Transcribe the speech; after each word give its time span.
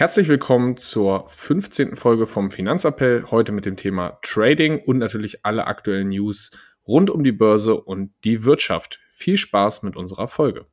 Herzlich 0.00 0.28
willkommen 0.28 0.78
zur 0.78 1.26
15. 1.28 1.94
Folge 1.94 2.26
vom 2.26 2.50
Finanzappell, 2.50 3.26
heute 3.30 3.52
mit 3.52 3.66
dem 3.66 3.76
Thema 3.76 4.18
Trading 4.22 4.80
und 4.82 4.96
natürlich 4.96 5.44
alle 5.44 5.66
aktuellen 5.66 6.08
News 6.08 6.52
rund 6.88 7.10
um 7.10 7.22
die 7.22 7.32
Börse 7.32 7.78
und 7.78 8.10
die 8.24 8.44
Wirtschaft. 8.44 8.98
Viel 9.12 9.36
Spaß 9.36 9.82
mit 9.82 9.96
unserer 9.96 10.26
Folge. 10.26 10.64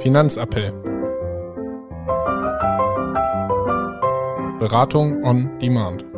Finanzappell. 0.00 0.72
Beratung 4.58 5.22
on 5.22 5.60
Demand. 5.60 6.11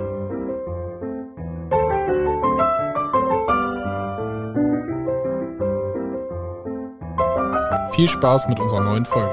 Viel 7.95 8.09
Spaß 8.09 8.49
mit 8.49 8.59
unserer 8.59 8.81
neuen 8.81 9.05
Folge. 9.05 9.33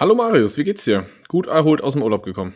Hallo 0.00 0.14
Marius, 0.14 0.56
wie 0.56 0.64
geht's 0.64 0.84
dir? 0.84 1.04
Gut 1.28 1.48
erholt 1.48 1.82
aus 1.82 1.92
dem 1.92 2.02
Urlaub 2.02 2.22
gekommen. 2.22 2.54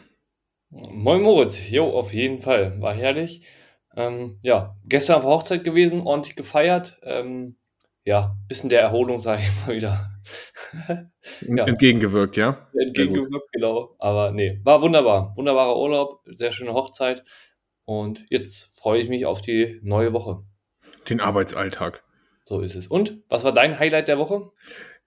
Moin 0.70 1.20
Moritz, 1.20 1.68
jo, 1.70 1.90
auf 1.90 2.14
jeden 2.14 2.40
Fall. 2.40 2.80
War 2.80 2.94
herrlich. 2.94 3.46
Ähm, 3.94 4.38
ja, 4.42 4.74
gestern 4.86 5.16
auf 5.16 5.24
Hochzeit 5.24 5.64
gewesen, 5.64 6.00
ordentlich 6.00 6.34
gefeiert. 6.34 6.98
Ähm, 7.02 7.58
ja, 8.06 8.34
bisschen 8.48 8.70
der 8.70 8.80
Erholung, 8.80 9.20
sage 9.20 9.42
ich 9.42 9.66
mal 9.66 9.76
wieder. 9.76 10.12
ja. 11.46 11.66
Entgegengewirkt, 11.66 12.38
ja? 12.38 12.68
Entgegengewirkt, 12.72 13.52
genau. 13.52 13.96
Aber 13.98 14.30
nee, 14.30 14.62
war 14.64 14.80
wunderbar. 14.80 15.34
Wunderbarer 15.36 15.76
Urlaub, 15.76 16.22
sehr 16.24 16.52
schöne 16.52 16.72
Hochzeit. 16.72 17.22
Und 17.84 18.24
jetzt 18.28 18.78
freue 18.78 19.00
ich 19.00 19.08
mich 19.08 19.26
auf 19.26 19.40
die 19.40 19.80
neue 19.82 20.12
Woche. 20.12 20.42
Den 21.08 21.20
Arbeitsalltag. 21.20 22.02
So 22.44 22.60
ist 22.60 22.74
es. 22.74 22.86
Und 22.86 23.22
was 23.28 23.44
war 23.44 23.52
dein 23.52 23.78
Highlight 23.78 24.08
der 24.08 24.18
Woche? 24.18 24.50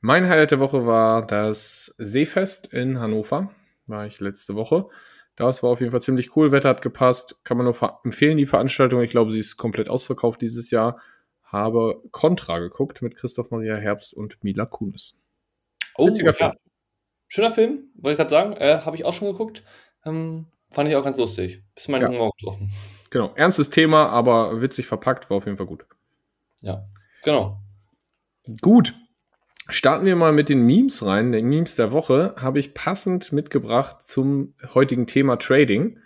Mein 0.02 0.28
Highlight 0.30 0.52
der 0.52 0.60
Woche 0.60 0.86
war 0.86 1.26
das 1.26 1.96
Seefest 1.98 2.68
in 2.74 3.00
Hannover. 3.00 3.52
War 3.88 4.06
ich 4.06 4.20
letzte 4.20 4.56
Woche. 4.56 4.88
Das 5.36 5.64
war 5.64 5.70
auf 5.72 5.80
jeden 5.80 5.92
Fall 5.92 6.02
ziemlich 6.02 6.36
cool. 6.36 6.52
Wetter 6.52 6.70
hat 6.70 6.82
gepasst. 6.82 7.44
Kann 7.44 7.58
man 7.58 7.66
nur 7.66 8.00
empfehlen, 8.04 8.38
die 8.38 8.46
Veranstaltung. 8.46 9.02
Ich 9.02 9.12
glaube, 9.12 9.32
sie 9.32 9.40
ist 9.40 9.58
komplett 9.58 9.90
ausverkauft 9.90 10.42
dieses 10.42 10.72
Jahr. 10.72 11.02
Habe 11.44 12.02
Contra 12.12 12.60
geguckt 12.60 13.02
mit 13.02 13.16
Christoph 13.16 13.52
Maria 13.52 13.76
Herbst 13.76 14.14
und 14.14 14.44
Mila 14.44 14.66
Kunis. 14.66 15.20
Oh, 15.98 16.08
Witziger 16.08 16.34
Film. 16.34 16.54
Schöner 17.28 17.52
Film, 17.52 17.90
wollte 17.96 18.14
ich 18.14 18.18
gerade 18.18 18.30
sagen. 18.30 18.54
Äh, 18.54 18.82
Habe 18.86 18.96
ich 18.96 19.06
auch 19.06 19.14
schon 19.14 19.32
geguckt. 19.32 19.64
Ähm, 20.06 20.46
Fand 20.72 20.90
ich 20.90 20.96
auch 20.96 21.04
ganz 21.04 21.18
lustig. 21.18 21.64
Bis 21.74 21.88
mein 21.88 22.02
ja. 22.02 22.10
Humor 22.10 22.32
getroffen. 22.38 22.72
Genau. 23.10 23.34
Ernstes 23.36 23.70
Thema, 23.70 24.10
aber 24.10 24.62
witzig 24.62 24.88
verpackt, 24.88 25.30
war 25.30 25.38
auf 25.38 25.46
jeden 25.46 25.58
Fall 25.58 25.68
gut. 25.68 25.86
Ja, 26.62 26.86
genau. 27.24 27.62
Gut. 28.62 28.94
Starten 29.70 30.06
wir 30.06 30.16
mal 30.16 30.34
mit 30.34 30.50
den 30.50 30.66
Memes 30.66 31.06
rein. 31.06 31.32
Den 31.32 31.48
Memes 31.48 31.76
der 31.76 31.92
Woche 31.92 32.36
habe 32.38 32.60
ich 32.60 32.74
passend 32.74 33.32
mitgebracht 33.32 34.06
zum 34.06 34.54
heutigen 34.74 35.08
Thema 35.08 35.38
Trading. 35.38 35.98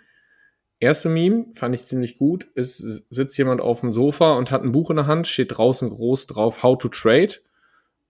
Erste 0.78 1.10
Meme 1.10 1.46
fand 1.54 1.74
ich 1.74 1.84
ziemlich 1.84 2.16
gut. 2.16 2.46
Es 2.54 2.78
sitzt 2.78 3.36
jemand 3.36 3.60
auf 3.60 3.80
dem 3.80 3.92
Sofa 3.92 4.32
und 4.34 4.50
hat 4.50 4.62
ein 4.62 4.72
Buch 4.72 4.88
in 4.88 4.96
der 4.96 5.06
Hand, 5.06 5.26
steht 5.26 5.56
draußen 5.56 5.90
groß 5.90 6.26
drauf 6.26 6.62
How 6.62 6.78
to 6.78 6.88
Trade. 6.88 7.34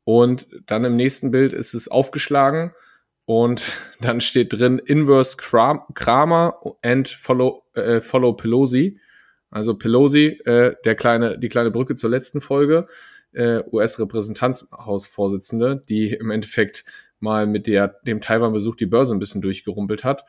Und 0.05 0.47
dann 0.67 0.85
im 0.85 0.95
nächsten 0.95 1.33
Bild 1.33 1.53
ist 1.53 1.75
es 1.75 1.89
aufgeschlagen 1.89 2.73
und 3.31 3.63
dann 4.01 4.21
steht 4.21 4.55
drin 4.55 4.81
Inverse 4.81 5.37
Kramer 5.37 6.61
and 6.83 7.09
Follow, 7.09 7.63
äh, 7.75 8.01
follow 8.01 8.33
Pelosi. 8.33 8.99
Also 9.51 9.77
Pelosi, 9.77 10.41
äh, 10.47 10.75
der 10.85 10.97
kleine, 10.97 11.39
die 11.39 11.49
kleine 11.49 11.71
Brücke 11.71 11.95
zur 11.95 12.11
letzten 12.11 12.41
Folge, 12.41 12.89
äh, 13.31 13.63
US-Repräsentantshausvorsitzende, 13.71 15.81
die 15.89 16.13
im 16.13 16.33
Endeffekt 16.33 16.85
mal 17.21 17.47
mit 17.47 17.69
der, 17.69 18.01
dem 18.05 18.21
Taiwan-Besuch 18.21 18.75
die 18.75 18.87
Börse 18.87 19.15
ein 19.15 19.21
bisschen 19.21 19.43
durchgerumpelt 19.43 20.03
hat. 20.03 20.25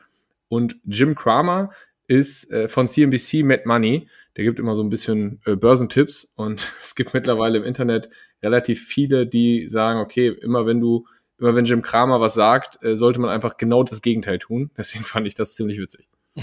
Und 0.46 0.76
Jim 0.84 1.16
Kramer 1.16 1.70
ist 2.06 2.52
äh, 2.52 2.68
von 2.68 2.86
CNBC 2.86 3.42
Mad 3.42 3.62
Money. 3.64 4.08
Der 4.36 4.44
gibt 4.44 4.60
immer 4.60 4.76
so 4.76 4.82
ein 4.84 4.90
bisschen 4.90 5.40
äh, 5.44 5.56
Börsentipps 5.56 6.34
und 6.36 6.70
es 6.84 6.94
gibt 6.94 7.14
mittlerweile 7.14 7.58
im 7.58 7.64
Internet 7.64 8.10
relativ 8.44 8.86
viele, 8.86 9.26
die 9.26 9.66
sagen, 9.66 9.98
okay, 9.98 10.28
immer 10.28 10.66
wenn 10.66 10.78
du 10.78 11.04
immer 11.38 11.54
wenn 11.54 11.64
Jim 11.64 11.82
Kramer 11.82 12.20
was 12.20 12.34
sagt, 12.34 12.82
äh, 12.84 12.96
sollte 12.96 13.20
man 13.20 13.30
einfach 13.30 13.56
genau 13.56 13.82
das 13.82 14.02
Gegenteil 14.02 14.38
tun. 14.38 14.70
Deswegen 14.76 15.04
fand 15.04 15.26
ich 15.26 15.34
das 15.34 15.54
ziemlich 15.54 15.78
witzig. 15.78 16.08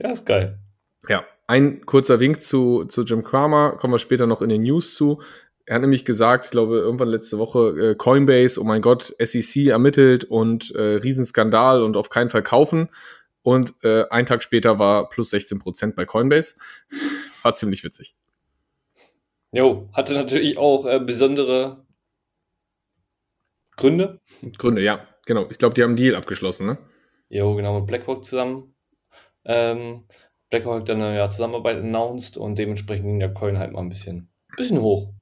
Ja, 0.00 0.10
ist 0.10 0.26
geil. 0.26 0.58
Ja, 1.08 1.24
ein 1.46 1.86
kurzer 1.86 2.18
Wink 2.18 2.42
zu, 2.42 2.86
zu 2.86 3.02
Jim 3.02 3.22
Kramer, 3.22 3.76
kommen 3.76 3.94
wir 3.94 4.00
später 4.00 4.26
noch 4.26 4.42
in 4.42 4.48
den 4.48 4.62
News 4.62 4.96
zu. 4.96 5.22
Er 5.64 5.76
hat 5.76 5.82
nämlich 5.82 6.04
gesagt, 6.04 6.46
ich 6.46 6.50
glaube, 6.50 6.78
irgendwann 6.78 7.08
letzte 7.08 7.38
Woche, 7.38 7.90
äh, 7.90 7.94
Coinbase, 7.94 8.60
oh 8.60 8.64
mein 8.64 8.82
Gott, 8.82 9.14
SEC 9.20 9.68
ermittelt 9.68 10.24
und 10.24 10.74
äh, 10.74 10.96
Riesenskandal 10.96 11.82
und 11.82 11.96
auf 11.96 12.10
keinen 12.10 12.30
Fall 12.30 12.42
kaufen. 12.42 12.88
Und 13.42 13.74
äh, 13.82 14.04
ein 14.10 14.26
Tag 14.26 14.42
später 14.42 14.78
war 14.78 15.08
plus 15.08 15.30
16 15.30 15.58
Prozent 15.58 15.96
bei 15.96 16.04
Coinbase. 16.04 16.56
War 17.42 17.54
ziemlich 17.56 17.82
witzig. 17.82 18.14
Jo, 19.50 19.88
hatte 19.92 20.14
natürlich 20.14 20.58
auch 20.58 20.86
äh, 20.86 21.00
besondere 21.00 21.84
Gründe? 23.76 24.20
Gründe, 24.58 24.82
ja, 24.82 25.06
genau. 25.26 25.48
Ich 25.50 25.58
glaube, 25.58 25.74
die 25.74 25.82
haben 25.82 25.90
einen 25.90 25.96
Deal 25.96 26.14
abgeschlossen, 26.14 26.66
ne? 26.66 26.78
Jo, 27.28 27.54
genau, 27.54 27.78
mit 27.78 27.86
BlackRock 27.86 28.24
zusammen. 28.24 28.74
Ähm, 29.44 30.04
BlackRock 30.50 30.82
hat 30.82 30.88
dann 30.88 31.02
eine 31.02 31.16
ja, 31.16 31.30
Zusammenarbeit 31.30 31.78
announced 31.78 32.36
und 32.36 32.58
dementsprechend 32.58 33.06
ging 33.06 33.18
der 33.18 33.32
Coin 33.32 33.58
halt 33.58 33.72
mal 33.72 33.80
ein 33.80 33.88
bisschen, 33.88 34.28
bisschen 34.56 34.80
hoch. 34.80 35.12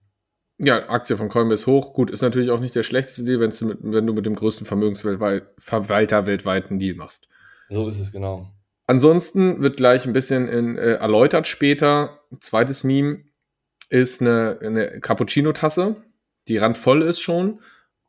Ja, 0.58 0.90
Aktie 0.90 1.16
von 1.16 1.28
Coinbase 1.30 1.66
hoch. 1.66 1.94
Gut, 1.94 2.10
ist 2.10 2.20
natürlich 2.20 2.50
auch 2.50 2.60
nicht 2.60 2.74
der 2.74 2.82
schlechteste 2.82 3.24
Deal, 3.24 3.38
du 3.38 3.66
mit, 3.66 3.78
wenn 3.80 4.06
du 4.06 4.12
mit 4.12 4.26
dem 4.26 4.34
größten 4.34 4.66
Vermögensverwalter 4.66 6.26
weltweit 6.26 6.68
einen 6.68 6.78
Deal 6.78 6.96
machst. 6.96 7.28
So 7.70 7.88
ist 7.88 7.98
es, 7.98 8.12
genau. 8.12 8.50
Ansonsten 8.86 9.62
wird 9.62 9.76
gleich 9.76 10.04
ein 10.04 10.12
bisschen 10.12 10.48
in, 10.48 10.76
äh, 10.76 10.94
erläutert 10.94 11.46
später. 11.46 12.20
Zweites 12.40 12.84
Meme 12.84 13.24
ist 13.88 14.20
eine, 14.20 14.58
eine 14.62 15.00
Cappuccino-Tasse, 15.00 15.96
die 16.48 16.58
randvoll 16.58 17.02
ist 17.02 17.20
schon 17.20 17.60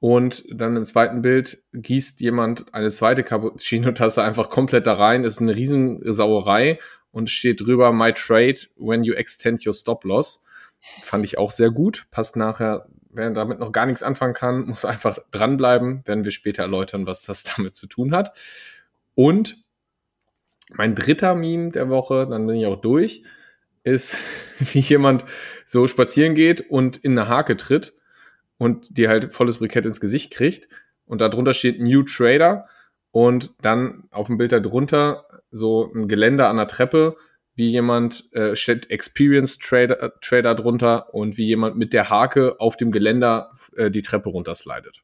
und 0.02 0.44
dann 0.52 0.76
im 0.76 0.86
zweiten 0.88 1.22
Bild 1.22 1.62
gießt 1.74 2.22
jemand 2.22 2.74
eine 2.74 2.90
zweite 2.90 3.24
Cappuccino-Tasse 3.24 4.24
einfach 4.24 4.50
komplett 4.50 4.88
da 4.88 4.96
rein. 4.96 5.22
Das 5.22 5.34
ist 5.34 5.42
eine 5.42 5.56
Riesensauerei 5.56 6.80
und 7.12 7.30
steht 7.30 7.62
drüber 7.62 7.94
My 7.94 8.12
Trade 8.12 8.58
when 8.78 9.04
you 9.04 9.14
extend 9.14 9.64
your 9.64 9.76
stop 9.76 10.04
loss. 10.04 10.44
Fand 11.04 11.24
ich 11.24 11.38
auch 11.38 11.52
sehr 11.52 11.70
gut. 11.70 12.08
Passt 12.10 12.36
nachher, 12.36 12.88
wer 13.12 13.30
damit 13.30 13.60
noch 13.60 13.72
gar 13.72 13.86
nichts 13.86 14.02
anfangen 14.02 14.34
kann, 14.34 14.66
muss 14.66 14.86
einfach 14.86 15.20
dranbleiben. 15.30 16.02
Werden 16.06 16.24
wir 16.24 16.32
später 16.32 16.64
erläutern, 16.64 17.06
was 17.06 17.22
das 17.22 17.44
damit 17.56 17.76
zu 17.76 17.86
tun 17.86 18.16
hat. 18.16 18.36
Und 19.14 19.64
mein 20.74 20.96
dritter 20.96 21.36
Meme 21.36 21.70
der 21.70 21.90
Woche, 21.90 22.26
dann 22.28 22.48
bin 22.48 22.56
ich 22.56 22.66
auch 22.66 22.82
durch, 22.82 23.22
ist, 23.84 24.18
wie 24.58 24.80
jemand 24.80 25.26
so 25.68 25.88
spazieren 25.88 26.34
geht 26.34 26.72
und 26.72 26.98
in 26.98 27.20
eine 27.20 27.30
Hake 27.30 27.56
tritt 27.56 27.94
und 28.62 28.96
die 28.96 29.08
halt 29.08 29.34
volles 29.34 29.58
Brikett 29.58 29.88
ins 29.88 30.00
Gesicht 30.00 30.32
kriegt. 30.32 30.70
Und 31.08 31.20
darunter 31.20 31.52
steht 31.52 31.82
New 31.82 32.04
Trader 32.04 32.68
und 33.10 33.50
dann 33.64 34.04
auf 34.12 34.28
dem 34.28 34.38
Bild 34.38 34.52
darunter 34.52 35.26
so 35.50 35.92
ein 35.92 36.08
Geländer 36.08 36.48
an 36.48 36.58
der 36.58 36.68
Treppe, 36.68 37.18
wie 37.56 37.72
jemand 37.72 38.32
äh, 38.36 38.56
steht 38.56 38.92
Experienced 38.92 39.64
Trader, 39.64 40.14
Trader 40.22 40.54
drunter 40.54 41.12
und 41.12 41.38
wie 41.38 41.48
jemand 41.48 41.76
mit 41.76 41.92
der 41.92 42.12
Hake 42.12 42.60
auf 42.60 42.78
dem 42.78 42.92
Geländer 42.92 43.52
äh, 43.76 43.90
die 43.90 44.04
Treppe 44.04 44.30
runterslidet. 44.30 45.02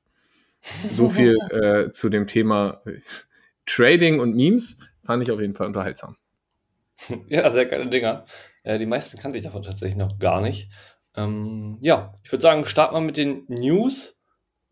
So 0.94 1.09
viel 1.09 1.35
äh, 1.50 1.91
zu 1.91 2.09
dem 2.09 2.28
Thema 2.28 2.84
Trading 3.66 4.19
und 4.19 4.35
Memes 4.35 4.81
fand 5.03 5.24
ich 5.24 5.31
auf 5.31 5.41
jeden 5.41 5.53
Fall 5.53 5.66
unterhaltsam. 5.66 6.16
Ja, 7.28 7.50
sehr 7.50 7.66
geile 7.66 7.89
Dinger. 7.89 8.25
Äh, 8.62 8.77
die 8.77 8.86
meisten 8.86 9.18
kannte 9.18 9.39
ich 9.39 9.45
davon 9.45 9.63
tatsächlich 9.63 9.98
noch 9.98 10.19
gar 10.19 10.42
nicht. 10.42 10.69
Ähm, 11.17 11.79
ja, 11.81 12.13
ich 12.23 12.31
würde 12.31 12.43
sagen, 12.43 12.65
starten 12.65 12.95
wir 12.95 13.01
mit 13.01 13.17
den 13.17 13.43
News. 13.47 14.17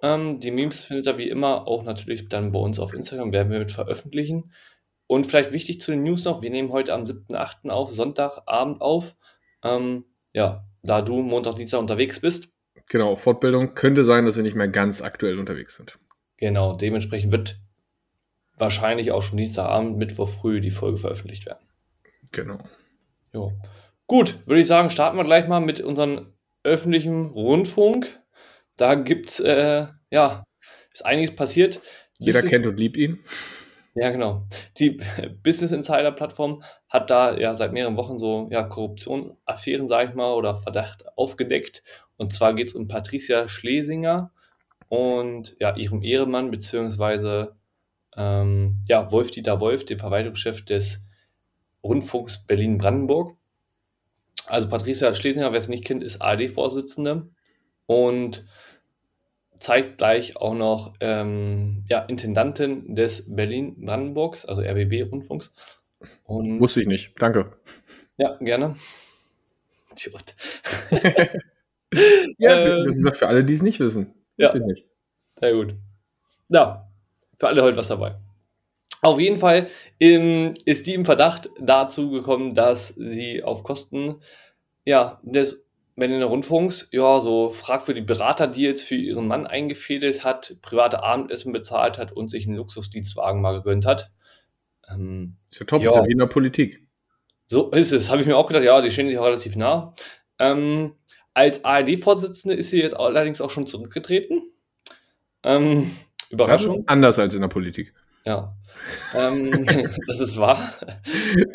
Ähm, 0.01 0.39
die 0.39 0.51
Memes 0.51 0.85
findet 0.85 1.07
ihr 1.07 1.17
wie 1.17 1.29
immer 1.29 1.67
auch 1.67 1.83
natürlich 1.83 2.29
dann 2.29 2.51
bei 2.51 2.59
uns 2.59 2.79
auf 2.79 2.93
Instagram, 2.93 3.33
werden 3.33 3.51
wir 3.51 3.59
mit 3.59 3.71
veröffentlichen. 3.71 4.53
Und 5.07 5.25
vielleicht 5.25 5.51
wichtig 5.51 5.81
zu 5.81 5.91
den 5.91 6.03
News 6.03 6.23
noch, 6.23 6.41
wir 6.41 6.49
nehmen 6.51 6.71
heute 6.71 6.93
am 6.93 7.03
7.8. 7.03 7.69
auf, 7.69 7.91
Sonntagabend 7.91 8.81
auf. 8.81 9.15
Ähm, 9.63 10.05
ja, 10.33 10.65
da 10.83 11.01
du 11.01 11.21
Montag, 11.21 11.55
Dienstag 11.55 11.79
unterwegs 11.79 12.19
bist. 12.19 12.53
Genau, 12.87 13.15
Fortbildung 13.15 13.73
könnte 13.73 14.03
sein, 14.03 14.25
dass 14.25 14.35
wir 14.35 14.43
nicht 14.43 14.55
mehr 14.55 14.67
ganz 14.67 15.01
aktuell 15.01 15.39
unterwegs 15.39 15.75
sind. 15.75 15.97
Genau, 16.37 16.75
dementsprechend 16.75 17.31
wird 17.31 17.59
wahrscheinlich 18.57 19.11
auch 19.11 19.23
schon 19.23 19.37
Dienstagabend, 19.37 19.97
Mittwoch 19.97 20.29
früh 20.29 20.61
die 20.61 20.71
Folge 20.71 20.97
veröffentlicht 20.97 21.45
werden. 21.45 21.65
Genau. 22.31 22.57
Jo. 23.33 23.53
Gut, 24.07 24.39
würde 24.45 24.61
ich 24.61 24.67
sagen, 24.67 24.91
starten 24.91 25.17
wir 25.17 25.23
gleich 25.23 25.47
mal 25.47 25.61
mit 25.61 25.81
unseren 25.81 26.34
öffentlichen 26.65 27.27
Rundfunk. 27.27 28.19
Da 28.77 28.95
gibt's 28.95 29.39
äh, 29.39 29.87
ja 30.11 30.43
ist 30.91 31.05
einiges 31.05 31.35
passiert. 31.35 31.81
Jeder 32.19 32.41
Liste 32.41 32.49
kennt 32.49 32.65
und 32.65 32.77
liebt 32.77 32.97
ihn. 32.97 33.19
Ja, 33.95 34.09
genau. 34.11 34.45
Die 34.77 34.99
Business 35.43 35.71
Insider 35.71 36.11
Plattform 36.11 36.63
hat 36.89 37.09
da 37.09 37.37
ja 37.37 37.55
seit 37.55 37.73
mehreren 37.73 37.97
Wochen 37.97 38.17
so 38.17 38.47
ja, 38.51 38.63
Korruptionsaffären, 38.63 39.87
sage 39.87 40.09
ich 40.09 40.15
mal, 40.15 40.33
oder 40.33 40.55
Verdacht 40.55 41.05
aufgedeckt. 41.17 41.83
Und 42.17 42.33
zwar 42.33 42.53
geht 42.53 42.67
es 42.67 42.75
um 42.75 42.87
Patricia 42.87 43.47
Schlesinger 43.47 44.31
und 44.89 45.55
ja, 45.59 45.75
ihrem 45.75 46.01
Ehemann, 46.01 46.51
beziehungsweise 46.51 47.55
ähm, 48.15 48.77
ja, 48.87 49.11
Wolf-Dieter 49.11 49.59
Wolf, 49.59 49.85
dem 49.85 49.99
Verwaltungschef 49.99 50.63
des 50.63 51.05
Rundfunks 51.83 52.45
Berlin-Brandenburg. 52.45 53.35
Also 54.47 54.69
Patricia 54.69 55.13
Schlesinger, 55.13 55.51
wer 55.51 55.59
es 55.59 55.67
nicht 55.67 55.85
kennt, 55.85 56.03
ist 56.03 56.21
ARD-Vorsitzende 56.21 57.29
und 57.85 58.45
zeitgleich 59.59 60.37
auch 60.37 60.53
noch 60.53 60.93
ähm, 60.99 61.83
ja, 61.87 61.99
Intendantin 61.99 62.95
des 62.95 63.33
Berlin-Brandenburgs, 63.35 64.45
also 64.45 64.61
RBB-Rundfunks. 64.61 65.51
Wusste 66.27 66.81
ich 66.81 66.87
nicht. 66.87 67.13
Danke. 67.19 67.53
Ja, 68.17 68.37
gerne. 68.37 68.75
Idiot. 69.91 70.35
ja, 72.37 72.57
für, 72.57 72.85
das 72.85 72.97
ist 72.97 73.17
für 73.17 73.27
alle, 73.27 73.43
die 73.43 73.53
es 73.53 73.61
nicht 73.61 73.79
wissen. 73.79 74.13
Ja. 74.37 74.53
Nicht. 74.53 74.85
Sehr 75.39 75.53
gut. 75.53 75.75
Ja, 76.49 76.89
für 77.39 77.47
alle 77.47 77.63
heute 77.63 77.77
was 77.77 77.87
dabei. 77.87 78.15
Auf 79.05 79.19
jeden 79.19 79.37
Fall 79.37 79.67
ähm, 79.99 80.55
ist 80.65 80.87
die 80.87 80.95
im 80.95 81.05
Verdacht 81.05 81.51
dazu 81.59 82.09
gekommen, 82.09 82.55
dass 82.55 82.87
sie 82.87 83.43
auf 83.43 83.63
Kosten 83.63 84.15
ja, 84.83 85.19
des 85.21 85.67
Berliner 85.95 86.25
Rundfunks 86.25 86.89
ja 86.91 87.19
so 87.19 87.51
fragwürdige 87.51 88.07
Beraterdeals 88.07 88.81
für 88.81 88.95
ihren 88.95 89.27
Mann 89.27 89.45
eingefädelt 89.45 90.23
hat, 90.23 90.55
private 90.63 91.03
Abendessen 91.03 91.53
bezahlt 91.53 91.99
hat 91.99 92.13
und 92.13 92.29
sich 92.29 92.47
einen 92.47 92.55
Luxusdienstwagen 92.55 93.43
mal 93.43 93.53
gegönnt 93.53 93.85
hat. 93.85 94.11
Ähm, 94.89 95.35
ist 95.51 95.59
ja 95.59 95.67
top, 95.67 95.83
ja. 95.83 95.91
ist 95.91 95.97
ja 95.97 96.05
wie 96.07 96.13
in 96.13 96.17
der 96.17 96.25
Politik. 96.25 96.81
So 97.45 97.69
ist 97.69 97.91
es, 97.91 98.09
habe 98.09 98.21
ich 98.21 98.27
mir 98.27 98.37
auch 98.37 98.47
gedacht, 98.47 98.63
ja, 98.63 98.81
die 98.81 98.89
stehen 98.89 99.07
sich 99.07 99.19
auch 99.19 99.25
relativ 99.25 99.55
nah. 99.55 99.93
Ähm, 100.39 100.95
als 101.35 101.63
ARD-Vorsitzende 101.63 102.55
ist 102.55 102.71
sie 102.71 102.81
jetzt 102.81 102.97
allerdings 102.97 103.39
auch 103.39 103.51
schon 103.51 103.67
zurückgetreten. 103.67 104.51
Ähm, 105.43 105.91
Überraschung. 106.31 106.85
anders 106.87 107.19
als 107.19 107.35
in 107.35 107.41
der 107.41 107.49
Politik. 107.49 107.93
Ja. 108.25 108.55
ähm, 109.13 109.65
das 110.07 110.19
ist 110.19 110.39
wahr. 110.39 110.73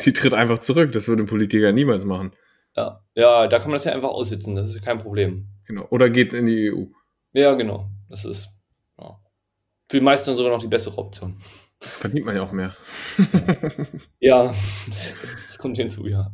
Die 0.03 0.13
tritt 0.13 0.33
einfach 0.33 0.59
zurück. 0.59 0.91
Das 0.91 1.07
würde 1.07 1.23
ein 1.23 1.27
Politiker 1.27 1.71
niemals 1.71 2.05
machen. 2.05 2.31
Ja. 2.75 3.03
ja, 3.15 3.47
da 3.47 3.59
kann 3.59 3.69
man 3.69 3.75
das 3.75 3.85
ja 3.85 3.91
einfach 3.91 4.09
aussitzen. 4.09 4.55
Das 4.55 4.69
ist 4.69 4.81
kein 4.81 4.99
Problem. 4.99 5.47
Genau. 5.67 5.85
Oder 5.89 6.09
geht 6.09 6.33
in 6.33 6.45
die 6.45 6.71
EU. 6.71 6.85
Ja, 7.33 7.53
genau. 7.55 7.89
Das 8.09 8.25
ist 8.25 8.49
ja. 8.97 9.19
für 9.89 9.97
die 9.97 10.03
meisten 10.03 10.35
sogar 10.35 10.51
noch 10.51 10.61
die 10.61 10.67
bessere 10.67 10.97
Option. 10.97 11.35
Verdient 11.79 12.25
man 12.25 12.35
ja 12.35 12.43
auch 12.43 12.51
mehr. 12.51 12.75
ja, 14.19 14.53
das 14.87 15.57
kommt 15.57 15.77
hinzu, 15.77 16.07
ja. 16.07 16.31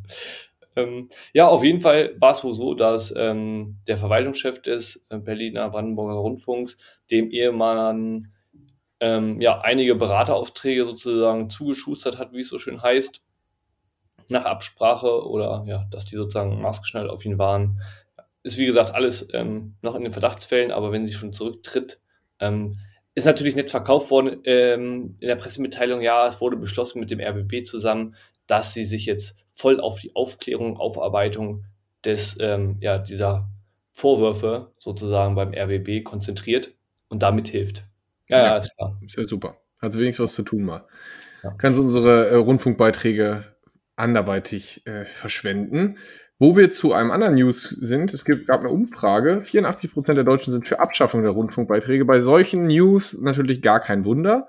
Ähm, 0.76 1.10
ja, 1.34 1.48
auf 1.48 1.64
jeden 1.64 1.80
Fall 1.80 2.16
war 2.20 2.34
es 2.34 2.44
wohl 2.44 2.54
so, 2.54 2.74
dass 2.74 3.14
ähm, 3.18 3.78
der 3.88 3.98
Verwaltungschef 3.98 4.62
des 4.62 5.08
äh, 5.10 5.18
Berliner 5.18 5.70
Brandenburger 5.70 6.16
Rundfunks 6.16 6.78
dem 7.10 7.32
Ehemann 7.32 8.34
ähm, 9.00 9.42
ja, 9.42 9.62
einige 9.62 9.96
Beraterauffträge 9.96 10.86
sozusagen 10.86 11.50
zugeschustert 11.50 12.18
hat, 12.18 12.34
wie 12.34 12.42
es 12.42 12.50
so 12.50 12.60
schön 12.60 12.82
heißt, 12.82 13.22
nach 14.30 14.46
Absprache 14.46 15.26
oder 15.26 15.64
ja, 15.68 15.86
dass 15.92 16.06
die 16.06 16.16
sozusagen 16.16 16.62
maßgeschneidert 16.62 17.12
auf 17.12 17.26
ihn 17.26 17.38
waren. 17.38 17.82
Ist 18.44 18.58
wie 18.58 18.66
gesagt 18.66 18.94
alles 18.96 19.28
ähm, 19.34 19.76
noch 19.82 19.96
in 19.96 20.04
den 20.04 20.14
Verdachtsfällen, 20.14 20.72
aber 20.72 20.92
wenn 20.92 21.06
sie 21.06 21.14
schon 21.14 21.34
zurücktritt, 21.34 22.00
ähm, 22.40 22.80
ist 23.16 23.26
natürlich 23.26 23.56
nett 23.56 23.70
verkauft 23.70 24.12
worden 24.12 24.42
ähm, 24.46 25.18
in 25.20 25.28
der 25.28 25.36
Pressemitteilung. 25.36 26.02
Ja, 26.02 26.28
es 26.28 26.40
wurde 26.40 26.56
beschlossen 26.56 27.00
mit 27.00 27.10
dem 27.10 27.20
RBB 27.20 27.66
zusammen, 27.66 28.16
dass 28.46 28.74
sie 28.74 28.84
sich 28.84 29.06
jetzt 29.06 29.44
voll 29.50 29.80
auf 29.80 30.00
die 30.00 30.16
Aufklärung, 30.16 30.78
Aufarbeitung 30.78 31.66
des, 32.06 32.38
ähm, 32.40 32.78
ja, 32.80 33.00
dieser 33.00 33.50
Vorwürfe 33.92 34.72
sozusagen 34.78 35.34
beim 35.34 35.54
RBB 35.54 36.04
konzentriert 36.04 36.76
und 37.10 37.24
damit 37.24 37.48
hilft. 37.48 37.87
Ja, 38.28 38.46
ja, 38.46 38.58
ist 38.58 38.76
klar. 38.76 39.00
Ist 39.06 39.18
ja 39.18 39.28
super. 39.28 39.58
Also 39.80 40.00
wenigstens 40.00 40.24
was 40.24 40.36
zu 40.36 40.44
tun 40.44 40.64
mal. 40.64 40.86
Ja. 41.44 41.52
Kannst 41.58 41.80
unsere 41.80 42.28
äh, 42.30 42.36
Rundfunkbeiträge 42.36 43.46
anderweitig 43.96 44.86
äh, 44.86 45.06
verschwenden. 45.06 45.98
Wo 46.40 46.56
wir 46.56 46.70
zu 46.70 46.94
einem 46.94 47.10
anderen 47.10 47.34
News 47.34 47.64
sind, 47.64 48.14
es 48.14 48.24
gibt, 48.24 48.48
gab 48.48 48.60
eine 48.60 48.70
Umfrage, 48.70 49.44
84 49.44 49.92
Prozent 49.92 50.18
der 50.18 50.24
Deutschen 50.24 50.52
sind 50.52 50.68
für 50.68 50.80
Abschaffung 50.80 51.24
der 51.24 51.32
Rundfunkbeiträge. 51.32 52.06
Bei 52.06 52.20
solchen 52.20 52.68
News 52.68 53.20
natürlich 53.20 53.64
gar 53.64 53.80
kein 53.80 54.06
Wunder. 54.06 54.48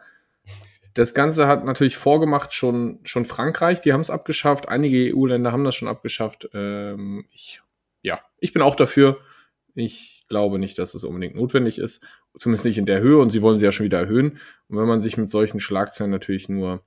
Das 0.93 1.15
Ganze 1.15 1.47
hat 1.47 1.65
natürlich 1.65 1.97
vorgemacht 1.97 2.53
schon, 2.53 3.01
schon 3.05 3.25
Frankreich, 3.25 3.81
die 3.81 3.95
haben 3.95 4.03
es 4.03 4.11
abgeschafft. 4.11 4.69
Einige 4.69 5.17
EU-Länder 5.17 5.51
haben 5.51 5.65
das 5.65 5.77
schon 5.77 5.89
abgeschafft. 5.89 6.51
Ähm, 6.53 7.25
ich, 7.31 7.63
ja, 8.03 8.21
ich 8.39 8.53
bin 8.53 8.61
auch 8.61 8.77
dafür. 8.77 9.19
Ich 9.75 10.27
glaube 10.29 10.59
nicht, 10.59 10.79
dass 10.79 10.95
es 10.95 11.05
unbedingt 11.05 11.37
notwendig 11.37 11.79
ist. 11.79 12.05
Zumindest 12.37 12.65
nicht 12.65 12.79
in 12.79 12.87
der 12.87 13.01
Höhe 13.01 13.19
und 13.19 13.31
sie 13.31 13.43
wollen 13.43 13.59
sie 13.59 13.65
ja 13.65 13.73
schon 13.73 13.85
wieder 13.85 13.99
erhöhen. 13.99 14.39
Und 14.69 14.79
wenn 14.79 14.87
man 14.87 15.01
sich 15.01 15.17
mit 15.17 15.31
solchen 15.31 15.61
Schlagzeilen 15.61 16.11
natürlich 16.11 16.49
nur 16.49 16.83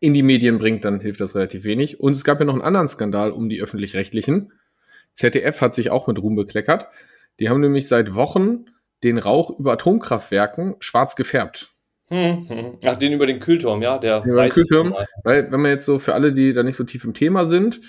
in 0.00 0.14
die 0.14 0.22
Medien 0.22 0.58
bringt, 0.58 0.84
dann 0.84 1.00
hilft 1.00 1.20
das 1.20 1.34
relativ 1.34 1.64
wenig. 1.64 2.00
Und 2.00 2.12
es 2.12 2.24
gab 2.24 2.38
ja 2.38 2.46
noch 2.46 2.54
einen 2.54 2.62
anderen 2.62 2.88
Skandal 2.88 3.32
um 3.32 3.48
die 3.48 3.60
öffentlich-rechtlichen. 3.62 4.52
ZDF 5.14 5.60
hat 5.60 5.74
sich 5.74 5.90
auch 5.90 6.06
mit 6.06 6.18
Ruhm 6.20 6.36
bekleckert. 6.36 6.86
Die 7.38 7.48
haben 7.48 7.60
nämlich 7.60 7.86
seit 7.86 8.14
Wochen 8.14 8.66
den 9.02 9.18
Rauch 9.18 9.58
über 9.58 9.72
Atomkraftwerken 9.72 10.76
schwarz 10.80 11.16
gefärbt. 11.16 11.74
Hm, 12.08 12.48
hm. 12.48 12.78
Ach, 12.84 12.96
den 12.96 13.12
über 13.12 13.26
den 13.26 13.40
Kühlturm, 13.40 13.82
ja, 13.82 13.98
der 13.98 14.24
über 14.24 14.42
den 14.42 14.50
Kühlturm. 14.50 14.94
Weil, 15.22 15.50
wenn 15.52 15.60
man 15.60 15.70
jetzt 15.70 15.84
so 15.84 15.98
für 15.98 16.14
alle, 16.14 16.32
die 16.32 16.52
da 16.52 16.62
nicht 16.62 16.76
so 16.76 16.84
tief 16.84 17.04
im 17.04 17.14
Thema 17.14 17.44
sind, 17.44 17.80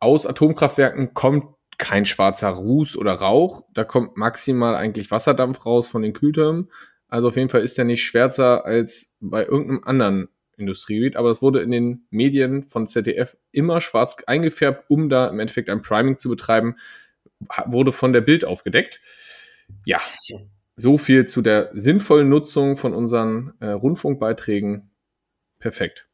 aus 0.00 0.26
Atomkraftwerken 0.26 1.14
kommt 1.14 1.44
kein 1.82 2.06
schwarzer 2.06 2.50
Ruß 2.50 2.96
oder 2.96 3.14
Rauch. 3.14 3.64
Da 3.74 3.82
kommt 3.82 4.16
maximal 4.16 4.76
eigentlich 4.76 5.10
Wasserdampf 5.10 5.66
raus 5.66 5.88
von 5.88 6.02
den 6.02 6.12
Kühltürmen. 6.12 6.70
Also 7.08 7.28
auf 7.28 7.36
jeden 7.36 7.48
Fall 7.48 7.62
ist 7.62 7.76
der 7.76 7.84
nicht 7.84 8.04
schwärzer 8.04 8.64
als 8.64 9.16
bei 9.20 9.44
irgendeinem 9.44 9.82
anderen 9.82 10.28
Industriegebiet. 10.56 11.16
Aber 11.16 11.28
das 11.28 11.42
wurde 11.42 11.60
in 11.60 11.72
den 11.72 12.06
Medien 12.10 12.62
von 12.62 12.86
ZDF 12.86 13.36
immer 13.50 13.80
schwarz 13.80 14.16
eingefärbt, 14.28 14.84
um 14.90 15.08
da 15.08 15.26
im 15.26 15.40
Endeffekt 15.40 15.68
ein 15.70 15.82
Priming 15.82 16.18
zu 16.18 16.28
betreiben. 16.28 16.76
Wurde 17.66 17.90
von 17.90 18.12
der 18.12 18.20
Bild 18.20 18.44
aufgedeckt. 18.44 19.00
Ja, 19.84 20.00
so 20.76 20.98
viel 20.98 21.26
zu 21.26 21.42
der 21.42 21.70
sinnvollen 21.74 22.28
Nutzung 22.28 22.76
von 22.76 22.94
unseren 22.94 23.54
äh, 23.58 23.70
Rundfunkbeiträgen. 23.70 24.92
Perfekt. 25.58 26.06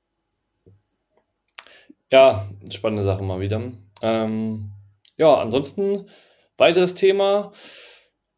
Ja, 2.10 2.48
spannende 2.70 3.04
Sache 3.04 3.22
mal 3.22 3.40
wieder. 3.40 3.60
Ähm, 4.00 4.70
ja, 5.18 5.34
ansonsten 5.34 6.08
weiteres 6.56 6.94
Thema. 6.94 7.52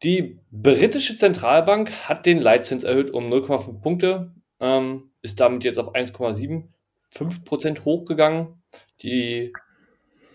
Die 0.03 0.39
britische 0.51 1.15
Zentralbank 1.15 1.91
hat 2.09 2.25
den 2.25 2.39
Leitzins 2.39 2.83
erhöht 2.83 3.11
um 3.11 3.31
0,5 3.31 3.81
Punkte, 3.81 4.33
ähm, 4.59 5.11
ist 5.21 5.39
damit 5.39 5.63
jetzt 5.63 5.77
auf 5.77 5.93
1,75% 5.93 7.85
hochgegangen. 7.85 8.63
Die 9.03 9.53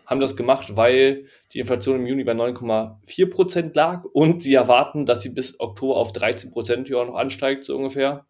haben 0.06 0.20
das 0.20 0.36
gemacht, 0.36 0.76
weil 0.76 1.26
die 1.52 1.58
Inflation 1.58 1.96
im 1.96 2.06
Juni 2.06 2.22
bei 2.22 2.32
9,4 2.32 3.28
Prozent 3.28 3.74
lag 3.74 4.04
und 4.04 4.40
sie 4.40 4.54
erwarten, 4.54 5.04
dass 5.04 5.22
sie 5.22 5.30
bis 5.30 5.58
Oktober 5.58 5.96
auf 5.96 6.12
13 6.12 6.52
Prozent 6.52 6.88
ja 6.88 7.04
noch 7.04 7.16
ansteigt, 7.16 7.64
so 7.64 7.76
ungefähr. 7.76 8.24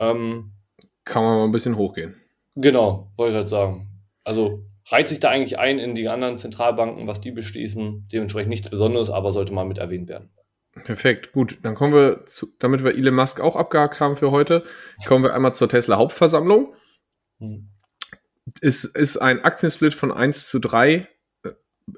Ähm, 0.00 0.54
Kann 1.04 1.22
man 1.22 1.38
mal 1.38 1.44
ein 1.44 1.52
bisschen 1.52 1.76
hochgehen. 1.76 2.20
Genau, 2.56 3.12
wollte 3.16 3.32
ich 3.32 3.36
halt 3.36 3.48
sagen. 3.48 4.02
Also 4.24 4.64
reiht 4.86 5.08
sich 5.08 5.20
da 5.20 5.30
eigentlich 5.30 5.58
ein 5.58 5.78
in 5.78 5.94
die 5.94 6.08
anderen 6.08 6.38
Zentralbanken, 6.38 7.06
was 7.06 7.20
die 7.20 7.30
beschließen. 7.30 8.08
Dementsprechend 8.12 8.50
nichts 8.50 8.68
Besonderes, 8.68 9.10
aber 9.10 9.32
sollte 9.32 9.52
mal 9.52 9.64
mit 9.64 9.78
erwähnt 9.78 10.08
werden. 10.08 10.30
Perfekt, 10.84 11.32
gut. 11.32 11.58
Dann 11.62 11.74
kommen 11.74 11.94
wir, 11.94 12.26
zu, 12.26 12.48
damit 12.58 12.82
wir 12.82 12.94
Elon 12.94 13.14
Musk 13.14 13.40
auch 13.40 13.56
abgehakt 13.56 14.00
haben 14.00 14.16
für 14.16 14.30
heute, 14.30 14.64
kommen 15.06 15.22
wir 15.22 15.34
einmal 15.34 15.54
zur 15.54 15.68
Tesla 15.68 15.96
Hauptversammlung. 15.96 16.74
Hm 17.38 17.70
ist, 18.60 18.84
ist 18.84 19.16
ein 19.16 19.42
Aktiensplit 19.44 19.94
von 19.94 20.12
1 20.12 20.48
zu 20.48 20.58
3 20.58 21.08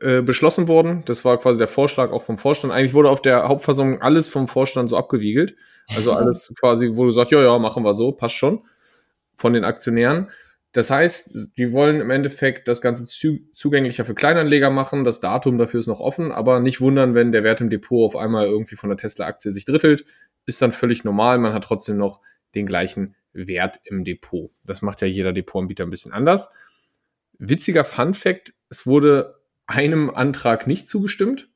äh, 0.01 0.23
beschlossen 0.23 0.69
worden. 0.69 1.03
Das 1.07 1.25
war 1.25 1.39
quasi 1.39 1.59
der 1.59 1.69
Vorschlag 1.69 2.11
auch 2.11 2.23
vom 2.23 2.39
Vorstand. 2.39 2.73
Eigentlich 2.73 2.95
wurde 2.95 3.11
auf 3.11 3.23
der 3.23 3.49
Hauptversammlung 3.49 4.03
alles 4.03 4.29
vom 4.29 4.49
Vorstand 4.49 4.91
so 4.91 4.97
abgewiegelt. 4.97 5.57
Also 5.95 6.13
alles 6.15 6.55
quasi, 6.59 6.91
wo 6.95 7.05
du 7.05 7.11
sagst, 7.11 7.33
ja, 7.33 7.43
ja, 7.43 7.59
machen 7.59 7.85
wir 7.85 7.95
so, 7.95 8.13
passt 8.13 8.35
schon. 8.35 8.63
Von 9.37 9.53
den 9.53 9.65
Aktionären. 9.65 10.31
Das 10.77 10.91
heißt, 10.91 11.49
die 11.57 11.73
wollen 11.73 12.03
im 12.03 12.11
Endeffekt 12.11 12.69
das 12.69 12.83
Ganze 12.83 13.07
zu, 13.07 13.39
zugänglicher 13.55 14.05
für 14.05 14.15
Kleinanleger 14.15 14.69
machen. 14.69 15.05
Das 15.05 15.21
Datum 15.21 15.57
dafür 15.57 15.81
ist 15.81 15.87
noch 15.87 16.01
offen, 16.01 16.33
aber 16.33 16.61
nicht 16.61 16.83
wundern, 16.83 17.15
wenn 17.15 17.33
der 17.33 17.45
Wert 17.45 17.63
im 17.63 17.71
Depot 17.71 18.05
auf 18.05 18.15
einmal 18.15 18.45
irgendwie 18.45 18.77
von 18.77 18.91
der 18.91 18.99
Tesla-Aktie 18.99 19.53
sich 19.53 19.65
drittelt. 19.65 20.05
Ist 20.45 20.61
dann 20.61 20.73
völlig 20.73 21.03
normal. 21.03 21.39
Man 21.39 21.55
hat 21.55 21.65
trotzdem 21.65 21.97
noch 21.97 22.21
den 22.55 22.67
gleichen 22.67 23.15
Wert 23.33 23.81
im 23.85 24.05
Depot. 24.05 24.51
Das 24.67 24.83
macht 24.83 25.01
ja 25.01 25.07
jeder 25.07 25.33
Depotanbieter 25.33 25.85
ein 25.85 25.89
bisschen 25.89 26.13
anders. 26.13 26.53
Witziger 27.39 27.85
Fun 27.85 28.13
Fact, 28.13 28.53
es 28.69 28.87
wurde 28.87 29.41
einem 29.67 30.11
Antrag 30.11 30.67
nicht 30.67 30.91
zugestimmt. 30.91 31.49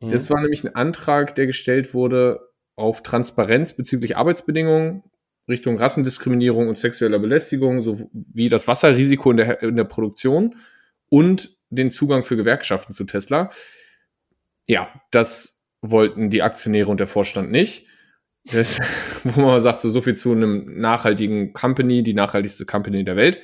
Mhm. 0.00 0.10
Das 0.10 0.28
war 0.28 0.40
nämlich 0.40 0.64
ein 0.64 0.74
Antrag, 0.74 1.36
der 1.36 1.46
gestellt 1.46 1.94
wurde 1.94 2.48
auf 2.74 3.04
Transparenz 3.04 3.74
bezüglich 3.74 4.16
Arbeitsbedingungen. 4.16 5.04
Richtung 5.50 5.76
Rassendiskriminierung 5.78 6.68
und 6.68 6.78
sexueller 6.78 7.18
Belästigung 7.18 7.82
sowie 7.82 8.48
das 8.48 8.66
Wasserrisiko 8.66 9.30
in 9.32 9.36
der, 9.36 9.62
in 9.62 9.76
der 9.76 9.84
Produktion 9.84 10.56
und 11.08 11.56
den 11.68 11.92
Zugang 11.92 12.24
für 12.24 12.36
Gewerkschaften 12.36 12.94
zu 12.94 13.04
Tesla. 13.04 13.50
Ja, 14.66 14.88
das 15.10 15.66
wollten 15.82 16.30
die 16.30 16.42
Aktionäre 16.42 16.90
und 16.90 17.00
der 17.00 17.06
Vorstand 17.06 17.50
nicht. 17.50 17.86
Das, 18.44 18.78
wo 19.24 19.42
man 19.42 19.60
sagt, 19.60 19.80
so, 19.80 19.90
so 19.90 20.00
viel 20.00 20.16
zu 20.16 20.32
einem 20.32 20.80
nachhaltigen 20.80 21.52
Company, 21.52 22.02
die 22.02 22.14
nachhaltigste 22.14 22.64
Company 22.66 23.04
der 23.04 23.16
Welt. 23.16 23.42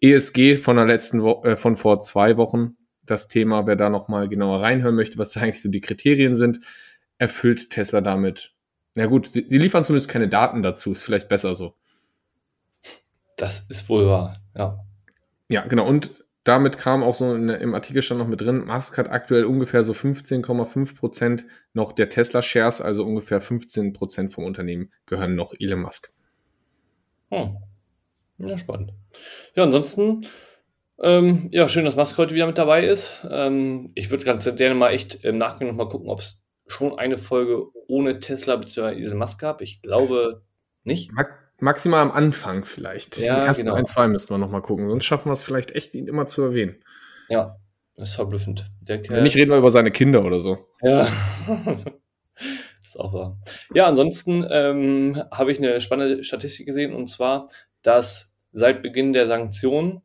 ESG 0.00 0.56
von 0.56 0.76
der 0.76 0.86
letzten 0.86 1.22
Wo 1.22 1.42
äh, 1.44 1.56
von 1.56 1.76
vor 1.76 2.00
zwei 2.00 2.36
Wochen. 2.36 2.76
Das 3.04 3.28
Thema, 3.28 3.66
wer 3.66 3.76
da 3.76 3.90
nochmal 3.90 4.28
genauer 4.28 4.62
reinhören 4.62 4.94
möchte, 4.94 5.18
was 5.18 5.32
da 5.32 5.40
eigentlich 5.40 5.62
so 5.62 5.70
die 5.70 5.80
Kriterien 5.80 6.36
sind, 6.36 6.60
erfüllt 7.18 7.70
Tesla 7.70 8.00
damit. 8.00 8.54
Na 8.94 9.06
gut, 9.06 9.26
sie, 9.26 9.44
sie 9.48 9.58
liefern 9.58 9.84
zumindest 9.84 10.10
keine 10.10 10.28
Daten 10.28 10.62
dazu, 10.62 10.92
ist 10.92 11.02
vielleicht 11.02 11.28
besser 11.28 11.56
so. 11.56 11.74
Das 13.36 13.60
ist 13.68 13.88
wohl 13.88 14.06
wahr, 14.06 14.42
ja. 14.54 14.84
Ja, 15.50 15.66
genau. 15.66 15.86
Und 15.86 16.10
damit 16.44 16.76
kam 16.76 17.02
auch 17.02 17.14
so 17.14 17.34
in, 17.34 17.48
im 17.48 17.74
Artikel 17.74 18.02
schon 18.02 18.18
noch 18.18 18.26
mit 18.26 18.40
drin, 18.40 18.66
Musk 18.66 18.98
hat 18.98 19.10
aktuell 19.10 19.44
ungefähr 19.44 19.84
so 19.84 19.92
15,5 19.92 20.96
Prozent 20.96 21.44
noch 21.72 21.92
der 21.92 22.10
Tesla-Shares, 22.10 22.80
also 22.80 23.04
ungefähr 23.04 23.40
15 23.40 23.92
Prozent 23.92 24.32
vom 24.32 24.44
Unternehmen 24.44 24.90
gehören 25.06 25.36
noch 25.36 25.54
Elon 25.58 25.82
Musk. 25.82 26.12
Hm. 27.30 27.56
Ja, 28.38 28.58
spannend. 28.58 28.92
Ja, 29.54 29.62
ansonsten, 29.62 30.26
ähm, 31.00 31.48
ja, 31.52 31.68
schön, 31.68 31.84
dass 31.84 31.96
Musk 31.96 32.18
heute 32.18 32.34
wieder 32.34 32.46
mit 32.46 32.58
dabei 32.58 32.86
ist. 32.86 33.24
Ähm, 33.30 33.92
ich 33.94 34.10
würde 34.10 34.24
ganz 34.24 34.44
gerne 34.56 34.74
mal 34.74 34.90
echt 34.90 35.24
im 35.24 35.38
Nachgang 35.38 35.68
nochmal 35.68 35.88
gucken, 35.88 36.10
ob 36.10 36.20
es 36.20 36.41
schon 36.72 36.98
eine 36.98 37.18
Folge 37.18 37.66
ohne 37.88 38.18
Tesla 38.18 38.56
bzw. 38.56 39.00
Elon 39.00 39.18
Musk 39.18 39.40
gab. 39.40 39.62
Ich 39.62 39.82
glaube 39.82 40.42
nicht. 40.84 41.10
Maximal 41.60 42.02
am 42.02 42.10
Anfang 42.10 42.64
vielleicht. 42.64 43.18
Ja, 43.18 43.40
Die 43.40 43.46
ersten 43.46 43.64
genau. 43.66 43.76
ein, 43.76 43.86
zwei 43.86 44.08
müssten 44.08 44.34
wir 44.34 44.38
nochmal 44.38 44.62
gucken. 44.62 44.88
Sonst 44.88 45.04
schaffen 45.04 45.28
wir 45.28 45.32
es 45.32 45.44
vielleicht 45.44 45.70
echt, 45.72 45.94
ihn 45.94 46.08
immer 46.08 46.26
zu 46.26 46.42
erwähnen. 46.42 46.82
Ja, 47.28 47.56
das 47.94 48.10
ist 48.10 48.14
verblüffend. 48.16 48.68
Der 48.80 49.00
Kerl, 49.00 49.18
Wenn 49.18 49.24
nicht, 49.24 49.36
reden 49.36 49.50
wir 49.50 49.58
über 49.58 49.70
seine 49.70 49.92
Kinder 49.92 50.24
oder 50.24 50.40
so. 50.40 50.66
Ja. 50.80 51.08
ist 52.82 52.98
auch 52.98 53.12
wahr. 53.12 53.38
Ja, 53.74 53.86
ansonsten 53.86 54.44
ähm, 54.50 55.22
habe 55.30 55.52
ich 55.52 55.58
eine 55.58 55.80
spannende 55.80 56.24
Statistik 56.24 56.66
gesehen 56.66 56.94
und 56.94 57.06
zwar, 57.06 57.48
dass 57.82 58.34
seit 58.52 58.82
Beginn 58.82 59.12
der 59.12 59.28
Sanktionen 59.28 60.02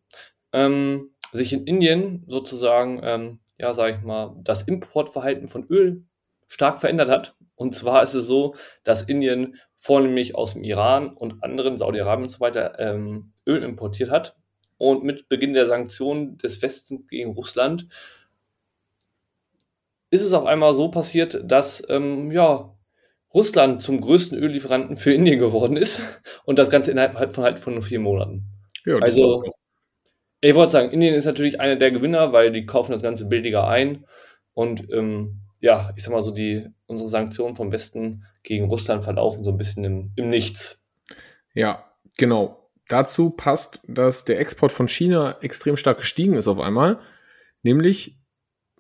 ähm, 0.54 1.12
sich 1.32 1.54
in 1.54 1.66
Indien 1.66 2.24
sozusagen, 2.28 3.00
ähm, 3.04 3.40
ja, 3.58 3.74
sage 3.74 3.98
ich 3.98 4.04
mal, 4.04 4.36
das 4.44 4.62
Importverhalten 4.62 5.48
von 5.48 5.66
Öl 5.68 6.06
stark 6.48 6.80
verändert 6.80 7.10
hat. 7.10 7.36
Und 7.56 7.76
zwar 7.76 8.04
ist 8.04 8.14
es 8.14 8.28
so, 8.28 8.56
dass 8.84 9.04
Indien 9.04 9.58
vornehmlich 9.80 10.36
aus 10.36 10.54
dem 10.54 10.64
Iran 10.64 11.10
und 11.10 11.44
anderen, 11.44 11.78
Saudi-Arabien 11.78 12.26
und 12.26 12.30
so 12.30 12.40
weiter, 12.40 12.80
ähm, 12.80 13.34
Öl 13.46 13.64
importiert 13.64 14.10
hat. 14.10 14.36
Und 14.78 15.04
mit 15.04 15.28
Beginn 15.30 15.54
der 15.54 15.66
Sanktionen 15.66 16.38
des 16.38 16.62
Westens 16.62 17.08
gegen 17.08 17.32
Russland 17.32 17.88
ist 20.10 20.22
es 20.22 20.34
auf 20.34 20.46
einmal 20.46 20.74
so 20.74 20.90
passiert, 20.90 21.42
dass 21.44 21.84
ähm, 21.90 22.32
ja, 22.32 22.74
Russland 23.34 23.82
zum 23.82 24.00
größten 24.02 24.38
Öllieferanten 24.38 24.96
für 24.96 25.14
Indien 25.14 25.40
geworden 25.40 25.76
ist 25.76 26.02
und 26.46 26.58
das 26.60 26.70
Ganze 26.70 26.92
innerhalb 26.92 27.34
von 27.34 27.44
halt 27.44 27.60
von 27.60 27.74
nur 27.74 27.84
vier 27.84 28.00
Monaten. 28.00 28.46
Ja, 28.86 28.98
Also, 29.00 29.44
ich 30.40 30.56
wollte 30.56 30.72
sagen, 30.72 30.92
Indien 30.92 31.14
ist 31.14 31.26
natürlich 31.26 31.60
einer 31.60 31.76
der 31.76 31.92
Gewinner, 31.92 32.32
weil 32.32 32.52
die 32.52 32.66
kaufen 32.66 32.94
das 32.94 33.02
Ganze 33.02 33.28
billiger 33.28 33.68
ein 33.68 34.06
und 34.54 34.92
ähm, 34.94 35.42
ja, 35.60 35.92
ich 35.96 36.04
sag 36.04 36.12
mal 36.12 36.22
so, 36.22 36.32
die 36.32 36.68
unsere 36.86 37.10
Sanktionen 37.10 37.56
vom 37.56 37.72
Westen 37.72 38.26
gegen 38.44 38.66
Russland 38.66 39.04
verlaufen 39.04 39.44
so 39.44 39.52
ein 39.52 39.58
bisschen 39.58 39.84
im, 39.84 40.12
im 40.16 40.30
Nichts. 40.30 40.86
Ja, 41.54 41.86
genau. 42.18 42.70
Dazu 42.88 43.32
passt, 43.32 43.82
dass 43.88 44.26
der 44.26 44.40
Export 44.40 44.72
von 44.72 44.88
China 44.88 45.38
extrem 45.42 45.76
stark 45.76 45.98
gestiegen 45.98 46.36
ist 46.36 46.48
auf 46.48 46.60
einmal. 46.60 47.00
Nämlich 47.64 48.18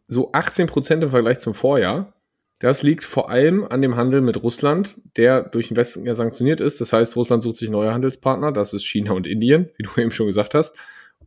so 0.08 0.32
18 0.32 0.68
Prozent 0.68 1.04
im 1.04 1.12
Vergleich 1.12 1.40
zum 1.40 1.54
Vorjahr. 1.54 2.14
Das 2.60 2.82
liegt 2.82 3.04
vor 3.04 3.30
allem 3.30 3.66
an 3.66 3.82
dem 3.82 3.98
Handel 3.98 4.22
mit 4.22 4.42
Russland, 4.42 4.96
der 5.16 5.44
durch 5.44 5.68
den 5.68 5.78
Westen 5.78 6.06
ja 6.06 6.16
sanktioniert 6.16 6.62
ist. 6.62 6.82
Das 6.82 6.94
heißt, 6.94 7.16
Russland 7.16 7.44
sucht 7.44 7.58
sich 7.58 7.70
neue 7.70 7.94
Handelspartner. 7.94 8.52
Das 8.52 8.74
ist 8.74 8.86
China 8.86 9.12
und 9.12 9.28
Indien, 9.28 9.70
wie 9.78 9.84
du 9.84 9.90
eben 10.02 10.12
schon 10.12 10.28
gesagt 10.28 10.54
hast. 10.54 10.76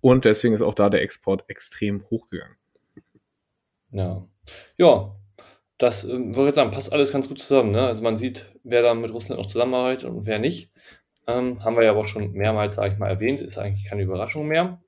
Und 0.01 0.25
deswegen 0.25 0.55
ist 0.55 0.63
auch 0.63 0.75
da 0.75 0.89
der 0.89 1.03
Export 1.03 1.45
extrem 1.49 2.05
hochgegangen. 2.11 2.57
Ja, 3.93 4.25
ja, 4.79 5.17
das 5.81 6.05
ähm, 6.05 6.37
würde 6.37 6.51
ich 6.51 6.55
sagen, 6.55 6.71
passt 6.71 6.93
alles 6.93 7.11
ganz 7.11 7.29
gut 7.29 7.41
zusammen. 7.41 7.73
Ne? 7.73 7.87
Also 7.87 8.03
man 8.03 8.17
sieht, 8.17 8.53
wer 8.63 8.83
da 8.83 8.95
mit 8.95 9.13
Russland 9.13 9.41
noch 9.41 9.49
zusammenarbeitet 9.49 10.09
und 10.09 10.27
wer 10.27 10.39
nicht. 10.39 10.71
Ähm, 11.27 11.65
haben 11.65 11.77
wir 11.77 11.85
ja 11.85 11.95
auch 11.95 12.07
schon 12.07 12.33
mehrmals, 12.33 12.77
sage 12.77 12.93
ich 12.93 12.99
mal, 12.99 13.09
erwähnt. 13.09 13.41
Ist 13.41 13.59
eigentlich 13.59 13.87
keine 13.87 14.03
Überraschung 14.03 14.47
mehr. 14.47 14.81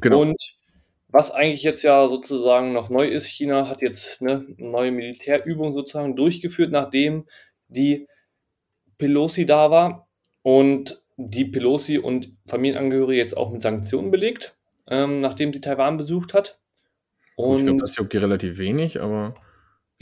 Genau. 0.00 0.22
Und 0.22 0.36
was 1.08 1.30
eigentlich 1.30 1.62
jetzt 1.62 1.82
ja 1.82 2.08
sozusagen 2.08 2.72
noch 2.72 2.90
neu 2.90 3.06
ist, 3.06 3.26
China 3.26 3.68
hat 3.68 3.82
jetzt 3.82 4.20
eine 4.20 4.44
neue 4.56 4.90
Militärübung 4.90 5.72
sozusagen 5.72 6.16
durchgeführt, 6.16 6.72
nachdem 6.72 7.26
die 7.68 8.08
Pelosi 8.98 9.46
da 9.46 9.70
war 9.70 10.08
und 10.42 11.02
die 11.16 11.44
Pelosi 11.44 11.98
und 11.98 12.32
Familienangehörige 12.46 13.18
jetzt 13.18 13.36
auch 13.36 13.52
mit 13.52 13.62
Sanktionen 13.62 14.10
belegt, 14.10 14.56
ähm, 14.88 15.20
nachdem 15.20 15.52
sie 15.52 15.60
Taiwan 15.60 15.98
besucht 15.98 16.34
hat. 16.34 16.58
Gut, 17.36 17.58
ich 17.58 17.64
glaube, 17.64 17.72
Und 17.72 17.82
das 17.82 17.96
juckt 17.96 18.12
dir 18.12 18.22
relativ 18.22 18.58
wenig, 18.58 19.00
aber 19.00 19.34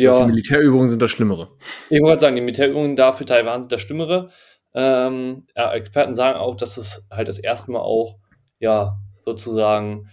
ja, 0.02 0.20
die 0.20 0.30
Militärübungen 0.30 0.88
sind 0.88 1.00
das 1.00 1.10
Schlimmere. 1.10 1.48
ich 1.90 2.00
wollte 2.00 2.20
sagen, 2.20 2.36
die 2.36 2.42
Militärübungen 2.42 2.96
da 2.96 3.12
für 3.12 3.24
Taiwan 3.24 3.62
sind 3.62 3.72
das 3.72 3.80
Schlimmere. 3.80 4.30
Ähm, 4.74 5.46
ja, 5.56 5.72
Experten 5.72 6.14
sagen 6.14 6.38
auch, 6.38 6.56
dass 6.56 6.76
es 6.76 7.06
halt 7.10 7.28
das 7.28 7.38
erste 7.38 7.72
Mal 7.72 7.80
auch, 7.80 8.18
ja, 8.58 8.98
sozusagen 9.18 10.10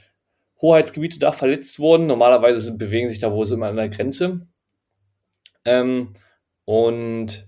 Hoheitsgebiete 0.62 1.20
da 1.20 1.32
verletzt 1.32 1.80
wurden. 1.80 2.08
Normalerweise 2.08 2.78
bewegen 2.78 3.08
sich 3.08 3.20
da 3.20 3.32
wohl 3.32 3.46
so 3.46 3.56
immer 3.56 3.68
an 3.68 3.76
der 3.76 3.90
Grenze. 3.90 4.48
Ähm, 5.66 6.14
und 6.66 7.48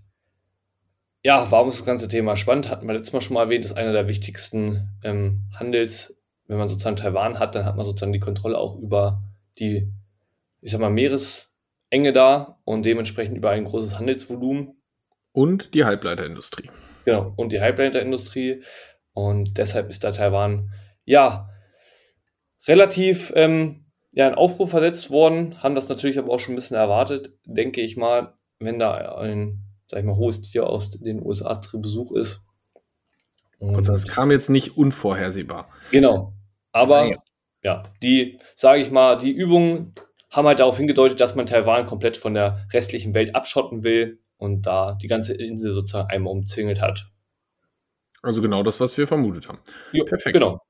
ja, 1.24 1.52
warum 1.52 1.70
ist 1.70 1.80
das 1.80 1.86
ganze 1.86 2.08
Thema 2.08 2.38
spannend? 2.38 2.70
Hatten 2.70 2.88
wir 2.88 2.94
letztes 2.94 3.14
Mal 3.14 3.22
schon 3.22 3.34
mal 3.34 3.44
erwähnt, 3.44 3.66
ist 3.66 3.78
einer 3.78 3.92
der 3.92 4.08
wichtigsten 4.08 5.00
ähm, 5.04 5.50
Handels, 5.54 6.22
wenn 6.48 6.58
man 6.58 6.70
sozusagen 6.70 6.96
Taiwan 6.96 7.40
hat, 7.40 7.56
dann 7.56 7.66
hat 7.66 7.76
man 7.76 7.86
sozusagen 7.86 8.14
die 8.14 8.20
Kontrolle 8.20 8.58
auch 8.58 8.78
über 8.80 9.22
die, 9.58 9.92
ich 10.62 10.72
sag 10.72 10.80
mal, 10.80 10.90
Meeresenge 11.92 12.14
da 12.14 12.60
und 12.66 12.84
dementsprechend 12.84 13.38
über 13.38 13.52
ein 13.52 13.66
großes 13.66 13.98
Handelsvolumen. 13.98 14.82
Und 15.32 15.74
die 15.74 15.86
Halbleiterindustrie. 15.86 16.70
Genau, 17.06 17.34
und 17.36 17.52
die 17.52 17.62
Halbleiterindustrie. 17.62 18.64
Und 19.14 19.58
deshalb 19.58 19.90
ist 19.90 20.04
da 20.04 20.12
Taiwan, 20.12 20.72
ja, 21.06 21.50
relativ 22.68 23.34
ähm, 23.36 23.86
ja, 24.12 24.28
in 24.28 24.36
Aufruhr 24.36 24.68
versetzt 24.68 25.12
worden, 25.12 25.62
haben 25.62 25.76
das 25.76 25.90
natürlich 25.90 26.20
aber 26.20 26.32
auch 26.32 26.40
schon 26.40 26.54
ein 26.54 26.56
bisschen 26.56 26.78
erwartet, 26.78 27.34
denke 27.46 27.82
ich 27.82 27.98
mal, 27.98 28.34
wenn 28.60 28.80
da 28.80 29.18
ein, 29.18 29.66
sag 29.88 30.00
ich 30.00 30.06
mal, 30.06 30.16
hohes 30.16 30.42
Tier 30.42 30.68
aus 30.68 30.92
den 30.92 31.24
USA 31.26 31.62
zu 31.62 31.82
Besuch 31.82 32.12
ist. 32.14 32.46
Und, 33.60 33.88
das 33.90 34.08
kam 34.08 34.32
jetzt 34.32 34.50
nicht 34.50 34.78
unvorhersehbar. 34.78 35.70
genau. 35.92 36.34
Aber 36.72 37.12
ja, 37.64 37.84
die, 38.04 38.40
sage 38.56 38.82
ich 38.82 38.92
mal, 38.92 39.18
die 39.18 39.32
Übungen 39.32 39.96
haben 40.30 40.48
halt 40.48 40.60
darauf 40.60 40.78
hingedeutet, 40.78 41.20
dass 41.20 41.36
man 41.36 41.46
Taiwan 41.46 41.88
komplett 41.88 42.18
von 42.18 42.34
der 42.34 42.68
restlichen 42.72 43.14
Welt 43.14 43.36
abschotten 43.36 43.84
will 43.84 44.20
und 44.38 44.64
da 44.64 44.94
die 45.02 45.08
ganze 45.08 45.34
Insel 45.34 45.74
sozusagen 45.74 46.10
einmal 46.10 46.34
umzingelt 46.34 46.82
hat. 46.82 47.08
Also 48.22 48.42
genau 48.42 48.64
das, 48.64 48.80
was 48.80 48.98
wir 48.98 49.08
vermutet 49.08 49.48
haben. 49.48 49.60
Jo, 49.92 50.06
Perfekt. 50.06 50.34
Genau. 50.34 50.62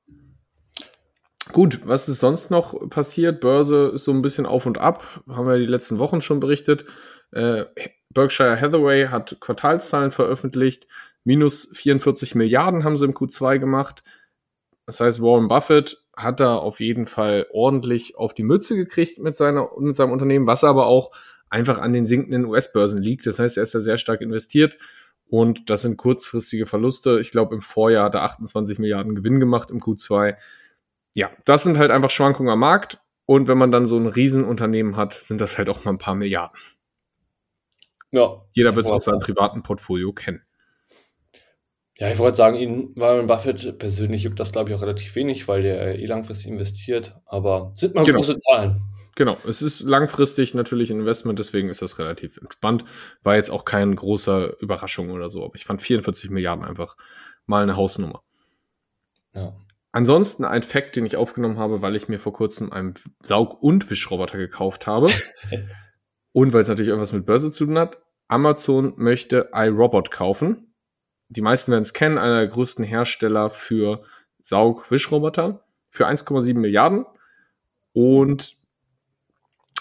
Gut, 1.52 1.80
was 1.84 2.08
ist 2.08 2.20
sonst 2.20 2.50
noch 2.50 2.88
passiert? 2.90 3.40
Börse 3.40 3.90
ist 3.94 4.04
so 4.04 4.12
ein 4.12 4.22
bisschen 4.22 4.46
auf 4.46 4.66
und 4.66 4.78
ab, 4.78 5.22
haben 5.28 5.48
wir 5.48 5.58
die 5.58 5.66
letzten 5.66 5.98
Wochen 5.98 6.20
schon 6.20 6.38
berichtet. 6.38 6.84
Äh, 7.32 7.64
Berkshire 8.10 8.60
Hathaway 8.60 9.08
hat 9.08 9.36
Quartalszahlen 9.40 10.12
veröffentlicht. 10.12 10.86
Minus 11.24 11.72
44 11.74 12.34
Milliarden 12.34 12.84
haben 12.84 12.96
sie 12.96 13.04
im 13.04 13.14
Q2 13.14 13.58
gemacht. 13.58 14.02
Das 14.86 15.00
heißt, 15.00 15.20
Warren 15.20 15.48
Buffett 15.48 15.98
hat 16.22 16.40
da 16.40 16.56
auf 16.56 16.80
jeden 16.80 17.06
Fall 17.06 17.46
ordentlich 17.52 18.16
auf 18.16 18.34
die 18.34 18.42
Mütze 18.42 18.76
gekriegt 18.76 19.18
mit, 19.18 19.36
seiner, 19.36 19.70
mit 19.78 19.96
seinem 19.96 20.12
Unternehmen, 20.12 20.46
was 20.46 20.64
aber 20.64 20.86
auch 20.86 21.12
einfach 21.48 21.78
an 21.78 21.92
den 21.92 22.06
sinkenden 22.06 22.44
US-Börsen 22.44 23.02
liegt. 23.02 23.26
Das 23.26 23.38
heißt, 23.38 23.56
er 23.56 23.64
ist 23.64 23.74
da 23.74 23.80
sehr 23.80 23.98
stark 23.98 24.20
investiert 24.20 24.78
und 25.28 25.70
das 25.70 25.82
sind 25.82 25.96
kurzfristige 25.96 26.66
Verluste. 26.66 27.20
Ich 27.20 27.30
glaube, 27.30 27.54
im 27.54 27.62
Vorjahr 27.62 28.04
hat 28.04 28.14
er 28.14 28.22
28 28.22 28.78
Milliarden 28.78 29.14
Gewinn 29.14 29.40
gemacht 29.40 29.70
im 29.70 29.80
Q2 29.80 30.36
ja, 31.14 31.30
das 31.44 31.62
sind 31.62 31.78
halt 31.78 31.90
einfach 31.90 32.10
Schwankungen 32.10 32.52
am 32.52 32.60
Markt. 32.60 33.00
Und 33.26 33.46
wenn 33.48 33.58
man 33.58 33.70
dann 33.70 33.86
so 33.86 33.96
ein 33.96 34.06
Riesenunternehmen 34.06 34.96
hat, 34.96 35.14
sind 35.14 35.40
das 35.40 35.56
halt 35.56 35.68
auch 35.68 35.84
mal 35.84 35.92
ein 35.92 35.98
paar 35.98 36.14
Milliarden. 36.14 36.58
Ja. 38.10 38.44
Jeder 38.52 38.74
wird 38.74 38.86
es 38.86 38.92
aus 38.92 39.04
seinem 39.04 39.20
privaten 39.20 39.62
Portfolio 39.62 40.12
kennen. 40.12 40.42
Ja, 42.00 42.10
ich 42.10 42.18
wollte 42.18 42.38
sagen, 42.38 42.56
ihn, 42.56 42.92
Warren 42.96 43.26
Buffett 43.26 43.78
persönlich 43.78 44.22
juckt 44.22 44.40
das, 44.40 44.52
glaube 44.52 44.70
ich, 44.70 44.76
auch 44.76 44.80
relativ 44.80 45.14
wenig, 45.16 45.48
weil 45.48 45.62
der 45.62 45.98
eh 45.98 46.06
langfristig 46.06 46.48
investiert. 46.48 47.20
Aber 47.26 47.72
sind 47.74 47.94
mal 47.94 48.04
Genau. 48.04 48.20
große 48.20 48.38
Zahlen. 48.38 48.80
Genau, 49.16 49.36
es 49.46 49.60
ist 49.60 49.82
langfristig 49.82 50.54
natürlich 50.54 50.90
ein 50.90 51.00
Investment, 51.00 51.38
deswegen 51.38 51.68
ist 51.68 51.82
das 51.82 51.98
relativ 51.98 52.38
entspannt. 52.38 52.86
War 53.22 53.36
jetzt 53.36 53.50
auch 53.50 53.66
kein 53.66 53.94
großer 53.94 54.58
Überraschung 54.62 55.10
oder 55.10 55.28
so, 55.28 55.44
aber 55.44 55.56
ich 55.56 55.66
fand 55.66 55.82
44 55.82 56.30
Milliarden 56.30 56.64
einfach 56.64 56.96
mal 57.44 57.62
eine 57.62 57.76
Hausnummer. 57.76 58.22
Ja. 59.34 59.52
Ansonsten 59.92 60.46
ein 60.46 60.62
Fact, 60.62 60.96
den 60.96 61.04
ich 61.04 61.16
aufgenommen 61.16 61.58
habe, 61.58 61.82
weil 61.82 61.96
ich 61.96 62.08
mir 62.08 62.18
vor 62.18 62.32
kurzem 62.32 62.72
einen 62.72 62.94
Saug- 63.20 63.62
und 63.62 63.90
Wischroboter 63.90 64.38
gekauft 64.38 64.86
habe. 64.86 65.08
und 66.32 66.54
weil 66.54 66.62
es 66.62 66.68
natürlich 66.68 66.88
irgendwas 66.88 67.12
mit 67.12 67.26
Börse 67.26 67.52
zu 67.52 67.66
tun 67.66 67.78
hat. 67.78 67.98
Amazon 68.26 68.94
möchte 68.96 69.50
iRobot 69.52 70.10
kaufen. 70.10 70.69
Die 71.30 71.42
meisten 71.42 71.70
werden 71.70 71.82
es 71.82 71.94
kennen, 71.94 72.18
einer 72.18 72.40
der 72.40 72.48
größten 72.48 72.84
Hersteller 72.84 73.50
für 73.50 74.02
Saug-Wischroboter 74.42 75.64
für 75.88 76.08
1,7 76.08 76.58
Milliarden. 76.58 77.06
Und 77.92 78.56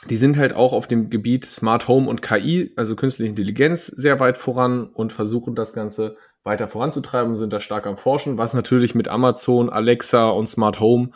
die 0.08 0.16
sind 0.16 0.38
halt 0.38 0.54
auch 0.54 0.74
auf 0.74 0.88
dem 0.88 1.10
Gebiet 1.10 1.46
Smart 1.46 1.88
Home 1.88 2.08
und 2.08 2.22
KI, 2.22 2.72
also 2.76 2.96
künstliche 2.96 3.30
Intelligenz, 3.30 3.88
sehr 3.88 4.20
weit 4.20 4.38
voran 4.38 4.88
und 4.88 5.12
versuchen 5.12 5.56
das 5.56 5.74
Ganze 5.74 6.18
weiter 6.44 6.68
voranzutreiben, 6.68 7.36
sind 7.36 7.52
da 7.52 7.60
stark 7.60 7.86
am 7.86 7.98
Forschen, 7.98 8.38
was 8.38 8.54
natürlich 8.54 8.96
mit 8.96 9.08
Amazon, 9.08 9.70
Alexa 9.70 10.30
und 10.30 10.48
Smart 10.48 10.80
Home 10.80 11.12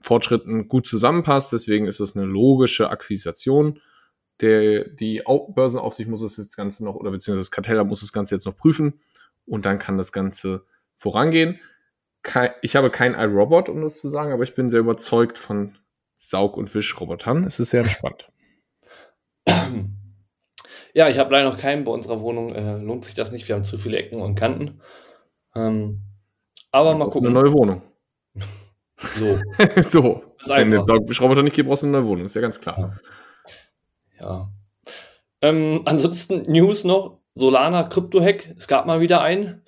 Fortschritten 0.00 0.68
gut 0.68 0.86
zusammenpasst. 0.86 1.52
Deswegen 1.52 1.86
ist 1.86 2.00
es 2.00 2.16
eine 2.16 2.26
logische 2.26 2.90
Akquisition. 2.90 3.80
Der, 4.40 4.88
die 4.88 5.22
Börsenaufsicht 5.54 6.10
muss 6.10 6.20
das 6.20 6.54
Ganze 6.54 6.84
noch, 6.84 6.96
oder 6.96 7.10
beziehungsweise 7.12 7.46
das 7.46 7.50
Kartellamt 7.50 7.88
muss 7.88 8.00
das 8.02 8.12
Ganze 8.12 8.34
jetzt 8.34 8.44
noch 8.44 8.56
prüfen 8.56 9.00
und 9.46 9.66
dann 9.66 9.78
kann 9.78 9.98
das 9.98 10.12
Ganze 10.12 10.66
vorangehen. 10.96 11.60
Ich 12.62 12.74
habe 12.74 12.90
kein 12.90 13.14
iRobot, 13.14 13.68
um 13.68 13.82
das 13.82 14.00
zu 14.00 14.08
sagen, 14.08 14.32
aber 14.32 14.42
ich 14.42 14.54
bin 14.54 14.68
sehr 14.68 14.80
überzeugt 14.80 15.38
von 15.38 15.78
Saug- 16.16 16.56
und 16.56 16.74
Wischrobotern. 16.74 17.44
Es 17.44 17.60
ist 17.60 17.70
sehr 17.70 17.82
entspannt. 17.82 18.28
Ja, 20.96 21.08
ich 21.08 21.18
habe 21.18 21.30
leider 21.30 21.50
noch 21.50 21.58
keinen 21.58 21.84
bei 21.84 21.92
unserer 21.92 22.22
Wohnung. 22.22 22.54
Äh, 22.54 22.78
lohnt 22.78 23.04
sich 23.04 23.14
das 23.14 23.30
nicht. 23.30 23.46
Wir 23.46 23.54
haben 23.54 23.64
zu 23.64 23.76
viele 23.76 23.98
Ecken 23.98 24.22
und 24.22 24.34
Kanten. 24.34 24.80
Ähm, 25.54 26.00
aber 26.72 26.96
mal 26.96 27.10
gucken. 27.10 27.26
Eine 27.28 27.40
neue 27.40 27.52
Wohnung. 27.52 27.82
So. 29.18 29.38
so. 29.82 30.22
Wenn 30.46 30.70
der 30.70 30.86
Saugwischroboter 30.86 31.42
nicht 31.42 31.54
geht, 31.54 31.66
brauchst 31.66 31.82
du 31.82 31.86
eine 31.86 31.98
neue 31.98 32.06
Wohnung. 32.06 32.24
Ist 32.24 32.34
ja 32.34 32.40
ganz 32.40 32.58
klar. 32.58 32.98
Ja. 34.18 34.26
ja. 34.26 34.52
Ähm, 35.42 35.82
ansonsten 35.84 36.50
News 36.50 36.82
noch. 36.84 37.20
Solana 37.36 37.84
Krypto-Hack. 37.84 38.54
Es 38.56 38.66
gab 38.66 38.86
mal 38.86 39.00
wieder 39.00 39.20
einen. 39.20 39.62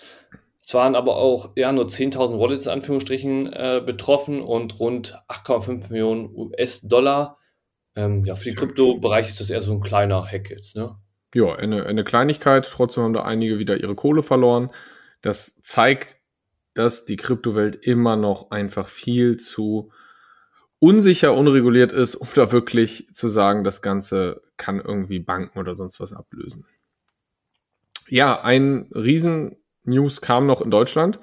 Es 0.61 0.75
waren 0.75 0.97
aber 0.97 1.17
auch 1.17 1.53
ja, 1.55 1.71
nur 1.71 1.87
10.000 1.87 2.39
Wallets 2.39 2.67
in 2.67 2.73
Anführungsstrichen 2.73 3.53
äh, 3.53 3.83
betroffen 3.85 4.41
und 4.41 4.81
rund 4.81 5.19
8,5 5.29 5.91
Millionen 5.91 6.35
US-Dollar. 6.35 7.39
Ähm, 7.95 8.25
ja, 8.25 8.35
für 8.35 8.51
den 8.51 8.57
Kryptobereich 8.57 9.29
ist 9.29 9.41
das 9.41 9.51
eher 9.51 9.61
so 9.61 9.73
ein 9.73 9.81
kleiner 9.81 10.25
Hack 10.25 10.51
jetzt, 10.51 10.77
ne? 10.77 10.97
Ja, 11.35 11.55
eine, 11.55 11.85
eine 11.85 12.05
Kleinigkeit. 12.05 12.69
Trotzdem 12.71 13.05
haben 13.05 13.13
da 13.13 13.23
einige 13.23 13.59
wieder 13.59 13.79
ihre 13.79 13.95
Kohle 13.95 14.23
verloren. 14.23 14.71
Das 15.21 15.61
zeigt, 15.63 16.17
dass 16.75 17.05
die 17.05 17.17
Kryptowelt 17.17 17.77
immer 17.77 18.17
noch 18.17 18.51
einfach 18.51 18.89
viel 18.89 19.37
zu 19.37 19.91
unsicher, 20.79 21.35
unreguliert 21.35 21.93
ist, 21.93 22.15
um 22.15 22.29
da 22.35 22.51
wirklich 22.53 23.09
zu 23.13 23.29
sagen, 23.29 23.65
das 23.65 23.83
Ganze 23.83 24.43
kann 24.57 24.81
irgendwie 24.81 25.19
Banken 25.19 25.59
oder 25.59 25.75
sonst 25.75 26.01
was 26.01 26.13
ablösen. 26.13 26.67
Ja, 28.09 28.41
ein 28.41 28.89
Riesen-News 28.95 30.21
kam 30.21 30.47
noch 30.47 30.61
in 30.61 30.71
Deutschland, 30.71 31.19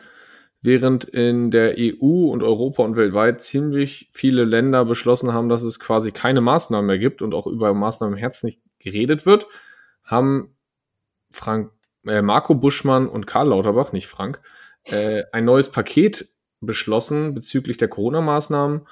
während 0.61 1.05
in 1.05 1.51
der 1.51 1.75
EU 1.77 2.31
und 2.31 2.43
Europa 2.43 2.83
und 2.83 2.95
weltweit 2.95 3.41
ziemlich 3.41 4.09
viele 4.11 4.45
Länder 4.45 4.85
beschlossen 4.85 5.33
haben, 5.33 5.49
dass 5.49 5.63
es 5.63 5.79
quasi 5.79 6.11
keine 6.11 6.41
Maßnahmen 6.41 6.85
mehr 6.85 6.99
gibt 6.99 7.21
und 7.21 7.33
auch 7.33 7.47
über 7.47 7.73
Maßnahmen 7.73 8.15
im 8.15 8.19
Herz 8.19 8.43
nicht 8.43 8.61
geredet 8.79 9.25
wird, 9.25 9.47
haben 10.03 10.55
Frank, 11.31 11.71
äh, 12.05 12.21
Marco 12.21 12.55
Buschmann 12.55 13.07
und 13.07 13.25
Karl 13.27 13.49
Lauterbach, 13.49 13.91
nicht 13.91 14.07
Frank, 14.07 14.39
äh, 14.85 15.23
ein 15.31 15.45
neues 15.45 15.71
Paket 15.71 16.29
beschlossen 16.61 17.33
bezüglich 17.33 17.77
der 17.77 17.87
Corona-Maßnahmen. 17.87 18.87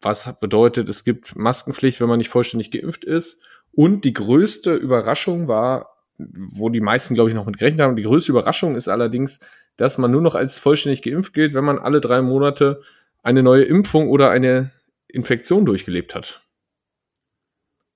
Was 0.00 0.38
bedeutet, 0.40 0.88
es 0.88 1.04
gibt 1.04 1.36
Maskenpflicht, 1.36 2.00
wenn 2.00 2.08
man 2.08 2.18
nicht 2.18 2.30
vollständig 2.30 2.70
geimpft 2.70 3.04
ist. 3.04 3.44
Und 3.72 4.04
die 4.04 4.12
größte 4.12 4.74
Überraschung 4.74 5.48
war, 5.48 5.97
wo 6.18 6.68
die 6.68 6.80
meisten, 6.80 7.14
glaube 7.14 7.30
ich, 7.30 7.36
noch 7.36 7.46
mit 7.46 7.58
gerechnet 7.58 7.80
haben, 7.80 7.96
die 7.96 8.02
größte 8.02 8.32
Überraschung 8.32 8.74
ist 8.74 8.88
allerdings, 8.88 9.40
dass 9.76 9.98
man 9.98 10.10
nur 10.10 10.22
noch 10.22 10.34
als 10.34 10.58
vollständig 10.58 11.02
geimpft 11.02 11.32
gilt, 11.32 11.54
wenn 11.54 11.64
man 11.64 11.78
alle 11.78 12.00
drei 12.00 12.20
Monate 12.20 12.82
eine 13.22 13.42
neue 13.42 13.64
Impfung 13.64 14.08
oder 14.08 14.30
eine 14.30 14.72
Infektion 15.06 15.64
durchgelebt 15.64 16.14
hat. 16.14 16.42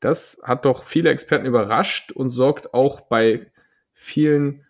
Das 0.01 0.41
hat 0.45 0.65
doch 0.65 0.85
viele 0.85 1.11
Experten 1.11 1.47
überrascht 1.47 2.13
und 2.13 2.31
sorgt 2.31 2.75
auch 2.75 3.03
bei 3.03 3.51
vielen 3.93 4.67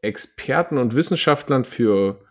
Experten 0.00 0.78
und 0.78 0.94
Wissenschaftlern 0.94 1.64
für 1.64 2.24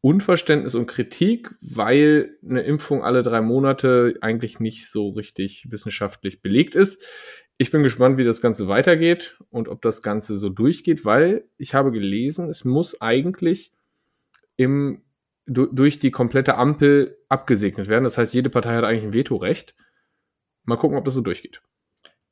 Unverständnis 0.00 0.74
und 0.74 0.86
Kritik, 0.86 1.54
weil 1.60 2.36
eine 2.44 2.62
Impfung 2.62 3.02
alle 3.02 3.22
drei 3.22 3.40
Monate 3.40 4.16
eigentlich 4.20 4.60
nicht 4.60 4.90
so 4.90 5.10
richtig 5.10 5.66
wissenschaftlich 5.70 6.42
belegt 6.42 6.74
ist. 6.74 7.04
Ich 7.58 7.70
bin 7.70 7.82
gespannt, 7.82 8.18
wie 8.18 8.24
das 8.24 8.42
Ganze 8.42 8.68
weitergeht 8.68 9.38
und 9.50 9.68
ob 9.68 9.80
das 9.80 10.02
Ganze 10.02 10.36
so 10.36 10.50
durchgeht, 10.50 11.04
weil 11.04 11.44
ich 11.56 11.74
habe 11.74 11.90
gelesen, 11.90 12.50
es 12.50 12.64
muss 12.64 13.00
eigentlich 13.00 13.72
im, 14.56 15.02
durch 15.46 15.98
die 15.98 16.10
komplette 16.10 16.56
Ampel 16.56 17.18
abgesegnet 17.28 17.88
werden. 17.88 18.04
Das 18.04 18.18
heißt, 18.18 18.34
jede 18.34 18.50
Partei 18.50 18.74
hat 18.74 18.84
eigentlich 18.84 19.04
ein 19.04 19.14
Vetorecht. 19.14 19.74
Mal 20.64 20.76
gucken, 20.76 20.98
ob 20.98 21.04
das 21.04 21.14
so 21.14 21.22
durchgeht. 21.22 21.62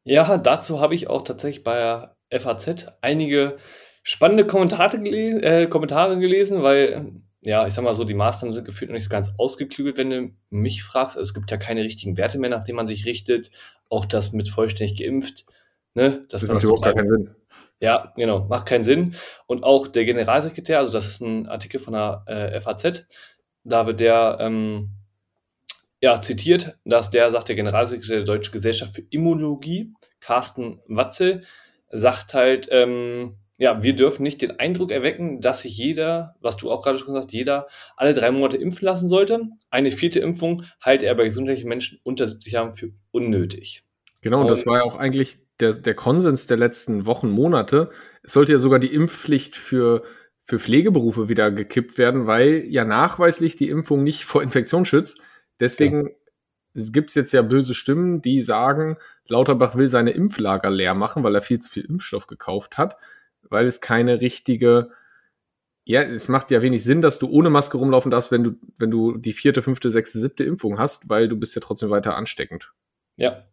Ja, 0.03 0.37
dazu 0.37 0.81
habe 0.81 0.95
ich 0.95 1.09
auch 1.09 1.23
tatsächlich 1.23 1.65
bei 1.65 2.11
FAZ 2.31 2.87
einige 3.01 3.57
spannende 4.03 4.47
Kommentare, 4.47 5.01
gele 5.01 5.41
äh, 5.43 5.67
Kommentare 5.67 6.19
gelesen, 6.19 6.63
weil, 6.63 7.23
ja, 7.45 7.67
ich 7.67 7.75
sag 7.75 7.85
mal 7.85 7.95
so, 7.95 8.05
die 8.05 8.15
Maßnahmen 8.15 8.55
sind 8.55 8.65
gefühlt 8.65 8.91
noch 8.91 8.95
nicht 8.95 9.05
so 9.05 9.11
ganz 9.11 9.33
ausgeklügelt, 9.37 9.99
wenn 9.99 10.11
du 10.11 10.31
mich 10.49 10.83
fragst. 10.83 11.17
Also 11.17 11.29
es 11.29 11.35
gibt 11.35 11.51
ja 11.51 11.59
keine 11.59 11.83
richtigen 11.83 12.17
Werte 12.17 12.39
mehr, 12.39 12.51
nach 12.51 12.65
denen 12.65 12.77
man 12.77 12.87
sich 12.87 13.05
richtet. 13.05 13.51
Auch 13.91 14.07
das 14.07 14.33
mit 14.33 14.49
vollständig 14.49 14.99
geimpft. 14.99 15.45
Ne? 15.93 16.25
Das, 16.31 16.41
das 16.41 16.51
macht 16.51 16.65
überhaupt 16.65 16.83
gar 16.83 16.95
keinen 16.95 17.07
Sinn. 17.07 17.35
Ja, 17.81 18.15
genau, 18.17 18.47
macht 18.47 18.67
keinen 18.67 18.85
Sinn. 18.85 19.15
Und 19.47 19.63
auch 19.63 19.89
der 19.89 20.07
Generalsekretär, 20.07 20.79
also 20.79 20.91
das 20.91 21.07
ist 21.07 21.21
ein 21.21 21.47
Artikel 21.47 21.79
von 21.79 21.93
der 21.93 22.25
äh, 22.27 22.61
FAZ, 22.61 23.07
da 23.63 23.87
wird 23.87 24.01
der 24.01 24.39
ähm, 24.41 24.91
ja, 26.01 26.23
zitiert, 26.23 26.79
dass 26.85 27.11
der, 27.11 27.31
sagt 27.31 27.49
der 27.49 27.57
Generalsekretär 27.57 28.17
der 28.17 28.25
Deutschen 28.25 28.53
Gesellschaft 28.53 28.95
für 28.95 29.03
Immunologie, 29.11 29.93
Carsten 30.21 30.81
Watzel, 30.87 31.45
sagt 31.91 32.33
halt, 32.33 32.69
ähm, 32.71 33.37
ja, 33.59 33.83
wir 33.83 33.95
dürfen 33.95 34.25
nicht 34.25 34.43
den 34.43 34.59
Eindruck 34.59 34.91
erwecken, 34.91 35.41
dass 35.41 35.63
sich 35.63 35.77
jeder, 35.77 36.35
was 36.41 36.57
du 36.57 36.71
auch 36.71 36.83
gerade 36.83 36.99
schon 36.99 37.09
gesagt 37.09 37.27
hast, 37.27 37.33
jeder 37.33 37.69
alle 37.97 38.13
drei 38.13 38.33
Monate 38.33 38.57
impfen 38.57 38.85
lassen 38.85 39.09
sollte. 39.09 39.49
Eine 39.71 39.91
vierte 39.91 40.21
Impfung 40.21 40.65
halte 40.81 41.07
er 41.07 41.15
bei 41.15 41.25
gesundheitlichen 41.25 41.69
Menschen 41.69 42.01
unter 42.03 42.27
70 42.27 42.53
Jahren 42.53 42.75
für 42.75 42.91
unnötig. 43.13 43.85
Genau, 44.23 44.41
und 44.41 44.51
das 44.51 44.67
war 44.67 44.79
ja 44.79 44.85
auch 44.85 44.97
eigentlich 44.97 45.39
der, 45.61 45.75
der 45.75 45.95
Konsens 45.95 46.47
der 46.47 46.57
letzten 46.57 47.07
Wochen, 47.07 47.31
Monate. 47.31 47.91
Es 48.23 48.33
sollte 48.33 48.53
ja 48.53 48.59
sogar 48.59 48.81
die 48.81 48.93
Impfpflicht 48.93 49.57
für, 49.57 50.03
für 50.43 50.59
Pflegeberufe 50.59 51.29
wieder 51.29 51.53
gekippt 51.53 51.97
werden, 51.97 52.27
weil 52.27 52.65
ja 52.67 52.85
nachweislich 52.85 53.57
die 53.57 53.69
Impfung 53.69 54.03
nicht 54.03 54.25
vor 54.25 54.43
Infektion 54.43 54.85
schützt. 54.85 55.21
Deswegen 55.61 56.11
ja. 56.75 56.85
gibt 56.91 57.11
es 57.11 57.15
jetzt 57.15 57.33
ja 57.33 57.43
böse 57.43 57.75
Stimmen, 57.75 58.21
die 58.21 58.43
sagen, 58.43 58.97
Lauterbach 59.29 59.77
will 59.77 59.89
seine 59.89 60.11
Impflager 60.11 60.71
leer 60.71 60.95
machen, 60.95 61.23
weil 61.23 61.37
er 61.37 61.43
viel 61.43 61.61
zu 61.61 61.71
viel 61.71 61.85
Impfstoff 61.85 62.27
gekauft 62.27 62.79
hat, 62.79 62.97
weil 63.55 63.67
es 63.67 63.81
keine 63.81 64.21
richtige, 64.21 64.91
ja, 65.85 66.03
es 66.03 66.29
macht 66.29 66.51
ja 66.51 66.61
wenig 66.61 66.85
Sinn, 66.85 67.01
dass 67.01 67.19
du 67.19 67.31
ohne 67.31 67.49
Maske 67.49 67.79
rumlaufen 67.79 68.11
darfst, 68.11 68.31
wenn 68.31 68.45
du, 68.45 68.53
wenn 68.77 68.91
du 68.91 69.17
die 69.17 69.33
vierte, 69.33 69.63
fünfte, 69.63 69.91
sechste, 69.91 70.19
siebte 70.19 70.45
Impfung 70.45 70.79
hast, 70.79 71.09
weil 71.09 71.29
du 71.29 71.37
bist 71.37 71.55
ja 71.55 71.63
trotzdem 71.63 71.91
weiter 71.91 72.17
ansteckend. 72.17 72.73
Ja, 73.17 73.47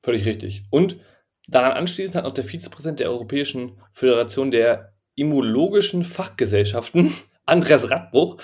völlig 0.00 0.26
richtig. 0.26 0.64
Und 0.70 1.00
daran 1.48 1.72
anschließend 1.72 2.14
hat 2.14 2.24
noch 2.24 2.34
der 2.34 2.44
Vizepräsident 2.44 3.00
der 3.00 3.10
Europäischen 3.10 3.80
Föderation 3.90 4.50
der 4.50 4.92
Immunologischen 5.14 6.04
Fachgesellschaften, 6.04 7.12
Andreas 7.46 7.90
Radbruch, 7.90 8.36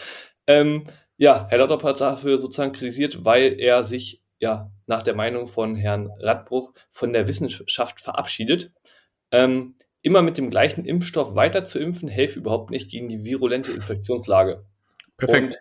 ähm, 0.46 0.86
ja, 1.16 1.46
Herr 1.48 1.58
Lauterbach 1.58 1.90
hat 1.90 2.00
dafür 2.00 2.38
sozusagen 2.38 2.72
kritisiert, 2.72 3.24
weil 3.24 3.60
er 3.60 3.84
sich 3.84 4.22
ja 4.40 4.72
nach 4.86 5.02
der 5.02 5.14
Meinung 5.14 5.46
von 5.46 5.76
Herrn 5.76 6.10
Radbruch 6.18 6.72
von 6.90 7.12
der 7.12 7.28
Wissenschaft 7.28 8.00
verabschiedet. 8.00 8.72
Ähm, 9.30 9.76
immer 10.04 10.22
mit 10.22 10.36
dem 10.38 10.50
gleichen 10.50 10.84
Impfstoff 10.84 11.34
weiter 11.34 11.64
zu 11.64 11.80
impfen, 11.80 12.08
helfe 12.08 12.38
überhaupt 12.38 12.70
nicht 12.70 12.90
gegen 12.90 13.08
die 13.08 13.24
virulente 13.24 13.72
Infektionslage. 13.72 14.64
Perfekt. 15.16 15.54
Und, 15.54 15.58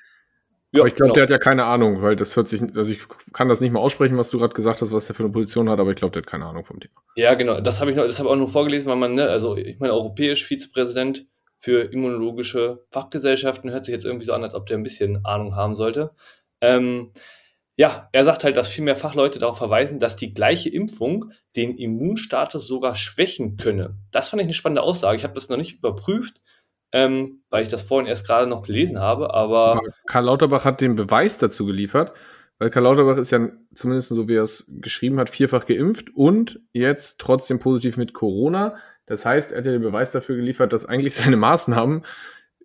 ja, 0.73 0.81
aber 0.81 0.87
ich 0.87 0.95
glaube, 0.95 1.13
genau. 1.13 1.13
der 1.13 1.23
hat 1.23 1.29
ja 1.29 1.37
keine 1.37 1.65
Ahnung, 1.65 2.01
weil 2.01 2.15
das 2.15 2.35
hört 2.35 2.47
sich, 2.47 2.61
also 2.75 2.91
ich 2.91 2.99
kann 3.31 3.47
das 3.47 3.61
nicht 3.61 3.71
mal 3.71 3.79
aussprechen, 3.79 4.17
was 4.17 4.29
du 4.31 4.39
gerade 4.39 4.53
gesagt 4.53 4.81
hast, 4.81 4.91
was 4.91 5.07
der 5.07 5.15
für 5.15 5.23
eine 5.23 5.31
Position 5.31 5.69
hat, 5.69 5.79
aber 5.79 5.91
ich 5.91 5.95
glaube, 5.95 6.11
der 6.11 6.23
hat 6.23 6.29
keine 6.29 6.45
Ahnung 6.45 6.65
vom 6.65 6.79
Thema. 6.79 6.93
Ja, 7.15 7.35
genau, 7.35 7.61
das 7.61 7.79
habe 7.79 7.91
ich 7.91 7.95
noch, 7.95 8.05
das 8.05 8.19
habe 8.19 8.27
ich 8.27 8.33
auch 8.33 8.37
nur 8.37 8.49
vorgelesen, 8.49 8.89
weil 8.89 8.97
man, 8.97 9.13
ne, 9.13 9.29
also 9.29 9.55
ich 9.55 9.79
meine, 9.79 9.93
europäisch 9.93 10.45
Vizepräsident 10.45 11.25
für 11.57 11.93
immunologische 11.93 12.83
Fachgesellschaften. 12.91 13.71
Hört 13.71 13.85
sich 13.85 13.93
jetzt 13.93 14.03
irgendwie 14.03 14.25
so 14.25 14.33
an, 14.33 14.43
als 14.43 14.55
ob 14.55 14.65
der 14.65 14.77
ein 14.77 14.83
bisschen 14.83 15.23
Ahnung 15.23 15.55
haben 15.55 15.77
sollte. 15.77 16.11
Ähm, 16.59 17.13
ja, 17.75 18.07
er 18.11 18.23
sagt 18.23 18.43
halt, 18.43 18.55
dass 18.55 18.67
viel 18.67 18.83
mehr 18.83 18.95
Fachleute 18.95 19.39
darauf 19.39 19.57
verweisen, 19.57 19.99
dass 19.99 20.15
die 20.15 20.33
gleiche 20.33 20.69
Impfung 20.69 21.31
den 21.55 21.77
Immunstatus 21.77 22.67
sogar 22.67 22.95
schwächen 22.95 23.57
könne. 23.57 23.97
Das 24.11 24.27
fand 24.27 24.41
ich 24.41 24.45
eine 24.45 24.53
spannende 24.53 24.83
Aussage. 24.83 25.17
Ich 25.17 25.23
habe 25.23 25.33
das 25.33 25.49
noch 25.49 25.57
nicht 25.57 25.79
überprüft. 25.79 26.41
ähm, 26.95 27.41
weil 27.49 27.63
ich 27.63 27.69
das 27.69 27.81
vorhin 27.81 28.07
erst 28.07 28.27
gerade 28.27 28.45
noch 28.45 28.61
gelesen 28.61 28.99
habe, 28.99 29.33
aber. 29.33 29.81
Karl 30.05 30.25
Lauterbach 30.25 30.63
hat 30.63 30.79
den 30.79 30.95
Beweis 30.95 31.39
dazu 31.39 31.65
geliefert, 31.65 32.13
weil 32.59 32.69
Karl 32.69 32.83
Lauterbach 32.83 33.17
ist 33.17 33.31
ja 33.31 33.49
zumindest 33.73 34.09
so, 34.09 34.27
wie 34.27 34.35
er 34.35 34.43
es 34.43 34.71
geschrieben 34.79 35.19
hat, 35.19 35.31
vierfach 35.31 35.65
geimpft 35.65 36.15
und 36.15 36.59
jetzt 36.71 37.19
trotzdem 37.19 37.57
positiv 37.57 37.97
mit 37.97 38.13
Corona. 38.13 38.75
Das 39.07 39.25
heißt, 39.25 39.51
er 39.51 39.57
hat 39.57 39.65
ja 39.65 39.71
den 39.71 39.81
Beweis 39.81 40.11
dafür 40.11 40.35
geliefert, 40.35 40.71
dass 40.71 40.85
eigentlich 40.85 41.15
seine 41.15 41.37
Maßnahmen 41.37 42.05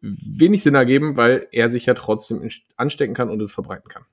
wenig 0.03 0.63
Sinn 0.63 0.75
ergeben, 0.75 1.17
weil 1.17 1.49
er 1.51 1.71
sich 1.71 1.87
ja 1.87 1.95
trotzdem 1.95 2.47
anstecken 2.77 3.15
kann 3.15 3.31
und 3.31 3.41
es 3.41 3.53
verbreiten 3.53 3.89
kann. 3.89 4.05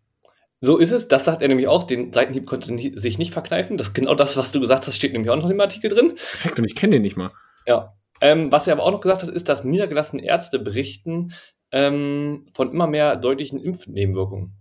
So 0.62 0.78
ist 0.78 0.92
es. 0.92 1.08
Das 1.08 1.26
sagt 1.26 1.42
er 1.42 1.48
nämlich 1.48 1.68
auch. 1.68 1.84
Den 1.84 2.14
Seitenhieb 2.14 2.46
konnte 2.46 2.76
sich 3.00 3.18
nicht 3.18 3.34
verkneifen. 3.34 3.78
Das 3.78 3.88
ist 3.88 3.94
genau 3.94 4.16
das, 4.16 4.38
was 4.38 4.52
du 4.52 4.60
gesagt 4.60 4.88
hast, 4.88 4.96
steht 4.96 5.14
nämlich 5.14 5.30
auch 5.30 5.36
noch 5.36 5.50
im 5.50 5.60
Artikel 5.60 5.90
drin. 5.90 6.14
Perfekt, 6.16 6.60
und 6.60 6.66
ich 6.66 6.76
kenne 6.76 6.94
den 6.94 7.02
nicht 7.02 7.18
mal. 7.18 7.32
Ja. 7.66 7.94
Ähm, 8.22 8.52
was 8.52 8.68
er 8.68 8.74
aber 8.74 8.84
auch 8.84 8.92
noch 8.92 9.02
gesagt 9.02 9.24
hat, 9.24 9.30
ist, 9.30 9.50
dass 9.50 9.66
niedergelassene 9.66 10.24
Ärzte 10.24 10.60
berichten 10.60 11.34
ähm, 11.72 12.48
von 12.54 12.72
immer 12.72 12.88
mehr 12.88 13.18
deutlichen 13.18 13.60
Impfnebenwirkungen. 13.60 14.54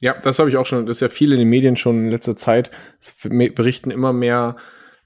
Ja, 0.00 0.18
das 0.20 0.38
habe 0.38 0.50
ich 0.50 0.56
auch 0.56 0.66
schon. 0.66 0.86
Das 0.86 0.96
ist 0.96 1.00
ja 1.00 1.08
viel 1.08 1.32
in 1.32 1.38
den 1.38 1.48
Medien 1.48 1.76
schon 1.76 2.06
in 2.06 2.10
letzter 2.10 2.36
Zeit. 2.36 2.70
Es 3.00 3.14
berichten 3.22 3.90
immer 3.90 4.12
mehr 4.12 4.56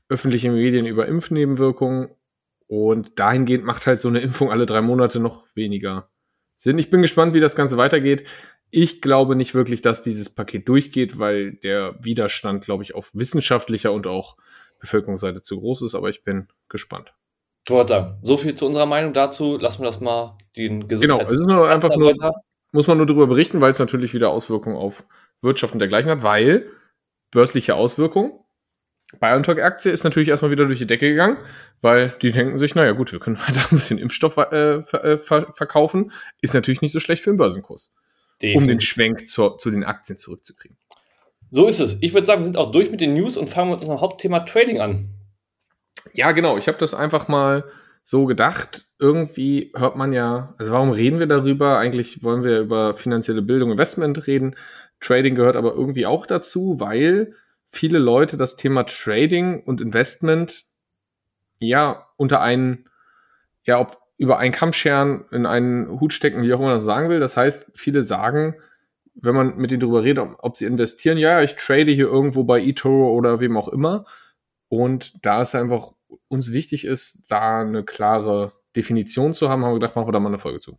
öffentliche 0.08 0.50
Medien 0.50 0.86
über 0.86 1.06
Impfnebenwirkungen. 1.06 2.08
Und 2.66 3.18
dahingehend 3.18 3.64
macht 3.64 3.86
halt 3.86 4.00
so 4.00 4.08
eine 4.08 4.20
Impfung 4.20 4.50
alle 4.50 4.66
drei 4.66 4.82
Monate 4.82 5.20
noch 5.20 5.46
weniger 5.54 6.10
Sinn. 6.56 6.78
Ich 6.78 6.90
bin 6.90 7.02
gespannt, 7.02 7.34
wie 7.34 7.40
das 7.40 7.56
Ganze 7.56 7.76
weitergeht. 7.76 8.24
Ich 8.70 9.00
glaube 9.00 9.36
nicht 9.36 9.54
wirklich, 9.54 9.82
dass 9.82 10.02
dieses 10.02 10.28
Paket 10.28 10.68
durchgeht, 10.68 11.18
weil 11.18 11.52
der 11.52 11.96
Widerstand, 12.00 12.64
glaube 12.64 12.82
ich, 12.82 12.94
auf 12.94 13.10
wissenschaftlicher 13.14 13.92
und 13.92 14.06
auch 14.06 14.36
Bevölkerungsseite 14.80 15.42
zu 15.42 15.58
groß 15.58 15.82
ist, 15.82 15.94
aber 15.94 16.08
ich 16.08 16.22
bin 16.22 16.48
gespannt. 16.68 17.12
Torta, 17.64 18.18
so 18.22 18.36
viel 18.36 18.54
zu 18.54 18.66
unserer 18.66 18.86
Meinung 18.86 19.12
dazu. 19.12 19.58
Lassen 19.58 19.82
wir 19.82 19.86
das 19.86 20.00
mal 20.00 20.38
den 20.56 20.88
Gesundheits 20.88 21.18
Genau, 21.18 21.26
es 21.26 21.32
ist 21.32 21.46
nur 21.46 21.68
einfach 21.68 21.94
nur, 21.96 22.14
muss 22.72 22.86
man 22.86 22.96
nur 22.96 23.06
darüber 23.06 23.26
berichten, 23.26 23.60
weil 23.60 23.72
es 23.72 23.78
natürlich 23.78 24.14
wieder 24.14 24.30
Auswirkungen 24.30 24.76
auf 24.76 25.04
Wirtschaft 25.40 25.72
und 25.72 25.78
dergleichen 25.78 26.10
hat, 26.10 26.22
weil 26.22 26.70
börsliche 27.30 27.74
Auswirkungen. 27.74 28.32
BioNTech-Aktie 29.20 29.90
ist 29.90 30.04
natürlich 30.04 30.28
erstmal 30.28 30.50
wieder 30.50 30.66
durch 30.66 30.78
die 30.78 30.86
Decke 30.86 31.08
gegangen, 31.08 31.38
weil 31.80 32.14
die 32.20 32.30
denken 32.30 32.58
sich, 32.58 32.74
naja 32.74 32.92
gut, 32.92 33.12
wir 33.12 33.20
können 33.20 33.38
weiter 33.48 33.60
ein 33.60 33.76
bisschen 33.76 33.98
Impfstoff 33.98 34.36
äh, 34.36 34.82
ver 34.82 35.04
äh, 35.04 35.18
verkaufen. 35.18 36.12
Ist 36.40 36.54
natürlich 36.54 36.82
nicht 36.82 36.92
so 36.92 37.00
schlecht 37.00 37.22
für 37.22 37.30
den 37.30 37.38
Börsenkurs. 37.38 37.94
Definitiv. 38.42 38.62
um 38.62 38.68
den 38.68 38.80
Schwenk 38.80 39.28
zu, 39.28 39.50
zu 39.50 39.70
den 39.70 39.84
Aktien 39.84 40.18
zurückzukriegen. 40.18 40.76
So 41.50 41.66
ist 41.66 41.80
es. 41.80 41.98
Ich 42.02 42.14
würde 42.14 42.26
sagen, 42.26 42.40
wir 42.40 42.44
sind 42.44 42.56
auch 42.56 42.70
durch 42.70 42.90
mit 42.90 43.00
den 43.00 43.14
News 43.14 43.36
und 43.36 43.48
fangen 43.48 43.70
wir 43.70 43.74
uns 43.74 43.84
unser 43.84 44.00
Hauptthema 44.00 44.40
Trading 44.40 44.80
an. 44.80 45.08
Ja, 46.12 46.32
genau. 46.32 46.58
Ich 46.58 46.68
habe 46.68 46.78
das 46.78 46.94
einfach 46.94 47.28
mal 47.28 47.64
so 48.02 48.26
gedacht. 48.26 48.86
Irgendwie 48.98 49.72
hört 49.76 49.96
man 49.96 50.12
ja, 50.12 50.54
also 50.58 50.72
warum 50.72 50.90
reden 50.90 51.18
wir 51.18 51.26
darüber? 51.26 51.78
Eigentlich 51.78 52.22
wollen 52.22 52.44
wir 52.44 52.60
über 52.60 52.94
finanzielle 52.94 53.42
Bildung, 53.42 53.70
Investment 53.70 54.26
reden. 54.26 54.56
Trading 55.00 55.34
gehört 55.34 55.56
aber 55.56 55.74
irgendwie 55.74 56.06
auch 56.06 56.26
dazu, 56.26 56.80
weil 56.80 57.34
viele 57.68 57.98
Leute 57.98 58.36
das 58.36 58.56
Thema 58.56 58.84
Trading 58.84 59.62
und 59.62 59.80
Investment 59.80 60.64
ja 61.58 62.06
unter 62.16 62.40
einen, 62.40 62.88
ja, 63.64 63.80
ob 63.80 63.98
über 64.18 64.38
einen 64.38 64.52
Kamm 64.52 64.72
scheren, 64.72 65.24
in 65.30 65.46
einen 65.46 66.00
Hut 66.00 66.12
stecken, 66.12 66.42
wie 66.42 66.52
auch 66.52 66.58
immer 66.58 66.68
man 66.68 66.76
das 66.76 66.84
sagen 66.84 67.08
will. 67.08 67.20
Das 67.20 67.36
heißt, 67.36 67.70
viele 67.74 68.02
sagen, 68.02 68.56
wenn 69.14 69.34
man 69.34 69.56
mit 69.56 69.70
denen 69.70 69.80
darüber 69.80 70.02
redet, 70.02 70.28
ob 70.38 70.56
sie 70.56 70.66
investieren, 70.66 71.18
ja, 71.18 71.42
ich 71.42 71.54
trade 71.54 71.90
hier 71.92 72.06
irgendwo 72.06 72.44
bei 72.44 72.60
eToro 72.60 73.12
oder 73.12 73.40
wem 73.40 73.56
auch 73.56 73.68
immer. 73.68 74.04
Und 74.68 75.24
da 75.24 75.40
es 75.40 75.54
einfach 75.54 75.92
uns 76.28 76.52
wichtig 76.52 76.84
ist, 76.84 77.30
da 77.30 77.60
eine 77.60 77.84
klare 77.84 78.52
Definition 78.76 79.34
zu 79.34 79.48
haben, 79.48 79.64
haben 79.64 79.72
wir 79.72 79.80
gedacht, 79.80 79.96
machen 79.96 80.08
wir 80.08 80.12
da 80.12 80.20
mal 80.20 80.28
eine 80.28 80.38
Folge 80.38 80.60
zu. 80.60 80.78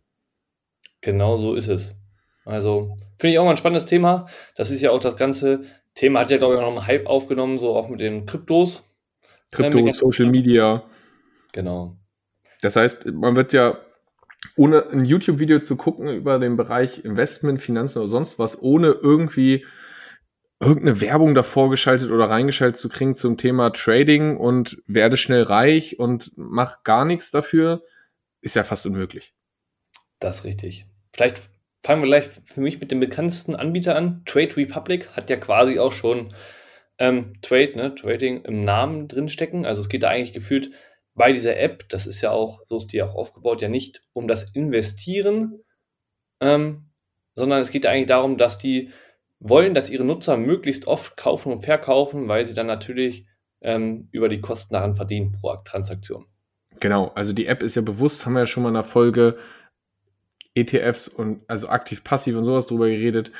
Genau 1.00 1.36
so 1.36 1.54
ist 1.54 1.68
es. 1.68 1.96
Also 2.44 2.96
finde 3.18 3.32
ich 3.32 3.38
auch 3.38 3.44
mal 3.44 3.52
ein 3.52 3.56
spannendes 3.56 3.86
Thema. 3.86 4.26
Das 4.56 4.70
ist 4.70 4.80
ja 4.80 4.90
auch 4.90 5.00
das 5.00 5.16
ganze 5.16 5.64
Thema, 5.94 6.20
hat 6.20 6.30
ja, 6.30 6.36
glaube 6.36 6.54
ich, 6.54 6.60
auch 6.60 6.64
noch 6.64 6.76
einen 6.76 6.86
Hype 6.86 7.06
aufgenommen, 7.06 7.58
so 7.58 7.74
auch 7.74 7.88
mit 7.88 8.00
den 8.00 8.26
Kryptos. 8.26 8.84
Kryptos, 9.50 9.98
Social 9.98 10.26
Media. 10.26 10.84
Genau. 11.52 11.96
Das 12.62 12.76
heißt, 12.76 13.06
man 13.06 13.36
wird 13.36 13.52
ja, 13.52 13.78
ohne 14.56 14.88
ein 14.90 15.04
YouTube-Video 15.04 15.60
zu 15.60 15.76
gucken 15.76 16.08
über 16.08 16.38
den 16.38 16.56
Bereich 16.56 17.04
Investment, 17.04 17.60
Finanzen 17.60 17.98
oder 17.98 18.08
sonst 18.08 18.38
was, 18.38 18.62
ohne 18.62 18.88
irgendwie 18.88 19.64
irgendeine 20.60 21.00
Werbung 21.00 21.34
davor 21.34 21.70
geschaltet 21.70 22.10
oder 22.10 22.28
reingeschaltet 22.28 22.78
zu 22.78 22.88
kriegen 22.88 23.14
zum 23.14 23.38
Thema 23.38 23.70
Trading 23.70 24.36
und 24.36 24.82
werde 24.86 25.16
schnell 25.16 25.42
reich 25.42 25.98
und 25.98 26.32
mach 26.36 26.82
gar 26.84 27.06
nichts 27.06 27.30
dafür, 27.30 27.82
ist 28.42 28.56
ja 28.56 28.64
fast 28.64 28.84
unmöglich. 28.84 29.34
Das 30.18 30.40
ist 30.40 30.44
richtig. 30.44 30.86
Vielleicht 31.14 31.48
fangen 31.82 32.02
wir 32.02 32.08
gleich 32.08 32.28
für 32.44 32.60
mich 32.60 32.78
mit 32.78 32.90
dem 32.90 33.00
bekanntesten 33.00 33.56
Anbieter 33.56 33.96
an. 33.96 34.22
Trade 34.26 34.56
Republic 34.56 35.08
hat 35.16 35.30
ja 35.30 35.36
quasi 35.36 35.78
auch 35.78 35.92
schon 35.92 36.28
ähm, 36.98 37.32
Trade, 37.40 37.72
ne, 37.76 37.94
Trading 37.94 38.42
im 38.42 38.64
Namen 38.64 39.08
drinstecken. 39.08 39.64
Also 39.64 39.80
es 39.80 39.88
geht 39.88 40.02
da 40.02 40.08
eigentlich 40.08 40.34
gefühlt 40.34 40.70
bei 41.20 41.32
dieser 41.34 41.58
App, 41.58 41.86
das 41.90 42.06
ist 42.06 42.22
ja 42.22 42.30
auch, 42.30 42.62
so 42.64 42.78
ist 42.78 42.94
die 42.94 43.02
auch 43.02 43.14
aufgebaut, 43.14 43.60
ja 43.60 43.68
nicht 43.68 44.02
um 44.14 44.26
das 44.26 44.52
Investieren, 44.54 45.62
ähm, 46.40 46.86
sondern 47.34 47.60
es 47.60 47.70
geht 47.70 47.84
eigentlich 47.84 48.06
darum, 48.06 48.38
dass 48.38 48.56
die 48.56 48.88
wollen, 49.38 49.74
dass 49.74 49.90
ihre 49.90 50.04
Nutzer 50.04 50.38
möglichst 50.38 50.86
oft 50.86 51.18
kaufen 51.18 51.52
und 51.52 51.62
verkaufen, 51.62 52.26
weil 52.26 52.46
sie 52.46 52.54
dann 52.54 52.66
natürlich 52.66 53.26
ähm, 53.60 54.08
über 54.12 54.30
die 54.30 54.40
Kosten 54.40 54.72
daran 54.72 54.94
verdienen 54.94 55.32
pro 55.32 55.54
Transaktion. 55.56 56.24
Genau, 56.80 57.08
also 57.08 57.34
die 57.34 57.44
App 57.44 57.62
ist 57.62 57.74
ja 57.74 57.82
bewusst, 57.82 58.24
haben 58.24 58.32
wir 58.32 58.40
ja 58.40 58.46
schon 58.46 58.62
mal 58.62 58.70
in 58.70 58.74
der 58.76 58.84
Folge 58.84 59.36
ETFs 60.54 61.06
und 61.06 61.42
also 61.48 61.68
aktiv-passiv 61.68 62.34
und 62.34 62.44
sowas 62.44 62.66
drüber 62.66 62.88
geredet. 62.88 63.30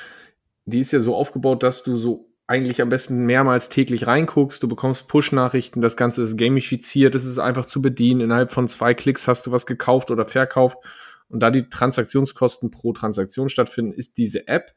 Die 0.66 0.80
ist 0.80 0.92
ja 0.92 1.00
so 1.00 1.16
aufgebaut, 1.16 1.62
dass 1.62 1.82
du 1.82 1.96
so 1.96 2.29
eigentlich 2.50 2.82
am 2.82 2.88
besten 2.88 3.26
mehrmals 3.26 3.68
täglich 3.68 4.08
reinguckst, 4.08 4.60
du 4.60 4.66
bekommst 4.66 5.06
Push-Nachrichten, 5.06 5.80
das 5.80 5.96
Ganze 5.96 6.24
ist 6.24 6.36
gamifiziert, 6.36 7.14
es 7.14 7.24
ist 7.24 7.38
einfach 7.38 7.64
zu 7.64 7.80
bedienen. 7.80 8.22
Innerhalb 8.22 8.50
von 8.50 8.66
zwei 8.66 8.92
Klicks 8.92 9.28
hast 9.28 9.46
du 9.46 9.52
was 9.52 9.66
gekauft 9.66 10.10
oder 10.10 10.26
verkauft. 10.26 10.78
Und 11.28 11.38
da 11.40 11.52
die 11.52 11.68
Transaktionskosten 11.68 12.72
pro 12.72 12.92
Transaktion 12.92 13.50
stattfinden, 13.50 13.92
ist 13.92 14.18
diese 14.18 14.48
App, 14.48 14.74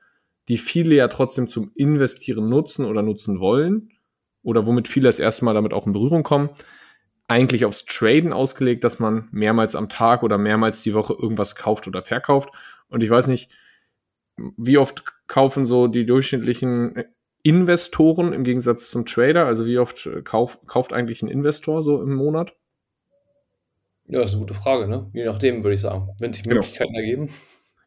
die 0.50 0.58
viele 0.58 0.94
ja 0.94 1.08
trotzdem 1.08 1.48
zum 1.48 1.72
Investieren 1.74 2.48
nutzen 2.48 2.86
oder 2.86 3.02
nutzen 3.02 3.40
wollen, 3.40 3.90
oder 4.44 4.68
womit 4.68 4.88
viele 4.88 5.10
das 5.10 5.18
erste 5.18 5.44
Mal 5.44 5.56
damit 5.56 5.74
auch 5.74 5.88
in 5.88 5.94
Berührung 5.94 6.22
kommen, 6.22 6.52
eigentlich 7.28 7.66
aufs 7.66 7.86
Traden 7.86 8.34
ausgelegt, 8.34 8.84
dass 8.84 9.00
man 9.00 9.30
mehrmals 9.32 9.76
am 9.76 9.90
Tag 9.90 10.22
oder 10.22 10.38
mehrmals 10.38 10.84
die 10.84 10.94
Woche 10.94 11.14
irgendwas 11.14 11.56
kauft 11.56 11.88
oder 11.88 12.04
verkauft. 12.04 12.50
Und 12.88 13.02
ich 13.02 13.10
weiß 13.10 13.26
nicht, 13.26 13.50
wie 14.58 14.78
oft 14.78 15.06
kaufen 15.26 15.66
so 15.66 15.88
die 15.88 16.06
durchschnittlichen 16.06 17.04
Investoren 17.44 18.34
im 18.34 18.44
Gegensatz 18.44 18.90
zum 18.90 19.06
Trader? 19.06 19.46
Also 19.46 19.66
wie 19.66 19.78
oft 19.78 20.06
äh, 20.06 20.22
kauf, 20.22 20.66
kauft 20.66 20.94
eigentlich 20.94 21.22
ein 21.22 21.28
Investor 21.28 21.84
so 21.84 22.02
im 22.02 22.16
Monat? 22.16 22.56
Ja, 24.06 24.20
das 24.20 24.32
ist 24.32 24.36
eine 24.36 24.46
gute 24.46 24.54
Frage, 24.54 24.88
ne? 24.88 25.10
Je 25.14 25.26
nachdem, 25.26 25.64
würde 25.64 25.76
ich 25.76 25.82
sagen, 25.82 26.10
wenn 26.20 26.34
sich 26.34 26.44
genau. 26.44 26.56
Möglichkeiten 26.56 26.94
genau. 26.94 27.00
ergeben. 27.00 27.30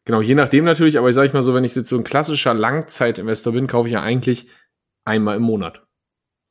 Genau, 0.05 0.21
je 0.21 0.35
nachdem 0.35 0.63
natürlich, 0.63 0.97
aber 0.97 1.09
ich 1.09 1.15
sage 1.15 1.33
mal 1.33 1.41
so, 1.41 1.53
wenn 1.53 1.63
ich 1.63 1.75
jetzt 1.75 1.89
so 1.89 1.97
ein 1.97 2.03
klassischer 2.03 2.53
Langzeitinvestor 2.53 3.53
bin, 3.53 3.67
kaufe 3.67 3.87
ich 3.87 3.93
ja 3.93 4.01
eigentlich 4.01 4.47
einmal 5.03 5.35
im 5.35 5.43
Monat. 5.43 5.85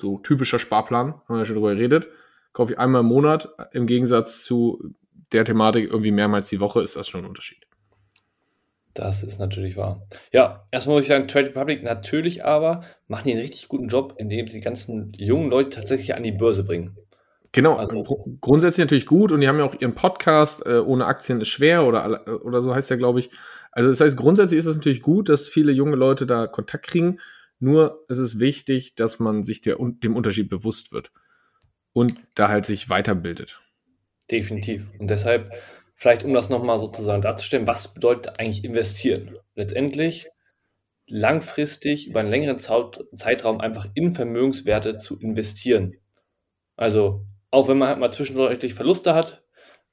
So 0.01 0.19
typischer 0.19 0.59
Sparplan, 0.59 1.15
haben 1.15 1.25
wir 1.29 1.39
ja 1.39 1.47
schon 1.47 1.57
drüber 1.57 1.75
geredet. 1.75 2.07
Kaufe 2.53 2.73
ich 2.73 2.79
einmal 2.79 3.01
im 3.01 3.07
Monat, 3.07 3.49
im 3.73 3.87
Gegensatz 3.87 4.45
zu 4.45 4.95
der 5.33 5.45
Thematik 5.45 5.91
irgendwie 5.91 6.13
mehrmals 6.13 6.49
die 6.49 6.61
Woche, 6.61 6.83
ist 6.83 6.97
das 6.97 7.09
schon 7.09 7.23
ein 7.23 7.29
Unterschied. 7.29 7.66
Das 8.97 9.23
ist 9.23 9.39
natürlich 9.39 9.77
wahr. 9.77 10.07
Ja, 10.33 10.67
erstmal 10.71 10.97
muss 10.97 11.03
ich 11.03 11.09
sagen, 11.09 11.29
Trade 11.29 11.49
Republic 11.49 11.83
natürlich 11.83 12.45
aber 12.45 12.83
machen 13.09 13.25
die 13.27 13.33
einen 13.33 13.43
richtig 13.43 13.69
guten 13.69 13.89
Job, 13.89 14.15
indem 14.17 14.49
sie 14.49 14.59
die 14.59 14.65
ganzen 14.65 15.13
jungen 15.17 15.51
Leute 15.51 15.71
tatsächlich 15.71 16.15
an 16.15 16.23
die 16.23 16.33
Börse 16.33 16.65
bringen. 16.65 16.97
Genau, 17.53 17.77
also 17.77 18.03
gr 18.03 18.17
grundsätzlich 18.41 18.85
natürlich 18.85 19.07
gut 19.07 19.33
und 19.33 19.41
die 19.41 19.49
haben 19.49 19.59
ja 19.59 19.65
auch 19.65 19.79
ihren 19.79 19.95
Podcast, 19.95 20.67
äh, 20.67 20.79
ohne 20.79 21.07
Aktien 21.07 21.41
ist 21.41 21.49
schwer 21.49 21.87
oder, 21.87 22.43
oder 22.45 22.63
so 22.63 22.75
heißt 22.75 22.91
der, 22.91 22.97
glaube 22.97 23.21
ich. 23.21 23.31
Also 23.71 23.91
das 23.91 24.01
heißt, 24.01 24.17
grundsätzlich 24.17 24.59
ist 24.59 24.67
es 24.67 24.77
natürlich 24.77 25.03
gut, 25.03 25.29
dass 25.29 25.49
viele 25.49 25.73
junge 25.73 25.97
Leute 25.97 26.27
da 26.27 26.47
Kontakt 26.47 26.87
kriegen. 26.87 27.21
Nur 27.59 28.05
ist 28.09 28.19
es 28.19 28.39
wichtig, 28.39 28.95
dass 28.95 29.19
man 29.19 29.45
sich 29.45 29.61
der, 29.61 29.77
dem 29.79 30.17
Unterschied 30.17 30.49
bewusst 30.49 30.93
wird 30.93 31.13
und 31.93 32.15
da 32.35 32.49
halt 32.49 32.67
sich 32.67 32.89
weiterbildet. 32.89 33.61
Definitiv. 34.31 34.91
Und 34.99 35.09
deshalb 35.09 35.53
vielleicht 35.97 36.25
um 36.25 36.35
das 36.35 36.51
nochmal 36.51 36.79
sozusagen 36.79 37.23
darzustellen, 37.23 37.67
was 37.67 37.93
bedeutet 37.93 38.39
eigentlich 38.39 38.65
investieren? 38.65 39.37
Letztendlich 39.55 40.29
langfristig 41.09 42.07
über 42.07 42.21
einen 42.21 42.31
längeren 42.31 42.59
Zeitraum 42.59 43.61
einfach 43.61 43.87
in 43.95 44.13
Vermögenswerte 44.13 44.99
zu 44.99 45.19
investieren. 45.19 45.97
Also 46.77 47.27
auch 47.51 47.69
wenn 47.69 47.79
man 47.79 47.89
halt 47.89 47.99
mal 47.99 48.11
zwischendurch 48.11 48.75
Verluste 48.75 49.15
hat, 49.15 49.45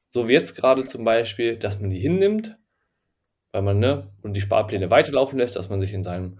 so 0.10 0.28
wie 0.28 0.34
jetzt 0.34 0.56
gerade 0.56 0.84
zum 0.84 1.06
Beispiel, 1.06 1.58
dass 1.58 1.80
man 1.80 1.90
die 1.90 2.00
hinnimmt, 2.00 2.58
weil 3.52 3.62
man 3.62 3.80
ne, 3.80 4.12
und 4.22 4.34
die 4.34 4.42
Sparpläne 4.42 4.90
weiterlaufen 4.90 5.40
lässt, 5.40 5.56
dass 5.56 5.70
man 5.70 5.80
sich 5.80 5.94
in 5.94 6.04
seinem, 6.04 6.40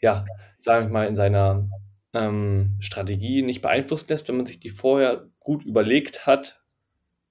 ja, 0.00 0.26
sage 0.58 0.84
ich 0.84 0.90
mal, 0.90 1.06
in 1.06 1.16
seiner 1.16 1.68
ähm, 2.12 2.76
Strategie 2.80 3.42
nicht 3.42 3.62
beeinflussen 3.62 4.08
lässt, 4.10 4.28
wenn 4.28 4.36
man 4.36 4.46
sich 4.46 4.60
die 4.60 4.68
vorher 4.68 5.28
gut 5.38 5.64
überlegt 5.64 6.26
hat, 6.26 6.59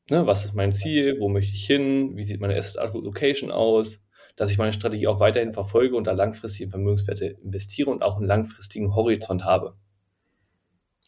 ne, 0.10 0.26
was 0.28 0.46
ist 0.46 0.54
mein 0.54 0.74
Ziel, 0.74 1.20
wo 1.20 1.30
möchte 1.30 1.54
ich 1.54 1.66
hin, 1.66 2.16
wie 2.16 2.24
sieht 2.24 2.42
meine 2.42 2.56
Asset 2.56 2.94
Location 2.94 3.52
aus, 3.52 4.02
dass 4.36 4.52
ich 4.52 4.58
meine 4.58 4.74
Strategie 4.74 5.08
auch 5.08 5.20
weiterhin 5.20 5.54
verfolge 5.54 5.96
und 5.96 6.08
da 6.08 6.12
langfristig 6.12 6.62
in 6.62 6.70
Vermögenswerte 6.70 7.38
investiere 7.44 7.90
und 7.90 8.04
auch 8.04 8.18
einen 8.18 8.28
langfristigen 8.28 8.96
Horizont 8.96 9.46
habe. 9.46 9.76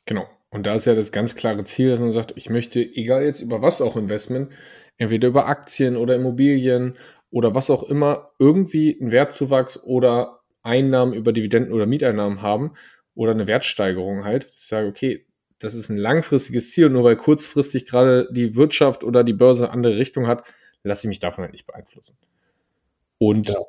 Genau. 0.06 0.26
Und 0.50 0.66
da 0.66 0.76
ist 0.76 0.86
ja 0.86 0.96
das 0.96 1.14
ganz 1.14 1.36
klare 1.36 1.64
Ziel, 1.64 1.92
dass 1.92 2.02
man 2.02 2.12
sagt, 2.12 2.34
ich 2.36 2.50
möchte, 2.50 2.82
egal 2.82 3.24
jetzt 3.24 3.42
über 3.42 3.62
was 3.62 3.82
auch 3.82 3.96
Investment, 3.96 4.52
entweder 4.98 5.30
über 5.30 5.48
Aktien 5.48 5.96
oder 5.96 6.16
Immobilien 6.16 6.98
oder 7.30 7.56
was 7.56 7.70
auch 7.70 7.84
immer, 7.84 8.28
irgendwie 8.38 9.00
einen 9.00 9.14
Wertzuwachs 9.14 9.82
oder 9.84 10.42
Einnahmen 10.62 11.14
über 11.14 11.32
Dividenden 11.32 11.74
oder 11.74 11.86
Mieteinnahmen 11.86 12.42
haben 12.42 12.74
oder 13.16 13.32
eine 13.32 13.48
Wertsteigerung 13.48 14.26
halt. 14.26 14.52
Ich 14.54 14.68
sage, 14.68 14.88
okay, 14.88 15.26
das 15.62 15.76
ist 15.76 15.89
ein 15.89 15.97
langfristiges 15.97 16.71
Ziel, 16.71 16.89
nur 16.89 17.04
weil 17.04 17.15
kurzfristig 17.15 17.86
gerade 17.86 18.28
die 18.32 18.56
Wirtschaft 18.56 19.04
oder 19.04 19.24
die 19.24 19.34
Börse 19.34 19.69
andere 19.69 19.95
Richtung 19.95 20.28
hat, 20.28 20.43
lasse 20.84 21.06
ich 21.06 21.10
mich 21.10 21.19
davon 21.19 21.43
halt 21.43 21.54
nicht 21.54 21.67
beeinflussen. 21.67 22.17
Und 23.19 23.50
ja. 23.50 23.60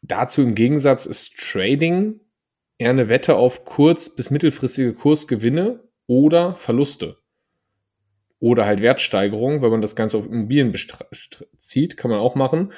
dazu 0.00 0.42
im 0.42 0.54
Gegensatz 0.54 1.04
ist 1.04 1.36
Trading 1.36 2.20
eher 2.78 2.90
eine 2.90 3.10
Wette 3.10 3.36
auf 3.36 3.66
kurz- 3.66 4.14
bis 4.14 4.30
mittelfristige 4.30 4.94
Kursgewinne 4.94 5.84
oder 6.06 6.56
Verluste. 6.56 7.18
Oder 8.38 8.64
halt 8.64 8.80
Wertsteigerung, 8.80 9.60
wenn 9.60 9.70
man 9.70 9.82
das 9.82 9.96
Ganze 9.96 10.16
auf 10.16 10.26
Immobilien 10.26 10.74
zieht, 11.58 11.96
kann 11.98 12.10
man 12.10 12.20
auch 12.20 12.34
machen. 12.34 12.72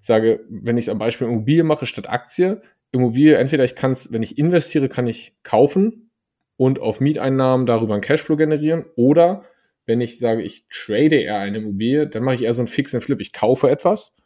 Ich 0.00 0.06
sage, 0.06 0.44
wenn 0.50 0.76
ich 0.76 0.86
es 0.86 0.88
am 0.90 0.98
Beispiel 0.98 1.28
Immobilie 1.28 1.64
mache 1.64 1.86
statt 1.86 2.10
Aktie, 2.10 2.60
Immobilie, 2.92 3.36
entweder 3.36 3.64
ich 3.64 3.74
kann 3.74 3.92
es, 3.92 4.12
wenn 4.12 4.22
ich 4.22 4.36
investiere, 4.36 4.90
kann 4.90 5.06
ich 5.06 5.34
kaufen 5.42 6.10
und 6.56 6.80
auf 6.80 7.00
Mieteinnahmen 7.00 7.66
darüber 7.66 7.94
einen 7.94 8.02
Cashflow 8.02 8.36
generieren. 8.36 8.84
Oder 8.96 9.44
wenn 9.86 10.00
ich 10.00 10.18
sage, 10.18 10.42
ich 10.42 10.66
trade 10.68 11.16
eher 11.16 11.38
eine 11.38 11.58
Immobilie, 11.58 12.06
dann 12.06 12.22
mache 12.22 12.36
ich 12.36 12.42
eher 12.42 12.54
so 12.54 12.62
einen 12.62 12.68
Fix 12.68 12.94
and 12.94 13.02
Flip. 13.02 13.20
Ich 13.20 13.32
kaufe 13.32 13.70
etwas 13.70 14.16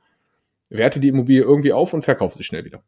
werte 0.68 1.00
die 1.00 1.08
Immobilie 1.08 1.42
irgendwie 1.42 1.72
auf 1.72 1.92
und 1.92 2.02
verkaufe 2.02 2.36
sie 2.36 2.44
schnell 2.44 2.64
wieder. 2.64 2.82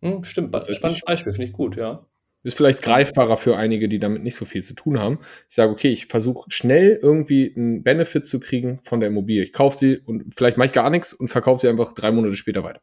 Hm, 0.00 0.24
stimmt, 0.24 0.54
das 0.54 0.68
ist 0.68 0.76
spannendes 0.76 1.04
Beispiel, 1.04 1.32
finde 1.32 1.46
ich 1.46 1.52
gut, 1.52 1.76
ja. 1.76 2.06
Ist 2.44 2.56
vielleicht 2.56 2.82
greifbarer 2.82 3.36
für 3.36 3.56
einige, 3.56 3.88
die 3.88 4.00
damit 4.00 4.24
nicht 4.24 4.34
so 4.34 4.44
viel 4.44 4.64
zu 4.64 4.74
tun 4.74 4.98
haben. 4.98 5.20
Ich 5.48 5.54
sage, 5.54 5.70
okay, 5.70 5.90
ich 5.90 6.06
versuche 6.06 6.50
schnell 6.50 6.98
irgendwie 7.00 7.54
einen 7.56 7.84
Benefit 7.84 8.26
zu 8.26 8.40
kriegen 8.40 8.80
von 8.82 8.98
der 8.98 9.10
Immobilie. 9.10 9.44
Ich 9.44 9.52
kaufe 9.52 9.78
sie 9.78 9.98
und 9.98 10.34
vielleicht 10.34 10.56
mache 10.56 10.66
ich 10.66 10.72
gar 10.72 10.90
nichts 10.90 11.12
und 11.12 11.28
verkaufe 11.28 11.60
sie 11.60 11.68
einfach 11.68 11.92
drei 11.92 12.10
Monate 12.10 12.34
später 12.34 12.64
weiter. 12.64 12.80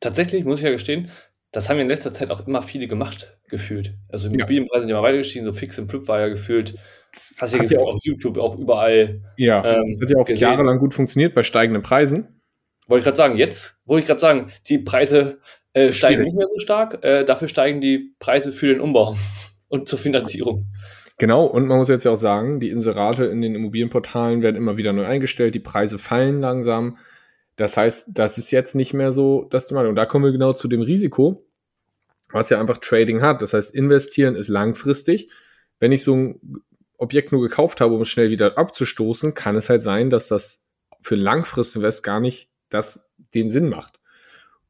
Tatsächlich 0.00 0.44
muss 0.44 0.58
ich 0.58 0.66
ja 0.66 0.70
gestehen, 0.70 1.10
das 1.56 1.70
haben 1.70 1.78
ja 1.78 1.84
in 1.84 1.88
letzter 1.88 2.12
Zeit 2.12 2.30
auch 2.30 2.46
immer 2.46 2.60
viele 2.60 2.86
gemacht, 2.86 3.38
gefühlt. 3.48 3.94
Also 4.10 4.28
Immobilienpreise 4.28 4.82
sind 4.82 4.90
ja 4.90 5.00
mal 5.00 5.08
weiter 5.08 5.16
gestiegen, 5.16 5.46
so 5.46 5.52
fix 5.52 5.78
im 5.78 5.88
Flip 5.88 6.06
war 6.06 6.20
ja 6.20 6.28
gefühlt. 6.28 6.74
Hast 7.38 7.54
du 7.54 7.64
ja 7.64 7.80
auch 7.80 7.94
auf 7.94 8.00
YouTube 8.02 8.36
auch 8.36 8.58
überall. 8.58 9.22
Ja, 9.38 9.64
ähm, 9.64 9.96
das 9.98 10.02
hat 10.02 10.10
ja 10.10 10.22
auch 10.22 10.26
gesehen. 10.26 10.48
jahrelang 10.48 10.78
gut 10.78 10.92
funktioniert 10.92 11.34
bei 11.34 11.42
steigenden 11.42 11.82
Preisen. 11.82 12.42
Wollte 12.88 13.00
ich 13.00 13.04
gerade 13.04 13.16
sagen, 13.16 13.38
jetzt, 13.38 13.78
wollte 13.86 14.02
ich 14.02 14.06
gerade 14.06 14.20
sagen, 14.20 14.48
die 14.68 14.76
Preise 14.76 15.38
äh, 15.72 15.92
steigen 15.92 16.24
nicht 16.24 16.36
mehr 16.36 16.46
so 16.46 16.58
stark, 16.58 17.02
äh, 17.02 17.24
dafür 17.24 17.48
steigen 17.48 17.80
die 17.80 18.14
Preise 18.18 18.52
für 18.52 18.66
den 18.66 18.82
Umbau 18.82 19.16
und 19.68 19.88
zur 19.88 19.98
Finanzierung. 19.98 20.66
Genau, 21.16 21.46
und 21.46 21.66
man 21.68 21.78
muss 21.78 21.88
jetzt 21.88 22.04
ja 22.04 22.10
auch 22.10 22.16
sagen, 22.16 22.60
die 22.60 22.68
Inserate 22.68 23.24
in 23.24 23.40
den 23.40 23.54
Immobilienportalen 23.54 24.42
werden 24.42 24.56
immer 24.56 24.76
wieder 24.76 24.92
neu 24.92 25.06
eingestellt, 25.06 25.54
die 25.54 25.60
Preise 25.60 25.98
fallen 25.98 26.42
langsam. 26.42 26.98
Das 27.56 27.76
heißt, 27.76 28.10
das 28.12 28.38
ist 28.38 28.50
jetzt 28.50 28.74
nicht 28.74 28.94
mehr 28.94 29.12
so 29.12 29.46
das 29.50 29.68
Thema. 29.68 29.86
Und 29.88 29.96
da 29.96 30.06
kommen 30.06 30.24
wir 30.24 30.32
genau 30.32 30.52
zu 30.52 30.68
dem 30.68 30.82
Risiko, 30.82 31.46
was 32.30 32.50
ja 32.50 32.60
einfach 32.60 32.78
Trading 32.78 33.22
hat. 33.22 33.42
Das 33.42 33.54
heißt, 33.54 33.74
investieren 33.74 34.36
ist 34.36 34.48
langfristig. 34.48 35.30
Wenn 35.78 35.92
ich 35.92 36.02
so 36.02 36.14
ein 36.14 36.40
Objekt 36.98 37.32
nur 37.32 37.42
gekauft 37.42 37.80
habe, 37.80 37.94
um 37.94 38.02
es 38.02 38.08
schnell 38.08 38.30
wieder 38.30 38.58
abzustoßen, 38.58 39.34
kann 39.34 39.56
es 39.56 39.68
halt 39.68 39.82
sein, 39.82 40.10
dass 40.10 40.28
das 40.28 40.66
für 41.00 41.16
Langfristinvest 41.16 42.02
gar 42.02 42.20
nicht 42.20 42.50
das 42.68 43.10
den 43.34 43.50
Sinn 43.50 43.68
macht. 43.68 44.00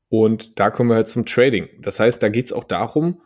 Und 0.09 0.59
da 0.59 0.71
kommen 0.71 0.91
wir 0.91 0.97
halt 0.97 1.09
zum 1.09 1.27
Trading. 1.27 1.69
Das 1.81 1.99
heißt, 1.99 2.23
da 2.23 2.29
geht 2.29 2.47
es 2.47 2.53
auch 2.53 2.65
darum, 2.65 3.23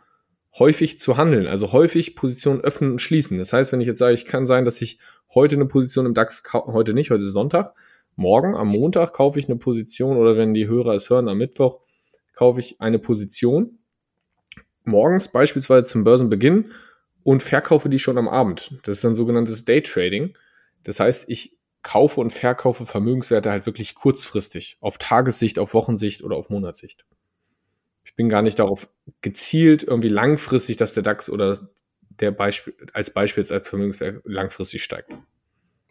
häufig 0.57 0.99
zu 0.99 1.17
handeln, 1.17 1.47
also 1.47 1.71
häufig 1.71 2.15
Positionen 2.15 2.61
öffnen 2.61 2.91
und 2.91 3.01
schließen. 3.01 3.37
Das 3.37 3.53
heißt, 3.53 3.71
wenn 3.71 3.81
ich 3.81 3.87
jetzt 3.87 3.99
sage, 3.99 4.13
ich 4.13 4.25
kann 4.25 4.47
sein, 4.47 4.65
dass 4.65 4.81
ich 4.81 4.99
heute 5.33 5.55
eine 5.55 5.65
Position 5.65 6.05
im 6.05 6.13
DAX, 6.13 6.43
heute 6.53 6.93
nicht, 6.93 7.11
heute 7.11 7.23
ist 7.23 7.31
Sonntag, 7.31 7.73
morgen 8.15 8.55
am 8.55 8.69
Montag 8.69 9.13
kaufe 9.13 9.39
ich 9.39 9.45
eine 9.47 9.57
Position 9.57 10.17
oder 10.17 10.37
wenn 10.37 10.53
die 10.53 10.67
Hörer 10.67 10.93
es 10.93 11.09
hören, 11.09 11.29
am 11.29 11.37
Mittwoch 11.37 11.79
kaufe 12.35 12.59
ich 12.59 12.79
eine 12.79 12.99
Position, 12.99 13.79
morgens 14.83 15.27
beispielsweise 15.27 15.85
zum 15.85 16.03
Börsenbeginn 16.03 16.71
und 17.23 17.43
verkaufe 17.43 17.89
die 17.89 17.99
schon 17.99 18.17
am 18.17 18.27
Abend. 18.27 18.79
Das 18.83 18.97
ist 18.97 19.03
dann 19.03 19.15
sogenanntes 19.15 19.65
Daytrading. 19.65 20.37
Das 20.83 20.99
heißt, 20.99 21.29
ich 21.29 21.57
kaufe 21.83 22.19
und 22.19 22.31
verkaufe 22.31 22.85
Vermögenswerte 22.85 23.51
halt 23.51 23.65
wirklich 23.65 23.95
kurzfristig, 23.95 24.77
auf 24.81 24.97
Tagessicht, 24.97 25.59
auf 25.59 25.73
Wochensicht 25.73 26.23
oder 26.23 26.35
auf 26.35 26.49
Monatssicht. 26.49 27.05
Ich 28.03 28.15
bin 28.15 28.29
gar 28.29 28.41
nicht 28.41 28.59
darauf 28.59 28.89
gezielt, 29.21 29.83
irgendwie 29.83 30.09
langfristig, 30.09 30.77
dass 30.77 30.93
der 30.93 31.03
DAX 31.03 31.29
oder 31.29 31.69
der 32.19 32.31
Beispiel, 32.31 32.75
als 32.93 33.11
Beispiel 33.11 33.45
als 33.49 33.69
Vermögenswert 33.69 34.21
langfristig 34.25 34.83
steigt. 34.83 35.11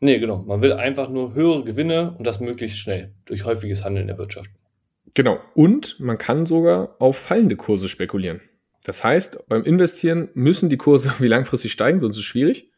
Nee, 0.01 0.19
genau. 0.19 0.39
Man 0.39 0.63
will 0.63 0.73
einfach 0.73 1.11
nur 1.11 1.35
höhere 1.35 1.63
Gewinne 1.63 2.15
und 2.17 2.27
das 2.27 2.41
möglichst 2.41 2.79
schnell 2.79 3.13
durch 3.27 3.45
häufiges 3.45 3.85
Handeln 3.85 4.07
der 4.07 4.19
Wirtschaft. 4.19 4.51
Genau. 5.15 5.39
Und 5.55 6.01
man 6.01 6.19
kann 6.19 6.47
sogar 6.47 6.97
auf 6.99 7.19
fallende 7.19 7.57
Kurse 7.57 7.89
spekulieren. 7.89 8.41
Das 8.83 9.05
heißt, 9.05 9.47
beim 9.49 9.63
Investieren 9.65 10.31
müssen 10.35 10.71
die 10.71 10.79
Kurse 10.79 11.09
irgendwie 11.11 11.29
langfristig 11.29 11.73
steigen, 11.73 11.99
sonst 11.99 12.17
ist 12.17 12.21
es 12.21 12.27
schwierig. 12.27 12.71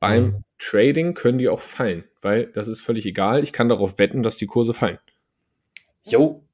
Beim 0.00 0.24
mhm. 0.24 0.44
Trading 0.58 1.14
können 1.14 1.38
die 1.38 1.48
auch 1.48 1.60
fallen, 1.60 2.04
weil 2.20 2.46
das 2.46 2.68
ist 2.68 2.80
völlig 2.80 3.06
egal. 3.06 3.42
Ich 3.42 3.52
kann 3.52 3.68
darauf 3.68 3.98
wetten, 3.98 4.22
dass 4.22 4.36
die 4.36 4.46
Kurse 4.46 4.74
fallen. 4.74 4.98
Jo, 6.02 6.44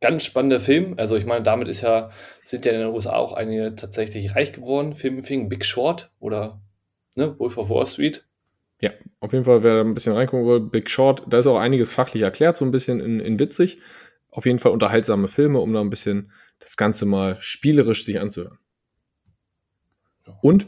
ganz 0.00 0.24
spannender 0.24 0.60
Film. 0.60 0.94
Also 0.96 1.16
ich 1.16 1.26
meine, 1.26 1.42
damit 1.42 1.68
ist 1.68 1.80
ja, 1.80 2.10
sind 2.42 2.64
ja 2.64 2.72
in 2.72 2.80
den 2.80 2.88
USA 2.88 3.16
auch 3.16 3.32
einige 3.32 3.74
tatsächlich 3.74 4.34
reich 4.34 4.52
geworden. 4.52 4.94
Film 4.94 5.22
fing 5.22 5.48
Big 5.48 5.64
Short 5.64 6.10
oder 6.20 6.60
ne, 7.16 7.38
Wolf 7.38 7.56
of 7.56 7.70
Wall 7.70 7.86
Street. 7.86 8.24
Ja, 8.84 8.90
auf 9.20 9.32
jeden 9.32 9.46
Fall, 9.46 9.62
wer 9.62 9.80
ein 9.80 9.94
bisschen 9.94 10.12
reingucken 10.12 10.46
will, 10.46 10.60
Big 10.60 10.90
Short, 10.90 11.22
da 11.26 11.38
ist 11.38 11.46
auch 11.46 11.58
einiges 11.58 11.90
fachlich 11.90 12.22
erklärt, 12.22 12.58
so 12.58 12.66
ein 12.66 12.70
bisschen 12.70 13.00
in, 13.00 13.18
in 13.18 13.38
witzig. 13.38 13.78
Auf 14.30 14.44
jeden 14.44 14.58
Fall 14.58 14.72
unterhaltsame 14.72 15.26
Filme, 15.26 15.60
um 15.60 15.72
da 15.72 15.80
ein 15.80 15.88
bisschen 15.88 16.32
das 16.58 16.76
Ganze 16.76 17.06
mal 17.06 17.38
spielerisch 17.40 18.04
sich 18.04 18.20
anzuhören. 18.20 18.58
Und 20.42 20.66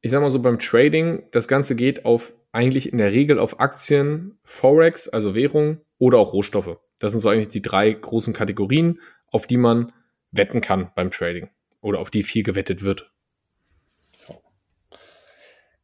ich 0.00 0.10
sag 0.10 0.22
mal 0.22 0.30
so 0.32 0.42
beim 0.42 0.58
Trading, 0.58 1.22
das 1.30 1.46
Ganze 1.46 1.76
geht 1.76 2.04
auf 2.04 2.34
eigentlich 2.50 2.90
in 2.90 2.98
der 2.98 3.12
Regel 3.12 3.38
auf 3.38 3.60
Aktien, 3.60 4.36
Forex, 4.42 5.08
also 5.08 5.36
Währung 5.36 5.82
oder 5.98 6.18
auch 6.18 6.32
Rohstoffe. 6.32 6.78
Das 6.98 7.12
sind 7.12 7.20
so 7.20 7.28
eigentlich 7.28 7.46
die 7.46 7.62
drei 7.62 7.92
großen 7.92 8.34
Kategorien, 8.34 8.98
auf 9.28 9.46
die 9.46 9.56
man 9.56 9.92
wetten 10.32 10.60
kann 10.60 10.90
beim 10.96 11.12
Trading 11.12 11.48
oder 11.80 12.00
auf 12.00 12.10
die 12.10 12.24
viel 12.24 12.42
gewettet 12.42 12.82
wird. 12.82 13.12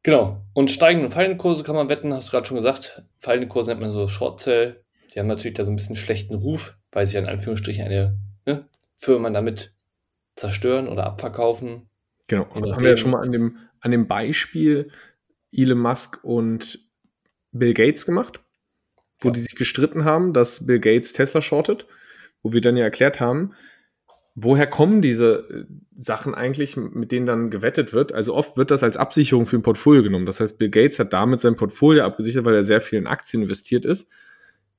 Genau. 0.07 0.41
Und 0.55 0.71
steigende 0.71 1.07
und 1.07 1.13
fallende 1.13 1.37
Kurse 1.37 1.65
kann 1.65 1.75
man 1.75 1.89
wetten, 1.89 2.15
hast 2.15 2.29
du 2.29 2.31
gerade 2.31 2.47
schon 2.47 2.59
gesagt. 2.59 3.03
Fallende 3.19 3.49
Kurse 3.49 3.73
nennt 3.73 3.81
man 3.81 3.91
so 3.91 4.07
Short 4.07 4.39
Sell. 4.39 4.85
Die 5.13 5.19
haben 5.19 5.27
natürlich 5.27 5.57
da 5.57 5.65
so 5.65 5.73
ein 5.73 5.75
bisschen 5.75 5.97
schlechten 5.97 6.37
Ruf, 6.37 6.79
weil 6.93 7.07
sie 7.07 7.19
in 7.19 7.27
Anführungsstrichen 7.27 7.85
eine 7.85 8.17
ne, 8.47 8.69
Firma 8.95 9.29
damit 9.31 9.75
zerstören 10.37 10.87
oder 10.87 11.07
abverkaufen. 11.07 11.91
Genau. 12.29 12.47
Und 12.55 12.73
haben 12.73 12.83
wir 12.83 12.91
ja 12.91 12.97
schon 12.97 13.11
mal 13.11 13.23
an 13.23 13.33
dem 13.33 13.57
an 13.81 13.91
dem 13.91 14.07
Beispiel 14.07 14.93
Elon 15.51 15.81
Musk 15.81 16.23
und 16.23 16.79
Bill 17.51 17.75
Gates 17.75 18.07
gemacht, 18.07 18.39
wo 19.19 19.31
ja. 19.31 19.33
die 19.33 19.41
sich 19.41 19.57
gestritten 19.57 20.05
haben, 20.05 20.33
dass 20.33 20.67
Bill 20.67 20.79
Gates 20.79 21.15
Tesla 21.15 21.43
shortet, 21.43 21.85
wo 22.45 22.53
wir 22.53 22.61
dann 22.61 22.77
ja 22.77 22.85
erklärt 22.85 23.19
haben, 23.19 23.55
woher 24.37 24.67
kommen 24.67 25.03
diese 25.03 25.49
äh, 25.51 25.65
Sachen 25.97 26.35
eigentlich, 26.35 26.77
mit 26.77 27.11
denen 27.11 27.27
dann 27.27 27.51
gewettet 27.51 27.93
wird? 27.93 28.13
Also 28.13 28.35
oft 28.35 28.57
wird 28.57 28.71
das 28.71 28.83
als 28.83 28.97
Absicherung 28.97 29.47
für 29.47 29.57
ein 29.57 29.63
Portfolio 29.63 30.03
genommen. 30.03 30.27
Das 30.27 30.39
heißt, 30.39 30.59
Bill 30.59 30.71
Gates 30.71 30.99
hat 31.01 31.13
damit 31.13 31.41
sein 31.41 31.57
Portfolio 31.57 32.05
abgesichert, 32.05 32.45
weil 32.45 32.55
er 32.55 32.63
sehr 32.63 32.81
viel 32.81 32.99
in 32.99 33.07
Aktien 33.09 33.43
investiert 33.43 33.85
ist. 33.85 34.11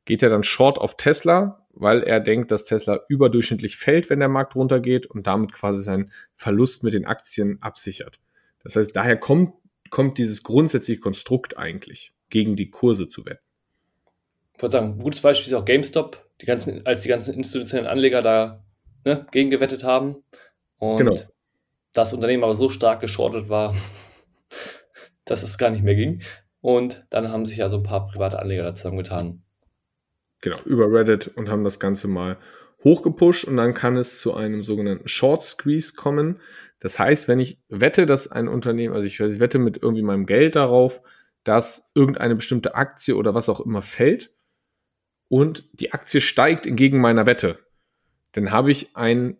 Geht 0.05 0.23
er 0.23 0.29
dann 0.29 0.43
short 0.43 0.77
auf 0.77 0.95
Tesla, 0.95 1.65
weil 1.73 2.03
er 2.03 2.19
denkt, 2.19 2.51
dass 2.51 2.65
Tesla 2.65 3.01
überdurchschnittlich 3.09 3.75
fällt, 3.75 4.09
wenn 4.09 4.19
der 4.19 4.29
Markt 4.29 4.55
runtergeht 4.55 5.07
und 5.07 5.27
damit 5.27 5.51
quasi 5.51 5.83
seinen 5.83 6.11
Verlust 6.35 6.83
mit 6.83 6.93
den 6.93 7.05
Aktien 7.05 7.57
absichert. 7.61 8.19
Das 8.63 8.75
heißt, 8.75 8.95
daher 8.95 9.17
kommt, 9.17 9.53
kommt 9.89 10.17
dieses 10.17 10.43
grundsätzliche 10.43 11.01
Konstrukt 11.01 11.57
eigentlich, 11.57 12.13
gegen 12.29 12.55
die 12.55 12.69
Kurse 12.69 13.07
zu 13.07 13.25
wetten. 13.25 13.43
Ich 14.55 14.61
würde 14.61 14.73
sagen, 14.73 14.93
ein 14.93 14.99
gutes 14.99 15.21
Beispiel 15.21 15.51
ist 15.51 15.57
auch 15.57 15.65
GameStop, 15.65 16.25
die 16.41 16.45
ganzen, 16.45 16.85
als 16.85 17.01
die 17.01 17.09
ganzen 17.09 17.33
institutionellen 17.33 17.89
Anleger 17.89 18.21
da 18.21 18.63
ne, 19.07 19.25
gegen 19.31 19.49
gewettet 19.49 19.83
haben. 19.83 20.23
Und 20.77 20.97
genau. 20.97 21.15
das 21.93 22.13
Unternehmen 22.13 22.43
aber 22.43 22.53
so 22.53 22.69
stark 22.69 22.99
geschortet 22.99 23.49
war, 23.49 23.75
dass 25.25 25.43
es 25.43 25.57
gar 25.57 25.69
nicht 25.69 25.83
mehr 25.83 25.95
ging. 25.95 26.21
Und 26.61 27.05
dann 27.09 27.31
haben 27.31 27.45
sich 27.45 27.57
ja 27.57 27.69
so 27.69 27.77
ein 27.77 27.83
paar 27.83 28.07
private 28.07 28.39
Anleger 28.39 28.63
da 28.63 28.75
zusammengetan. 28.75 29.43
Genau, 30.41 30.59
über 30.65 30.91
Reddit 30.91 31.29
und 31.29 31.49
haben 31.49 31.63
das 31.63 31.79
Ganze 31.79 32.07
mal 32.07 32.37
hochgepusht 32.83 33.45
und 33.45 33.57
dann 33.57 33.73
kann 33.73 33.97
es 33.97 34.19
zu 34.19 34.35
einem 34.35 34.63
sogenannten 34.63 35.07
Short 35.07 35.43
Squeeze 35.43 35.93
kommen. 35.95 36.39
Das 36.79 36.99
heißt, 36.99 37.27
wenn 37.27 37.39
ich 37.39 37.59
wette, 37.69 38.05
dass 38.05 38.31
ein 38.31 38.47
Unternehmen, 38.47 38.93
also 38.93 39.07
ich, 39.07 39.19
ich 39.19 39.39
wette 39.39 39.57
mit 39.57 39.81
irgendwie 39.81 40.03
meinem 40.03 40.27
Geld 40.27 40.55
darauf, 40.55 41.01
dass 41.43 41.91
irgendeine 41.95 42.35
bestimmte 42.35 42.75
Aktie 42.75 43.15
oder 43.15 43.33
was 43.33 43.49
auch 43.49 43.61
immer 43.61 43.81
fällt 43.81 44.31
und 45.27 45.67
die 45.73 45.91
Aktie 45.91 46.21
steigt 46.21 46.65
entgegen 46.65 47.01
meiner 47.01 47.25
Wette, 47.25 47.59
dann 48.37 48.51
habe 48.51 48.69
ich 48.71 48.95
ein, 48.95 49.35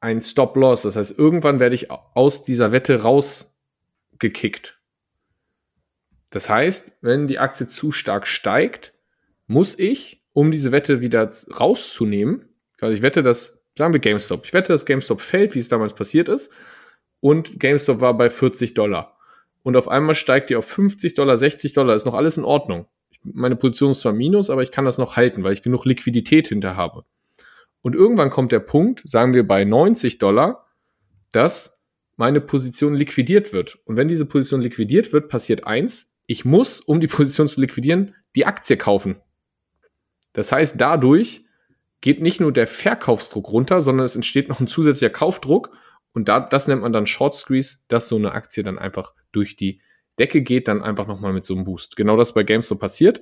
ein 0.00 0.20
Stop-Loss. 0.20 0.82
Das 0.82 0.96
heißt, 0.96 1.18
irgendwann 1.18 1.58
werde 1.58 1.74
ich 1.74 1.90
aus 1.90 2.44
dieser 2.44 2.70
Wette 2.70 3.00
rausgekickt. 3.00 4.78
Das 6.28 6.50
heißt, 6.50 6.98
wenn 7.00 7.28
die 7.28 7.38
Aktie 7.38 7.66
zu 7.66 7.92
stark 7.92 8.26
steigt, 8.26 8.92
muss 9.46 9.78
ich, 9.78 10.22
um 10.34 10.50
diese 10.50 10.70
Wette 10.70 11.00
wieder 11.00 11.32
rauszunehmen, 11.58 12.46
also 12.78 12.94
ich 12.94 13.00
wette, 13.00 13.22
dass, 13.22 13.64
sagen 13.74 13.94
wir 13.94 14.00
GameStop, 14.00 14.44
ich 14.44 14.52
wette, 14.52 14.70
dass 14.74 14.84
GameStop 14.84 15.22
fällt, 15.22 15.54
wie 15.54 15.60
es 15.60 15.70
damals 15.70 15.94
passiert 15.94 16.28
ist, 16.28 16.52
und 17.20 17.58
GameStop 17.58 18.02
war 18.02 18.14
bei 18.18 18.28
40 18.28 18.74
Dollar. 18.74 19.16
Und 19.62 19.78
auf 19.78 19.88
einmal 19.88 20.14
steigt 20.14 20.50
die 20.50 20.56
auf 20.56 20.66
50 20.66 21.14
Dollar, 21.14 21.38
60 21.38 21.72
Dollar, 21.72 21.94
ist 21.94 22.04
noch 22.04 22.12
alles 22.12 22.36
in 22.36 22.44
Ordnung. 22.44 22.86
Meine 23.22 23.56
Position 23.56 23.92
ist 23.92 24.00
zwar 24.00 24.12
minus, 24.12 24.50
aber 24.50 24.62
ich 24.62 24.72
kann 24.72 24.84
das 24.84 24.98
noch 24.98 25.16
halten, 25.16 25.42
weil 25.42 25.54
ich 25.54 25.62
genug 25.62 25.86
Liquidität 25.86 26.48
hinter 26.48 26.76
habe. 26.76 27.06
Und 27.86 27.94
irgendwann 27.94 28.30
kommt 28.30 28.50
der 28.50 28.58
Punkt, 28.58 29.04
sagen 29.04 29.32
wir 29.32 29.46
bei 29.46 29.62
90 29.62 30.18
Dollar, 30.18 30.66
dass 31.30 31.86
meine 32.16 32.40
Position 32.40 32.96
liquidiert 32.96 33.52
wird. 33.52 33.78
Und 33.84 33.96
wenn 33.96 34.08
diese 34.08 34.26
Position 34.26 34.60
liquidiert 34.60 35.12
wird, 35.12 35.28
passiert 35.28 35.68
eins, 35.68 36.18
ich 36.26 36.44
muss, 36.44 36.80
um 36.80 36.98
die 36.98 37.06
Position 37.06 37.46
zu 37.46 37.60
liquidieren, 37.60 38.16
die 38.34 38.44
Aktie 38.44 38.76
kaufen. 38.76 39.20
Das 40.32 40.50
heißt, 40.50 40.80
dadurch 40.80 41.44
geht 42.00 42.20
nicht 42.20 42.40
nur 42.40 42.50
der 42.50 42.66
Verkaufsdruck 42.66 43.52
runter, 43.52 43.80
sondern 43.80 44.04
es 44.04 44.16
entsteht 44.16 44.48
noch 44.48 44.58
ein 44.58 44.66
zusätzlicher 44.66 45.12
Kaufdruck. 45.12 45.70
Und 46.12 46.28
da, 46.28 46.40
das 46.40 46.66
nennt 46.66 46.82
man 46.82 46.92
dann 46.92 47.06
Short 47.06 47.36
Squeeze, 47.36 47.76
dass 47.86 48.08
so 48.08 48.16
eine 48.16 48.32
Aktie 48.32 48.64
dann 48.64 48.80
einfach 48.80 49.14
durch 49.30 49.54
die 49.54 49.80
Decke 50.18 50.42
geht, 50.42 50.66
dann 50.66 50.82
einfach 50.82 51.06
nochmal 51.06 51.32
mit 51.32 51.44
so 51.44 51.54
einem 51.54 51.62
Boost. 51.62 51.94
Genau 51.94 52.16
das 52.16 52.34
bei 52.34 52.42
GameStop 52.42 52.80
passiert. 52.80 53.20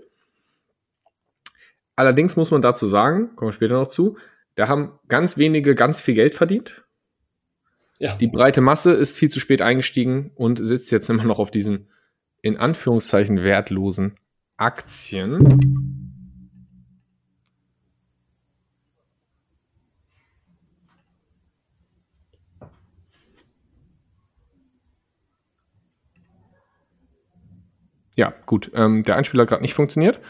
Allerdings 1.97 2.37
muss 2.37 2.51
man 2.51 2.63
dazu 2.63 2.89
sagen, 2.89 3.37
kommen 3.37 3.51
wir 3.51 3.53
später 3.53 3.75
noch 3.75 3.89
zu, 3.89 4.17
da 4.55 4.69
haben 4.69 4.99
ganz 5.09 5.37
wenige 5.37 5.75
ganz 5.75 6.01
viel 6.01 6.15
Geld 6.15 6.35
verdient. 6.35 6.85
Ja. 7.99 8.17
Die 8.17 8.27
breite 8.27 8.61
Masse 8.61 8.93
ist 8.93 9.17
viel 9.17 9.31
zu 9.31 9.41
spät 9.41 9.63
eingestiegen 9.63 10.31
und 10.35 10.59
sitzt 10.65 10.91
jetzt 10.91 11.09
immer 11.09 11.25
noch 11.25 11.39
auf 11.39 11.51
diesen 11.51 11.89
in 12.43 12.57
Anführungszeichen 12.57 13.43
wertlosen 13.43 14.19
Aktien. 14.57 15.49
Ja, 28.17 28.33
gut. 28.47 28.71
Ähm, 28.75 29.03
der 29.03 29.17
Einspieler 29.17 29.43
hat 29.43 29.49
gerade 29.49 29.63
nicht 29.63 29.75
funktioniert. 29.75 30.21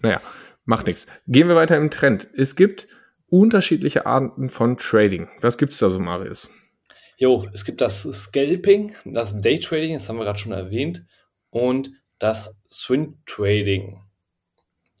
Naja, 0.00 0.20
macht 0.64 0.86
nichts. 0.86 1.06
Gehen 1.26 1.48
wir 1.48 1.54
weiter 1.54 1.76
im 1.76 1.90
Trend. 1.90 2.28
Es 2.34 2.56
gibt 2.56 2.88
unterschiedliche 3.30 4.06
Arten 4.06 4.48
von 4.48 4.76
Trading. 4.76 5.28
Was 5.40 5.58
gibt 5.58 5.72
es 5.72 5.78
da 5.78 5.90
so, 5.90 5.98
Marius? 5.98 6.50
Jo, 7.16 7.48
es 7.52 7.64
gibt 7.64 7.80
das 7.80 8.02
Scalping, 8.02 8.94
das 9.04 9.40
Daytrading, 9.40 9.94
das 9.94 10.08
haben 10.08 10.18
wir 10.18 10.24
gerade 10.24 10.38
schon 10.38 10.52
erwähnt, 10.52 11.04
und 11.50 11.90
das 12.18 12.60
Swing 12.70 13.18
Trading. 13.26 14.00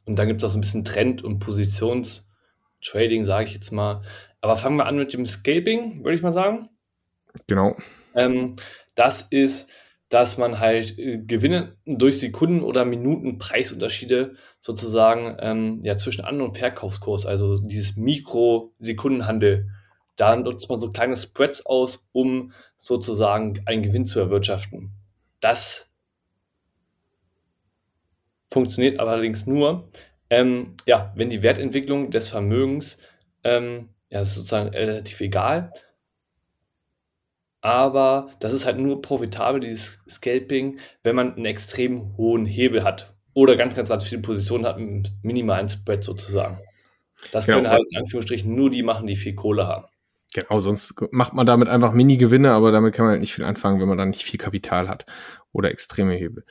Und 0.04 0.18
dann 0.18 0.26
gibt 0.26 0.40
es 0.40 0.44
auch 0.44 0.52
so 0.52 0.58
ein 0.58 0.62
bisschen 0.62 0.84
Trend- 0.84 1.22
und 1.22 1.38
Positionstrading, 1.38 3.24
sage 3.24 3.46
ich 3.46 3.54
jetzt 3.54 3.72
mal. 3.72 4.02
Aber 4.40 4.56
fangen 4.56 4.76
wir 4.76 4.86
an 4.86 4.96
mit 4.96 5.12
dem 5.12 5.26
Scalping, 5.26 6.04
würde 6.04 6.16
ich 6.16 6.22
mal 6.22 6.32
sagen. 6.32 6.70
Genau. 7.46 7.76
Ähm, 8.14 8.56
das 8.94 9.22
ist 9.22 9.70
dass 10.08 10.38
man 10.38 10.58
halt 10.58 10.98
äh, 10.98 11.18
Gewinne 11.18 11.76
durch 11.84 12.18
Sekunden- 12.18 12.62
oder 12.62 12.84
Minuten-Preisunterschiede 12.84 14.36
sozusagen 14.58 15.36
ähm, 15.40 15.80
ja, 15.82 15.96
zwischen 15.96 16.24
An- 16.24 16.40
und 16.40 16.56
Verkaufskurs, 16.56 17.26
also 17.26 17.58
dieses 17.58 17.96
Mikrosekundenhandel, 17.96 19.68
da 20.16 20.34
nutzt 20.34 20.68
man 20.68 20.80
so 20.80 20.90
kleine 20.90 21.16
Spreads 21.16 21.66
aus, 21.66 22.08
um 22.12 22.52
sozusagen 22.76 23.60
einen 23.66 23.82
Gewinn 23.82 24.06
zu 24.06 24.18
erwirtschaften. 24.18 24.90
Das 25.40 25.90
funktioniert 28.50 28.98
allerdings 28.98 29.46
nur, 29.46 29.90
ähm, 30.30 30.74
ja, 30.86 31.12
wenn 31.14 31.30
die 31.30 31.42
Wertentwicklung 31.42 32.10
des 32.10 32.28
Vermögens 32.28 32.98
ähm, 33.44 33.90
ja, 34.10 34.24
sozusagen 34.24 34.70
relativ 34.70 35.20
egal 35.20 35.72
aber 37.68 38.30
das 38.40 38.54
ist 38.54 38.64
halt 38.64 38.78
nur 38.78 39.02
profitabel, 39.02 39.60
dieses 39.60 39.98
Scalping, 40.08 40.78
wenn 41.02 41.14
man 41.14 41.34
einen 41.34 41.44
extrem 41.44 42.16
hohen 42.16 42.46
Hebel 42.46 42.82
hat 42.82 43.14
oder 43.34 43.56
ganz, 43.56 43.76
ganz, 43.76 43.90
ganz 43.90 44.04
viele 44.04 44.22
Positionen 44.22 44.64
hat 44.64 44.78
mit 44.78 45.12
minimalen 45.22 45.68
Spread 45.68 46.02
sozusagen. 46.02 46.58
Das 47.30 47.44
genau. 47.46 47.58
können 47.58 47.70
halt 47.70 47.84
in 47.90 47.98
Anführungsstrichen 47.98 48.54
nur 48.54 48.70
die 48.70 48.82
machen, 48.82 49.06
die 49.06 49.16
viel 49.16 49.34
Kohle 49.34 49.66
haben. 49.66 49.84
Genau, 50.34 50.60
sonst 50.60 50.94
macht 51.10 51.34
man 51.34 51.46
damit 51.46 51.68
einfach 51.68 51.92
Mini-Gewinne, 51.92 52.52
aber 52.52 52.72
damit 52.72 52.94
kann 52.94 53.04
man 53.04 53.12
halt 53.12 53.20
nicht 53.20 53.34
viel 53.34 53.44
anfangen, 53.44 53.80
wenn 53.80 53.88
man 53.88 53.98
dann 53.98 54.10
nicht 54.10 54.22
viel 54.22 54.38
Kapital 54.38 54.88
hat 54.88 55.04
oder 55.52 55.70
extreme 55.70 56.14
Hebel. 56.14 56.44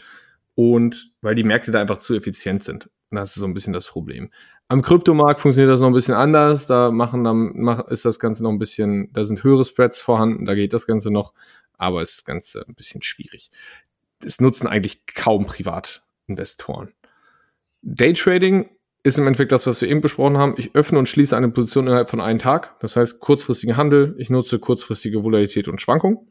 Und 0.55 1.11
weil 1.21 1.35
die 1.35 1.43
Märkte 1.43 1.71
da 1.71 1.81
einfach 1.81 1.97
zu 1.97 2.15
effizient 2.15 2.63
sind. 2.63 2.89
Das 3.11 3.29
ist 3.29 3.35
so 3.35 3.45
ein 3.45 3.53
bisschen 3.53 3.73
das 3.73 3.87
Problem. 3.87 4.31
Am 4.69 4.81
Kryptomarkt 4.81 5.39
funktioniert 5.39 5.71
das 5.71 5.79
noch 5.79 5.87
ein 5.87 5.93
bisschen 5.93 6.13
anders. 6.13 6.67
Da 6.67 6.91
machen 6.91 7.23
dann 7.23 7.85
ist 7.89 8.05
das 8.05 8.19
Ganze 8.19 8.43
noch 8.43 8.51
ein 8.51 8.59
bisschen, 8.59 9.11
da 9.13 9.23
sind 9.23 9.43
höhere 9.43 9.63
Spreads 9.63 10.01
vorhanden, 10.01 10.45
da 10.45 10.55
geht 10.55 10.73
das 10.73 10.87
Ganze 10.87 11.09
noch, 11.09 11.33
aber 11.77 12.01
es 12.01 12.11
ist 12.11 12.17
das 12.19 12.25
Ganze 12.25 12.65
ein 12.67 12.75
bisschen 12.75 13.01
schwierig. 13.01 13.49
Es 14.23 14.41
nutzen 14.41 14.67
eigentlich 14.67 15.05
kaum 15.05 15.45
Privatinvestoren. 15.45 16.93
Daytrading 17.81 18.69
ist 19.03 19.17
im 19.17 19.25
Endeffekt 19.25 19.53
das, 19.53 19.67
was 19.67 19.81
wir 19.81 19.87
eben 19.87 20.01
besprochen 20.01 20.37
haben. 20.37 20.55
Ich 20.57 20.75
öffne 20.75 20.99
und 20.99 21.07
schließe 21.07 21.37
eine 21.37 21.49
Position 21.49 21.87
innerhalb 21.87 22.09
von 22.09 22.19
einem 22.19 22.39
Tag. 22.39 22.77
Das 22.81 22.97
heißt 22.97 23.21
kurzfristigen 23.21 23.77
Handel. 23.77 24.15
Ich 24.17 24.29
nutze 24.29 24.59
kurzfristige 24.59 25.23
Volatilität 25.23 25.69
und 25.69 25.79
Schwankung. 25.79 26.27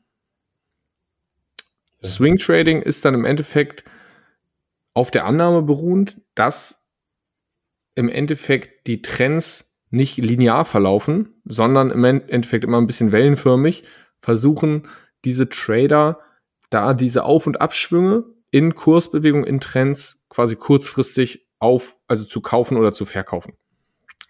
Ja. 2.03 2.09
Swing 2.09 2.37
Trading 2.37 2.83
ist 2.83 3.05
dann 3.07 3.15
im 3.15 3.25
Endeffekt 3.25 3.85
auf 4.93 5.11
der 5.11 5.25
Annahme 5.25 5.63
beruhend, 5.63 6.21
dass 6.35 6.86
im 7.97 8.09
Endeffekt 8.09 8.87
die 8.87 9.03
Trends 9.03 9.83
nicht 9.91 10.19
linear 10.19 10.65
verlaufen, 10.65 11.41
sondern 11.45 11.91
im 11.91 12.05
Endeffekt 12.05 12.65
immer 12.65 12.79
ein 12.79 12.87
bisschen 12.87 13.11
wellenförmig, 13.11 13.85
versuchen 14.21 14.89
diese 15.25 15.49
Trader 15.49 16.21
da 16.71 16.95
diese 16.95 17.25
Auf- 17.25 17.47
und 17.47 17.61
Abschwünge 17.61 18.25
in 18.51 18.75
Kursbewegung, 18.75 19.45
in 19.45 19.61
Trends 19.61 20.27
quasi 20.29 20.57
kurzfristig 20.57 21.47
auf, 21.59 21.97
also 22.07 22.25
zu 22.25 22.41
kaufen 22.41 22.77
oder 22.77 22.93
zu 22.93 23.05
verkaufen. 23.05 23.55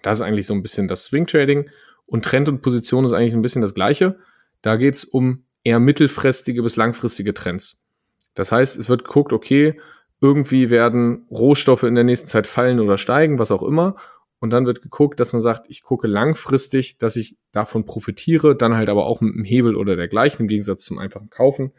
Das 0.03 0.19
ist 0.19 0.23
eigentlich 0.23 0.47
so 0.47 0.55
ein 0.55 0.63
bisschen 0.63 0.89
das 0.89 1.05
Swing 1.05 1.27
Trading 1.27 1.69
und 2.05 2.25
Trend 2.25 2.49
und 2.49 2.63
Position 2.63 3.05
ist 3.05 3.13
eigentlich 3.13 3.35
ein 3.35 3.43
bisschen 3.43 3.63
das 3.63 3.75
gleiche. 3.75 4.19
Da 4.63 4.77
geht 4.77 4.95
es 4.95 5.05
um 5.05 5.45
eher 5.65 5.81
mittelfristige 5.81 6.63
bis 6.63 6.77
langfristige 6.77 7.35
Trends. 7.35 7.83
Das 8.35 8.53
heißt, 8.53 8.77
es 8.77 8.89
wird 8.89 9.05
geguckt, 9.05 9.33
okay, 9.33 9.81
irgendwie 10.21 10.71
werden 10.71 11.27
Rohstoffe 11.31 11.83
in 11.83 11.95
der 11.95 12.05
nächsten 12.05 12.29
Zeit 12.29 12.47
fallen 12.47 12.81
oder 12.81 12.99
steigen, 12.99 13.39
was 13.39 13.51
auch 13.51 13.63
immer. 13.63 13.97
Und 14.39 14.51
dann 14.51 14.67
wird 14.67 14.83
geguckt, 14.83 15.19
dass 15.19 15.33
man 15.33 15.43
sagt, 15.43 15.67
ich 15.71 15.83
gucke 15.83 16.07
langfristig, 16.07 16.99
dass 16.99 17.17
ich 17.17 17.37
davon 17.53 17.87
profitiere, 17.87 18.55
dann 18.55 18.77
halt 18.77 18.89
aber 18.89 19.07
auch 19.07 19.21
mit 19.21 19.35
einem 19.35 19.45
Hebel 19.45 19.77
oder 19.77 19.97
dergleichen, 19.97 20.43
im 20.43 20.49
Gegensatz 20.49 20.85
zum 20.85 20.99
einfachen 20.99 21.31
Kaufen. 21.31 21.73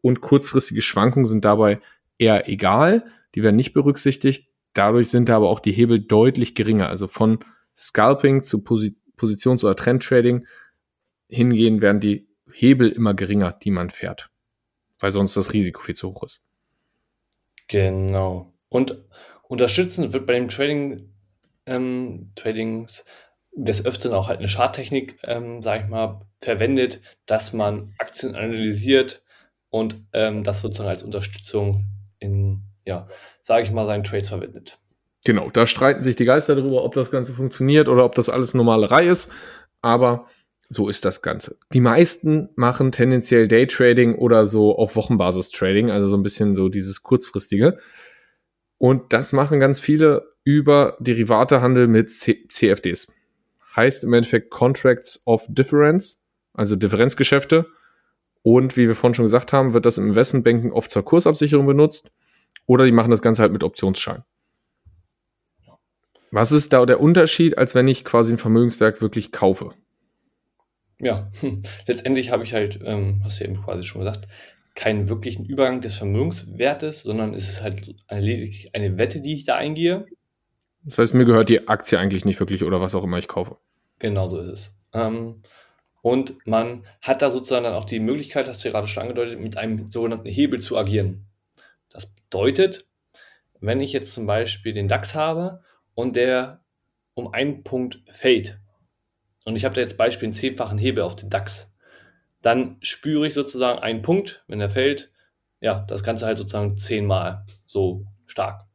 Und 0.00 0.20
kurzfristige 0.20 0.82
Schwankungen 0.82 1.26
sind 1.26 1.44
dabei 1.44 1.80
eher 2.18 2.48
egal, 2.48 3.04
die 3.34 3.42
werden 3.42 3.56
nicht 3.56 3.72
berücksichtigt. 3.72 4.48
Dadurch 4.72 5.10
sind 5.10 5.28
da 5.28 5.36
aber 5.36 5.48
auch 5.48 5.60
die 5.60 5.72
Hebel 5.72 6.00
deutlich 6.00 6.54
geringer. 6.54 6.88
Also 6.88 7.08
von 7.08 7.40
Scalping 7.76 8.42
zu 8.42 8.62
Posi 8.62 8.96
Positions- 9.16 9.64
oder 9.64 9.74
Trendtrading 9.74 10.46
hingehen 11.28 11.80
werden 11.80 12.00
die 12.00 12.28
Hebel 12.52 12.88
immer 12.88 13.14
geringer, 13.14 13.52
die 13.52 13.72
man 13.72 13.90
fährt, 13.90 14.30
weil 15.00 15.10
sonst 15.10 15.36
das 15.36 15.52
Risiko 15.52 15.82
viel 15.82 15.96
zu 15.96 16.10
hoch 16.10 16.22
ist. 16.22 16.40
Genau. 17.68 18.52
Und 18.68 18.98
unterstützend 19.48 20.12
wird 20.12 20.26
bei 20.26 20.34
dem 20.34 20.48
Trading, 20.48 21.12
ähm, 21.66 22.32
Tradings 22.34 23.04
des 23.52 23.84
Öfteren 23.84 24.14
auch 24.14 24.28
halt 24.28 24.38
eine 24.38 24.48
Charttechnik, 24.48 25.18
ähm, 25.24 25.62
sag 25.62 25.84
ich 25.84 25.88
mal, 25.88 26.20
verwendet, 26.40 27.00
dass 27.26 27.52
man 27.52 27.94
Aktien 27.98 28.36
analysiert 28.36 29.22
und 29.70 29.96
ähm, 30.12 30.44
das 30.44 30.60
sozusagen 30.60 30.88
als 30.88 31.02
Unterstützung 31.02 31.86
in, 32.18 32.62
ja, 32.84 33.08
sage 33.40 33.64
ich 33.64 33.70
mal, 33.72 33.86
seinen 33.86 34.04
Trades 34.04 34.28
verwendet. 34.28 34.78
Genau, 35.24 35.50
da 35.50 35.66
streiten 35.66 36.02
sich 36.02 36.16
die 36.16 36.24
Geister 36.24 36.54
darüber, 36.54 36.84
ob 36.84 36.94
das 36.94 37.10
Ganze 37.10 37.34
funktioniert 37.34 37.88
oder 37.88 38.04
ob 38.04 38.14
das 38.14 38.28
alles 38.28 38.54
Normalerei 38.54 39.06
ist. 39.06 39.32
Aber 39.82 40.26
so 40.68 40.88
ist 40.88 41.04
das 41.04 41.22
Ganze. 41.22 41.56
Die 41.72 41.80
meisten 41.80 42.50
machen 42.54 42.92
tendenziell 42.92 43.48
Daytrading 43.48 44.16
oder 44.16 44.46
so 44.46 44.76
auf 44.76 44.96
Wochenbasis 44.96 45.50
Trading, 45.50 45.90
also 45.90 46.08
so 46.08 46.16
ein 46.16 46.22
bisschen 46.22 46.54
so 46.54 46.68
dieses 46.68 47.02
kurzfristige. 47.02 47.78
Und 48.76 49.12
das 49.12 49.32
machen 49.32 49.60
ganz 49.60 49.80
viele 49.80 50.34
über 50.44 50.96
Derivatehandel 51.00 51.88
mit 51.88 52.10
C 52.10 52.46
CFDs. 52.48 53.12
Heißt 53.74 54.04
im 54.04 54.12
Endeffekt 54.12 54.50
Contracts 54.50 55.22
of 55.26 55.46
Difference, 55.48 56.26
also 56.52 56.76
Differenzgeschäfte. 56.76 57.66
Und 58.42 58.76
wie 58.76 58.86
wir 58.86 58.94
vorhin 58.94 59.14
schon 59.14 59.24
gesagt 59.24 59.52
haben, 59.52 59.72
wird 59.72 59.84
das 59.84 59.98
im 59.98 60.08
Investmentbanking 60.08 60.72
oft 60.72 60.90
zur 60.90 61.04
Kursabsicherung 61.04 61.66
benutzt. 61.66 62.14
Oder 62.66 62.84
die 62.84 62.92
machen 62.92 63.10
das 63.10 63.22
Ganze 63.22 63.42
halt 63.42 63.52
mit 63.52 63.64
Optionsschein. 63.64 64.22
Was 66.30 66.52
ist 66.52 66.72
da 66.72 66.84
der 66.84 67.00
Unterschied, 67.00 67.56
als 67.56 67.74
wenn 67.74 67.88
ich 67.88 68.04
quasi 68.04 68.32
ein 68.32 68.38
Vermögenswerk 68.38 69.00
wirklich 69.00 69.32
kaufe? 69.32 69.72
Ja, 71.00 71.30
hm. 71.40 71.62
letztendlich 71.86 72.30
habe 72.30 72.44
ich 72.44 72.54
halt, 72.54 72.80
ähm, 72.84 73.20
hast 73.24 73.38
du 73.38 73.44
ja 73.44 73.50
eben 73.50 73.62
quasi 73.62 73.84
schon 73.84 74.00
gesagt, 74.00 74.28
keinen 74.74 75.08
wirklichen 75.08 75.44
Übergang 75.44 75.80
des 75.80 75.94
Vermögenswertes, 75.94 77.02
sondern 77.02 77.34
es 77.34 77.48
ist 77.48 77.62
halt 77.62 77.96
eine, 78.06 78.20
lediglich 78.20 78.74
eine 78.74 78.96
Wette, 78.98 79.20
die 79.20 79.34
ich 79.34 79.44
da 79.44 79.56
eingehe. 79.56 80.06
Das 80.84 80.98
heißt, 80.98 81.14
mir 81.14 81.24
gehört 81.24 81.48
die 81.48 81.68
Aktie 81.68 81.98
eigentlich 81.98 82.24
nicht 82.24 82.38
wirklich 82.38 82.62
oder 82.62 82.80
was 82.80 82.94
auch 82.94 83.04
immer 83.04 83.18
ich 83.18 83.28
kaufe. 83.28 83.56
Genau 83.98 84.28
so 84.28 84.38
ist 84.40 84.48
es. 84.48 84.76
Ähm, 84.92 85.42
und 86.00 86.46
man 86.46 86.86
hat 87.02 87.22
da 87.22 87.30
sozusagen 87.30 87.64
dann 87.64 87.74
auch 87.74 87.84
die 87.84 87.98
Möglichkeit, 87.98 88.46
hast 88.46 88.64
du 88.64 88.70
gerade 88.70 88.86
schon 88.86 89.02
angedeutet, 89.02 89.40
mit 89.40 89.56
einem 89.56 89.90
sogenannten 89.90 90.28
Hebel 90.28 90.60
zu 90.60 90.78
agieren. 90.78 91.26
Das 91.90 92.14
bedeutet, 92.14 92.86
wenn 93.60 93.80
ich 93.80 93.92
jetzt 93.92 94.14
zum 94.14 94.26
Beispiel 94.26 94.72
den 94.72 94.88
DAX 94.88 95.14
habe 95.14 95.62
und 95.94 96.14
der 96.14 96.62
um 97.14 97.32
einen 97.32 97.64
Punkt 97.64 98.00
fällt, 98.10 98.60
und 99.48 99.56
ich 99.56 99.64
habe 99.64 99.74
da 99.74 99.80
jetzt 99.80 99.96
Beispiel 99.96 100.26
einen 100.26 100.34
zehnfachen 100.34 100.76
Hebel 100.76 101.02
auf 101.02 101.16
den 101.16 101.30
DAX, 101.30 101.72
dann 102.42 102.76
spüre 102.82 103.26
ich 103.26 103.32
sozusagen 103.32 103.78
einen 103.78 104.02
Punkt, 104.02 104.44
wenn 104.46 104.60
er 104.60 104.68
fällt, 104.68 105.10
ja, 105.60 105.86
das 105.88 106.02
Ganze 106.02 106.26
halt 106.26 106.36
sozusagen 106.36 106.76
zehnmal 106.76 107.46
so 107.64 108.04
stark. 108.26 108.66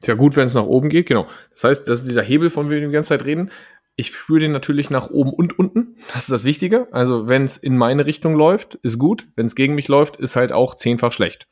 Ist 0.00 0.08
ja 0.08 0.14
gut, 0.14 0.34
wenn 0.34 0.46
es 0.46 0.54
nach 0.54 0.66
oben 0.66 0.88
geht, 0.88 1.06
genau. 1.06 1.28
Das 1.52 1.62
heißt, 1.62 1.88
das 1.88 2.00
ist 2.00 2.08
dieser 2.08 2.24
Hebel, 2.24 2.50
von 2.50 2.68
dem 2.68 2.80
wir 2.80 2.86
die 2.88 2.92
ganze 2.92 3.10
Zeit 3.10 3.24
reden. 3.24 3.52
Ich 3.94 4.10
führe 4.10 4.40
den 4.40 4.50
natürlich 4.50 4.90
nach 4.90 5.10
oben 5.10 5.32
und 5.32 5.58
unten. 5.58 5.96
Das 6.12 6.24
ist 6.24 6.32
das 6.32 6.44
Wichtige. 6.44 6.88
Also, 6.90 7.28
wenn 7.28 7.44
es 7.44 7.56
in 7.56 7.76
meine 7.76 8.04
Richtung 8.04 8.34
läuft, 8.34 8.74
ist 8.82 8.98
gut. 8.98 9.28
Wenn 9.36 9.46
es 9.46 9.54
gegen 9.54 9.76
mich 9.76 9.86
läuft, 9.86 10.16
ist 10.16 10.34
halt 10.34 10.50
auch 10.50 10.74
zehnfach 10.74 11.12
schlecht. 11.12 11.46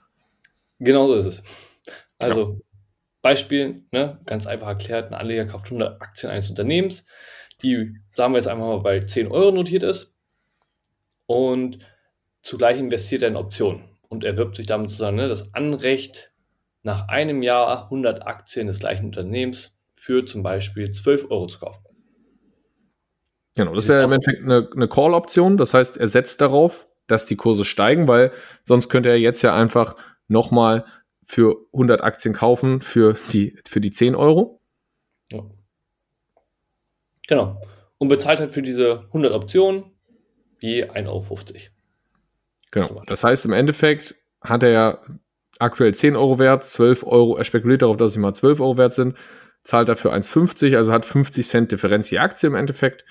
Genau 0.81 1.07
so 1.07 1.14
ist 1.14 1.27
es. 1.27 1.43
Also, 2.18 2.41
ja. 2.41 2.57
Beispiel, 3.22 3.85
ne, 3.93 4.20
ganz 4.27 4.49
einfach 4.49 4.66
erklärt, 4.66 5.12
ein 5.12 5.14
Anleger 5.14 5.47
kauft 5.47 5.66
100 5.66 6.03
Aktien 6.03 6.33
eines 6.33 6.51
Unternehmens, 6.51 7.07
die, 7.63 7.97
sagen 8.15 8.33
wir 8.33 8.39
jetzt 8.39 8.49
einfach 8.49 8.67
mal, 8.67 8.81
bei 8.81 9.01
10 9.01 9.29
Euro 9.29 9.53
notiert 9.53 9.83
ist 9.83 10.15
und 11.27 11.79
zugleich 12.43 12.79
investiert 12.79 13.23
er 13.23 13.29
in 13.29 13.37
Optionen 13.37 13.85
und 14.09 14.25
erwirbt 14.25 14.57
sich 14.57 14.67
damit 14.67 14.91
sozusagen 14.91 15.17
ne, 15.17 15.29
das 15.29 15.55
Anrecht, 15.55 16.33
nach 16.85 17.09
einem 17.09 17.43
Jahr 17.43 17.85
100 17.85 18.27
Aktien 18.27 18.67
des 18.67 18.79
gleichen 18.79 19.07
Unternehmens 19.07 19.77
für 19.91 20.25
zum 20.27 20.43
Beispiel 20.43 20.91
12 20.91 21.31
Euro 21.31 21.47
zu 21.47 21.59
kaufen. 21.59 21.83
Genau, 23.57 23.75
das 23.75 23.89
wäre 23.89 24.05
im 24.05 24.13
Endeffekt 24.13 24.43
eine, 24.43 24.69
eine 24.71 24.89
Call-Option. 24.89 25.57
Das 25.57 25.73
heißt, 25.75 25.97
er 25.97 26.09
setzt 26.09 26.41
darauf, 26.41 26.87
dass 27.07 27.25
die 27.25 27.37
Kurse 27.37 27.65
steigen, 27.65 28.07
weil 28.07 28.33
sonst 28.63 28.89
könnte 28.89 29.09
er 29.09 29.19
jetzt 29.19 29.43
ja 29.43 29.55
einfach 29.55 29.97
nochmal 30.29 30.85
für 31.25 31.57
100 31.73 32.03
Aktien 32.03 32.35
kaufen 32.35 32.83
für 32.83 33.17
die, 33.33 33.57
für 33.65 33.81
die 33.81 33.91
10 33.91 34.15
Euro. 34.15 34.61
Ja. 35.33 35.43
Genau. 37.27 37.61
Und 37.99 38.09
bezahlt 38.09 38.41
halt 38.41 38.51
für 38.51 38.62
diese 38.62 39.05
100 39.07 39.33
Optionen 39.33 39.85
je 40.61 40.85
1,50 40.85 41.09
Euro. 41.09 41.37
Genau. 42.70 43.03
Das 43.07 43.25
heißt, 43.25 43.45
im 43.45 43.53
Endeffekt 43.53 44.14
hat 44.41 44.62
er 44.62 44.70
ja 44.70 45.03
aktuell 45.59 45.95
10 45.95 46.16
Euro 46.16 46.39
wert, 46.39 46.64
12 46.64 47.05
Euro, 47.05 47.37
er 47.37 47.45
spekuliert 47.45 47.83
darauf, 47.83 47.97
dass 47.97 48.14
sie 48.14 48.18
mal 48.18 48.35
12 48.35 48.61
Euro 48.61 48.77
wert 48.77 48.95
sind, 48.95 49.16
zahlt 49.62 49.89
dafür 49.89 50.12
1,50, 50.12 50.77
also 50.77 50.93
hat 50.93 51.07
50 51.07 51.47
Cent 51.47 51.72
Differenz 51.72 52.09
die 52.09 52.18
Aktie 52.18 52.49
im 52.49 52.55
Endeffekt 52.55 53.05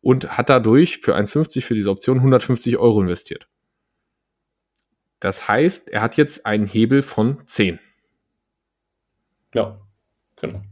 und 0.00 0.36
hat 0.36 0.48
dadurch 0.48 0.98
für 0.98 1.14
1,50 1.14 1.62
für 1.62 1.74
diese 1.74 1.90
Option 1.90 2.18
150 2.18 2.76
Euro 2.78 3.00
investiert. 3.00 3.46
Das 5.20 5.46
heißt, 5.46 5.88
er 5.88 6.02
hat 6.02 6.16
jetzt 6.16 6.46
einen 6.46 6.66
Hebel 6.66 7.02
von 7.02 7.46
10. 7.46 7.78
Ja, 9.54 9.80
genau. 10.36 10.62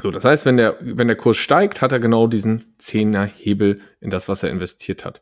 So, 0.00 0.10
das 0.10 0.24
heißt, 0.24 0.44
wenn 0.44 0.56
der, 0.56 0.76
wenn 0.80 1.08
der 1.08 1.16
Kurs 1.16 1.36
steigt, 1.38 1.80
hat 1.80 1.92
er 1.92 2.00
genau 2.00 2.26
diesen 2.26 2.76
10er 2.78 3.24
Hebel 3.24 3.80
in 4.00 4.10
das, 4.10 4.28
was 4.28 4.42
er 4.42 4.50
investiert 4.50 5.04
hat. 5.04 5.20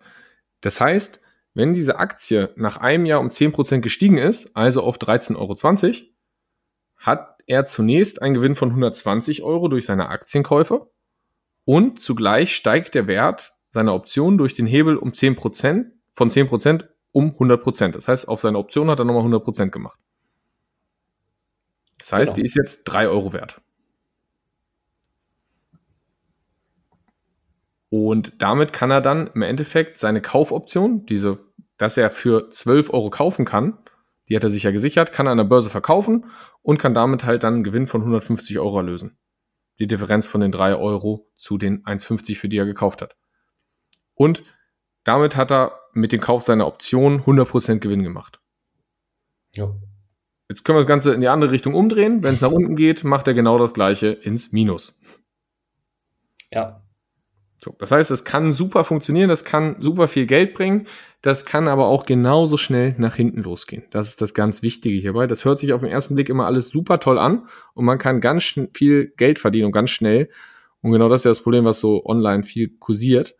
Das 0.61 0.81
heißt, 0.81 1.21
wenn 1.55 1.75
diese 1.75 1.99
Aktie 1.99 2.51
nach 2.57 2.79
einem 2.79 3.07
Jahr 3.07 3.21
um 3.21 3.29
10% 3.29 3.81
gestiegen 3.81 4.19
ist, 4.19 4.57
also 4.57 4.83
auf 4.83 4.99
13,20 4.99 5.37
Euro, 5.39 5.55
hat 6.97 7.37
er 7.47 7.67
zunächst 7.67 8.23
einen 8.23 8.35
Gewinn 8.35 8.57
von 8.57 8.71
120 8.71 9.43
Euro 9.43 9.69
durch 9.69 9.85
seine 9.85 10.09
Aktienkäufe 10.09 10.91
und 11.65 12.01
zugleich 12.01 12.55
steigt 12.55 12.95
der 12.95 13.07
Wert 13.07 13.55
seiner 13.71 13.95
Option 13.95 14.39
durch 14.39 14.55
den 14.55 14.67
Hebel 14.67 14.97
um 14.97 15.11
10%, 15.11 15.87
von 16.13 16.31
10% 16.31 16.85
um 17.13 17.31
100%. 17.31 17.89
Das 17.91 18.09
heißt, 18.09 18.29
auf 18.29 18.41
seine 18.41 18.59
Option 18.59 18.91
hat 18.91 18.99
er 18.99 19.05
nochmal 19.05 19.25
100% 19.25 19.71
gemacht. 19.71 19.99
Das 21.99 22.13
heißt, 22.13 22.31
genau. 22.31 22.37
die 22.37 22.45
ist 22.45 22.57
jetzt 22.57 22.85
3 22.85 23.09
Euro 23.09 23.33
wert. 23.33 23.61
Und 27.97 28.43
damit 28.43 28.73
kann 28.73 28.91
er 28.91 29.01
dann 29.01 29.29
im 29.37 29.43
Endeffekt 29.43 29.99
seine 29.99 30.21
Kaufoption, 30.21 31.07
diese, 31.07 31.39
dass 31.77 31.97
er 31.97 32.11
für 32.11 32.51
12 32.51 32.93
Euro 32.93 33.09
kaufen 33.09 33.45
kann, 33.45 33.79
die 34.29 34.35
hat 34.35 34.43
er 34.43 34.51
sich 34.51 34.65
ja 34.65 34.73
gesichert, 34.73 35.13
kann 35.13 35.29
er 35.29 35.31
an 35.31 35.39
der 35.39 35.45
Börse 35.45 35.71
verkaufen 35.71 36.27
und 36.61 36.79
kann 36.79 36.93
damit 36.93 37.25
halt 37.25 37.45
dann 37.45 37.55
einen 37.55 37.63
Gewinn 37.63 37.87
von 37.87 38.01
150 38.01 38.59
Euro 38.59 38.79
erlösen. 38.79 39.17
Die 39.79 39.87
Differenz 39.87 40.27
von 40.27 40.41
den 40.41 40.51
3 40.51 40.75
Euro 40.75 41.31
zu 41.37 41.57
den 41.57 41.85
1,50, 41.85 42.37
für 42.37 42.49
die 42.49 42.57
er 42.57 42.67
gekauft 42.67 43.01
hat. 43.01 43.15
Und 44.15 44.43
damit 45.05 45.37
hat 45.37 45.53
er 45.53 45.79
mit 45.93 46.11
dem 46.11 46.21
Kauf 46.21 46.43
seiner 46.43 46.67
Option 46.67 47.21
100% 47.21 47.79
Gewinn 47.79 48.03
gemacht. 48.03 48.41
Ja. 49.53 49.73
Jetzt 50.49 50.65
können 50.65 50.79
wir 50.79 50.81
das 50.81 50.89
Ganze 50.89 51.15
in 51.15 51.21
die 51.21 51.29
andere 51.29 51.53
Richtung 51.53 51.75
umdrehen. 51.75 52.25
Wenn 52.25 52.35
es 52.35 52.41
nach 52.41 52.51
unten 52.51 52.75
geht, 52.75 53.05
macht 53.05 53.29
er 53.29 53.35
genau 53.35 53.57
das 53.57 53.73
gleiche 53.73 54.09
ins 54.09 54.51
Minus. 54.51 55.01
Ja, 56.51 56.84
so, 57.65 57.75
das 57.79 57.91
heißt, 57.91 58.11
es 58.11 58.25
kann 58.25 58.53
super 58.53 58.85
funktionieren, 58.85 59.29
das 59.29 59.45
kann 59.45 59.77
super 59.81 60.07
viel 60.07 60.27
Geld 60.27 60.55
bringen, 60.55 60.87
das 61.23 61.47
kann 61.47 61.67
aber 61.67 61.87
auch 61.87 62.05
genauso 62.05 62.59
schnell 62.59 62.95
nach 62.99 63.17
hinten 63.17 63.43
losgehen. 63.43 63.85
Das 63.91 64.09
ist 64.09 64.21
das 64.21 64.35
ganz 64.35 64.63
Wichtige 64.63 65.01
hierbei. 65.01 65.27
Das 65.27 65.47
hört 65.47 65.59
sich 65.59 65.73
auf 65.73 65.81
den 65.81 65.91
ersten 65.91 66.15
Blick 66.15 66.29
immer 66.29 66.47
alles 66.47 66.69
super 66.69 67.01
toll 67.01 67.19
an 67.19 67.49
und 67.73 67.87
man 67.87 67.99
kann 67.99 68.21
ganz 68.21 68.45
viel 68.75 69.15
Geld 69.17 69.39
verdienen 69.39 69.67
und 69.67 69.73
ganz 69.73 69.91
schnell. 69.91 70.29
Und 70.83 70.93
genau 70.93 71.09
das 71.09 71.23
ist 71.23 71.25
ja 71.25 71.31
das 71.31 71.41
Problem, 71.41 71.65
was 71.65 71.81
so 71.81 72.05
online 72.05 72.43
viel 72.43 72.69
kursiert 72.79 73.35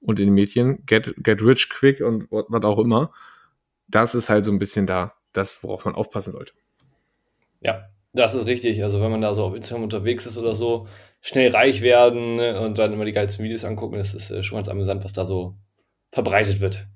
und 0.00 0.20
in 0.20 0.26
den 0.26 0.34
Medien. 0.34 0.86
Get, 0.86 1.12
get 1.18 1.42
rich 1.42 1.68
quick 1.68 2.00
und 2.00 2.28
was 2.30 2.62
auch 2.62 2.78
immer. 2.78 3.12
Das 3.88 4.14
ist 4.14 4.28
halt 4.28 4.44
so 4.44 4.52
ein 4.52 4.60
bisschen 4.60 4.86
da, 4.86 5.14
das, 5.32 5.62
worauf 5.64 5.84
man 5.84 5.96
aufpassen 5.96 6.30
sollte. 6.30 6.52
Ja, 7.60 7.88
das 8.12 8.34
ist 8.34 8.46
richtig. 8.46 8.84
Also 8.84 9.00
wenn 9.00 9.10
man 9.10 9.20
da 9.20 9.34
so 9.34 9.42
auf 9.42 9.56
Instagram 9.56 9.82
unterwegs 9.82 10.26
ist 10.26 10.38
oder 10.38 10.54
so, 10.54 10.86
schnell 11.24 11.50
reich 11.50 11.80
werden 11.80 12.36
ne, 12.36 12.60
und 12.60 12.78
dann 12.78 12.92
immer 12.92 13.06
die 13.06 13.12
geilsten 13.12 13.42
Videos 13.42 13.64
angucken. 13.64 13.96
Das 13.96 14.12
ist 14.12 14.30
äh, 14.30 14.42
schon 14.42 14.56
ganz 14.56 14.68
amüsant, 14.68 15.04
was 15.04 15.14
da 15.14 15.24
so 15.24 15.56
verbreitet 16.12 16.60
wird. 16.60 16.86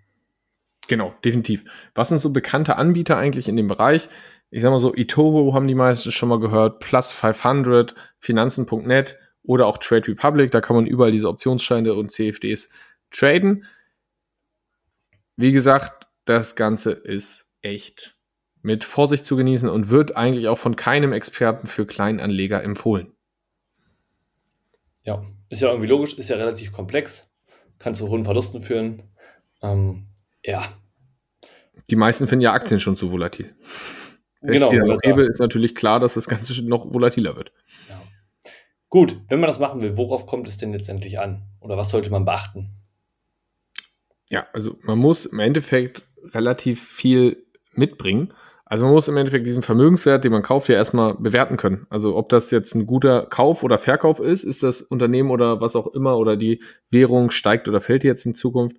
Genau, 0.87 1.15
definitiv. 1.25 1.65
Was 1.95 2.11
sind 2.11 2.21
so 2.21 2.31
bekannte 2.31 2.77
Anbieter 2.77 3.17
eigentlich 3.17 3.49
in 3.49 3.57
dem 3.57 3.69
Bereich? 3.69 4.09
Ich 4.51 4.63
sag 4.63 4.71
mal 4.71 4.81
so, 4.81 4.95
eToro 4.95 5.55
haben 5.55 5.67
die 5.67 5.75
meisten 5.75 6.13
schon 6.13 6.29
mal 6.29 6.41
gehört, 6.41 6.79
Plus 6.81 7.11
500, 7.11 7.95
Finanzen.net 8.19 9.19
oder 9.45 9.67
auch 9.67 9.79
Trade 9.79 10.09
Republic. 10.09 10.51
Da 10.51 10.61
kann 10.61 10.77
man 10.77 10.87
überall 10.87 11.11
diese 11.11 11.29
Optionsscheine 11.29 11.95
und 11.95 12.13
CFDs 12.13 12.71
traden. 13.11 13.65
Wie 15.37 15.53
gesagt, 15.53 16.07
das 16.27 16.55
Ganze 16.55 16.93
ist 16.93 17.55
echt 17.63 18.15
mit 18.61 18.85
Vorsicht 18.85 19.25
zu 19.25 19.37
genießen 19.37 19.71
und 19.71 19.89
wird 19.89 20.19
eigentlich 20.19 20.49
auch 20.49 20.59
von 20.59 20.77
keinem 20.77 21.15
Experten 21.15 21.67
für 21.67 21.87
Kleinanleger 21.87 22.63
empfohlen. 22.63 23.15
Ja, 25.09 25.25
ist 25.49 25.63
ja 25.63 25.69
irgendwie 25.69 25.87
logisch, 25.87 26.19
ist 26.19 26.29
ja 26.29 26.37
relativ 26.37 26.71
komplex, 26.71 27.33
kann 27.79 27.95
zu 27.95 28.11
hohen 28.11 28.25
Verlusten 28.25 28.61
führen. 28.61 29.05
Ähm, 29.63 30.09
ja. 30.45 30.69
Die 31.89 31.97
meisten 31.97 32.29
finden 32.29 32.43
ja 32.43 32.53
Aktien 32.53 32.79
schon 32.79 32.99
zu 32.99 33.11
volatil. 33.11 33.57
Genau. 34.43 34.71
Hebel 34.71 35.27
ist 35.27 35.39
natürlich 35.39 35.75
klar, 35.75 35.99
dass 35.99 36.13
das 36.13 36.29
Ganze 36.29 36.63
noch 36.63 36.93
volatiler 36.93 37.37
wird. 37.37 37.53
Ja. 37.89 38.03
Gut, 38.91 39.19
wenn 39.31 39.41
man 39.41 39.49
das 39.49 39.59
machen 39.59 39.81
will, 39.81 39.97
worauf 39.97 40.27
kommt 40.27 40.47
es 40.47 40.59
denn 40.59 40.73
letztendlich 40.73 41.19
an? 41.19 41.43
Oder 41.61 41.79
was 41.79 41.89
sollte 41.89 42.11
man 42.11 42.27
beachten? 42.27 42.69
Ja, 44.29 44.47
also 44.53 44.77
man 44.83 44.99
muss 44.99 45.25
im 45.25 45.39
Endeffekt 45.39 46.03
relativ 46.23 46.87
viel 46.87 47.47
mitbringen. 47.73 48.35
Also 48.71 48.85
man 48.85 48.93
muss 48.93 49.09
im 49.09 49.17
Endeffekt 49.17 49.47
diesen 49.47 49.63
Vermögenswert, 49.63 50.25
den 50.25 50.33
man 50.33 50.43
kauft, 50.43 50.69
ja 50.69 50.75
erstmal 50.75 51.15
bewerten 51.15 51.57
können. 51.57 51.87
Also 51.89 52.17
ob 52.17 52.29
das 52.29 52.51
jetzt 52.51 52.75
ein 52.75 52.87
guter 52.87 53.25
Kauf 53.25 53.63
oder 53.63 53.79
Verkauf 53.79 54.21
ist, 54.21 54.45
ist 54.45 54.63
das 54.63 54.83
Unternehmen 54.83 55.31
oder 55.31 55.63
was 55.63 55.75
auch 55.75 55.87
immer 55.95 56.19
oder 56.19 56.37
die 56.37 56.63
Währung 56.91 57.31
steigt 57.31 57.67
oder 57.67 57.81
fällt 57.81 58.05
jetzt 58.05 58.27
in 58.27 58.35
Zukunft. 58.35 58.77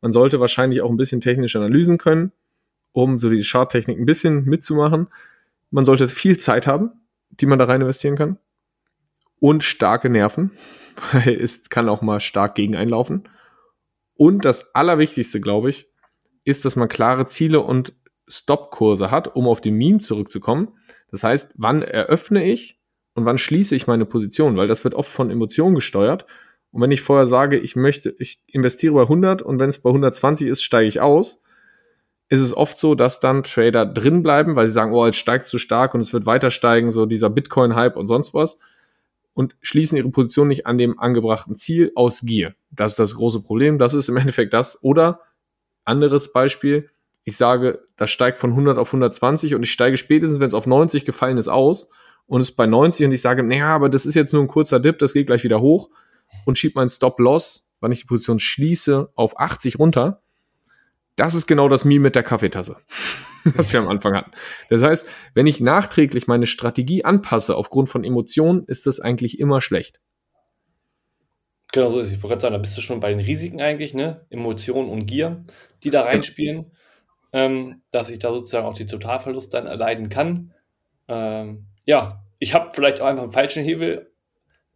Man 0.00 0.12
sollte 0.12 0.38
wahrscheinlich 0.38 0.82
auch 0.82 0.90
ein 0.90 0.96
bisschen 0.96 1.20
technische 1.20 1.58
Analysen 1.58 1.98
können, 1.98 2.30
um 2.92 3.18
so 3.18 3.28
diese 3.28 3.44
Charttechnik 3.44 3.98
ein 3.98 4.06
bisschen 4.06 4.44
mitzumachen. 4.44 5.08
Man 5.72 5.84
sollte 5.84 6.06
viel 6.08 6.36
Zeit 6.36 6.68
haben, 6.68 6.92
die 7.30 7.46
man 7.46 7.58
da 7.58 7.64
rein 7.64 7.80
investieren 7.80 8.14
kann. 8.14 8.38
Und 9.40 9.64
starke 9.64 10.10
Nerven, 10.10 10.52
weil 11.12 11.34
es 11.34 11.70
kann 11.70 11.88
auch 11.88 12.02
mal 12.02 12.20
stark 12.20 12.54
gegen 12.54 12.76
einlaufen. 12.76 13.28
Und 14.14 14.44
das 14.44 14.76
Allerwichtigste, 14.76 15.40
glaube 15.40 15.70
ich, 15.70 15.88
ist, 16.44 16.64
dass 16.64 16.76
man 16.76 16.88
klare 16.88 17.26
Ziele 17.26 17.58
und 17.58 17.94
Stop-Kurse 18.28 19.10
hat, 19.10 19.34
um 19.34 19.46
auf 19.48 19.60
den 19.60 19.74
Meme 19.74 20.00
zurückzukommen. 20.00 20.68
Das 21.10 21.22
heißt, 21.22 21.54
wann 21.56 21.82
eröffne 21.82 22.44
ich 22.44 22.78
und 23.14 23.24
wann 23.24 23.38
schließe 23.38 23.74
ich 23.76 23.86
meine 23.86 24.04
Position, 24.04 24.56
weil 24.56 24.68
das 24.68 24.84
wird 24.84 24.94
oft 24.94 25.10
von 25.10 25.30
Emotionen 25.30 25.74
gesteuert. 25.74 26.26
Und 26.70 26.82
wenn 26.82 26.90
ich 26.90 27.02
vorher 27.02 27.26
sage, 27.26 27.58
ich 27.58 27.76
möchte, 27.76 28.14
ich 28.18 28.40
investiere 28.46 28.94
bei 28.94 29.02
100 29.02 29.42
und 29.42 29.60
wenn 29.60 29.70
es 29.70 29.80
bei 29.80 29.90
120 29.90 30.48
ist, 30.48 30.62
steige 30.62 30.88
ich 30.88 31.00
aus, 31.00 31.44
ist 32.28 32.40
es 32.40 32.56
oft 32.56 32.78
so, 32.78 32.94
dass 32.94 33.20
dann 33.20 33.44
Trader 33.44 33.86
drin 33.86 34.22
bleiben, 34.22 34.56
weil 34.56 34.66
sie 34.66 34.74
sagen, 34.74 34.92
oh, 34.92 35.06
jetzt 35.06 35.18
steigt 35.18 35.46
zu 35.46 35.58
stark 35.58 35.94
und 35.94 36.00
es 36.00 36.12
wird 36.12 36.26
weiter 36.26 36.50
steigen, 36.50 36.90
so 36.90 37.06
dieser 37.06 37.30
Bitcoin-Hype 37.30 37.96
und 37.96 38.08
sonst 38.08 38.34
was 38.34 38.58
und 39.34 39.56
schließen 39.60 39.98
ihre 39.98 40.08
Position 40.08 40.48
nicht 40.48 40.66
an 40.66 40.78
dem 40.78 40.98
angebrachten 40.98 41.56
Ziel 41.56 41.92
aus 41.96 42.22
Gier. 42.22 42.54
Das 42.70 42.92
ist 42.92 42.98
das 42.98 43.16
große 43.16 43.40
Problem. 43.40 43.78
Das 43.78 43.92
ist 43.92 44.08
im 44.08 44.16
Endeffekt 44.16 44.54
das. 44.54 44.82
Oder 44.82 45.20
anderes 45.84 46.32
Beispiel, 46.32 46.88
ich 47.24 47.36
sage, 47.36 47.80
das 47.96 48.10
steigt 48.10 48.38
von 48.38 48.50
100 48.50 48.78
auf 48.78 48.88
120 48.88 49.54
und 49.54 49.62
ich 49.62 49.72
steige 49.72 49.96
spätestens, 49.96 50.40
wenn 50.40 50.48
es 50.48 50.54
auf 50.54 50.66
90 50.66 51.04
gefallen 51.04 51.38
ist, 51.38 51.48
aus 51.48 51.90
und 52.26 52.40
es 52.40 52.52
bei 52.52 52.66
90 52.66 53.06
und 53.06 53.12
ich 53.12 53.22
sage, 53.22 53.42
naja, 53.42 53.68
aber 53.68 53.88
das 53.88 54.06
ist 54.06 54.14
jetzt 54.14 54.32
nur 54.32 54.42
ein 54.42 54.48
kurzer 54.48 54.78
Dip, 54.78 54.98
das 54.98 55.14
geht 55.14 55.26
gleich 55.26 55.44
wieder 55.44 55.60
hoch 55.60 55.90
und 56.44 56.58
schiebe 56.58 56.74
meinen 56.76 56.88
Stop-Loss, 56.88 57.72
wann 57.80 57.92
ich 57.92 58.00
die 58.00 58.06
Position 58.06 58.38
schließe, 58.38 59.10
auf 59.14 59.38
80 59.38 59.78
runter. 59.78 60.22
Das 61.16 61.34
ist 61.34 61.46
genau 61.46 61.68
das 61.68 61.84
Meme 61.84 62.02
mit 62.02 62.14
der 62.14 62.22
Kaffeetasse, 62.22 62.76
was 63.44 63.72
wir 63.72 63.80
am 63.80 63.88
Anfang 63.88 64.14
hatten. 64.14 64.32
Das 64.68 64.82
heißt, 64.82 65.06
wenn 65.32 65.46
ich 65.46 65.60
nachträglich 65.60 66.26
meine 66.26 66.46
Strategie 66.46 67.04
anpasse 67.04 67.56
aufgrund 67.56 67.88
von 67.88 68.04
Emotionen, 68.04 68.64
ist 68.66 68.86
das 68.86 69.00
eigentlich 69.00 69.38
immer 69.38 69.60
schlecht. 69.60 70.00
Genau 71.72 71.88
so 71.88 72.00
ist 72.00 72.08
es. 72.08 72.12
Ich 72.12 72.22
wollte 72.22 72.34
gerade 72.34 72.42
sagen, 72.42 72.52
da 72.52 72.58
bist 72.58 72.76
du 72.76 72.80
schon 72.80 73.00
bei 73.00 73.10
den 73.10 73.18
Risiken 73.18 73.60
eigentlich, 73.60 73.94
ne? 73.94 74.26
Emotionen 74.30 74.90
und 74.90 75.06
Gier, 75.06 75.44
die 75.82 75.90
da 75.90 76.02
reinspielen, 76.02 76.70
ähm, 77.34 77.82
dass 77.90 78.10
ich 78.10 78.20
da 78.20 78.30
sozusagen 78.30 78.64
auch 78.64 78.74
die 78.74 78.86
Totalverlust 78.86 79.52
dann 79.52 79.66
erleiden 79.66 80.08
kann. 80.08 80.54
Ähm, 81.08 81.66
ja, 81.84 82.08
ich 82.38 82.54
habe 82.54 82.70
vielleicht 82.72 83.00
auch 83.00 83.06
einfach 83.06 83.24
einen 83.24 83.32
falschen 83.32 83.64
Hebel 83.64 84.12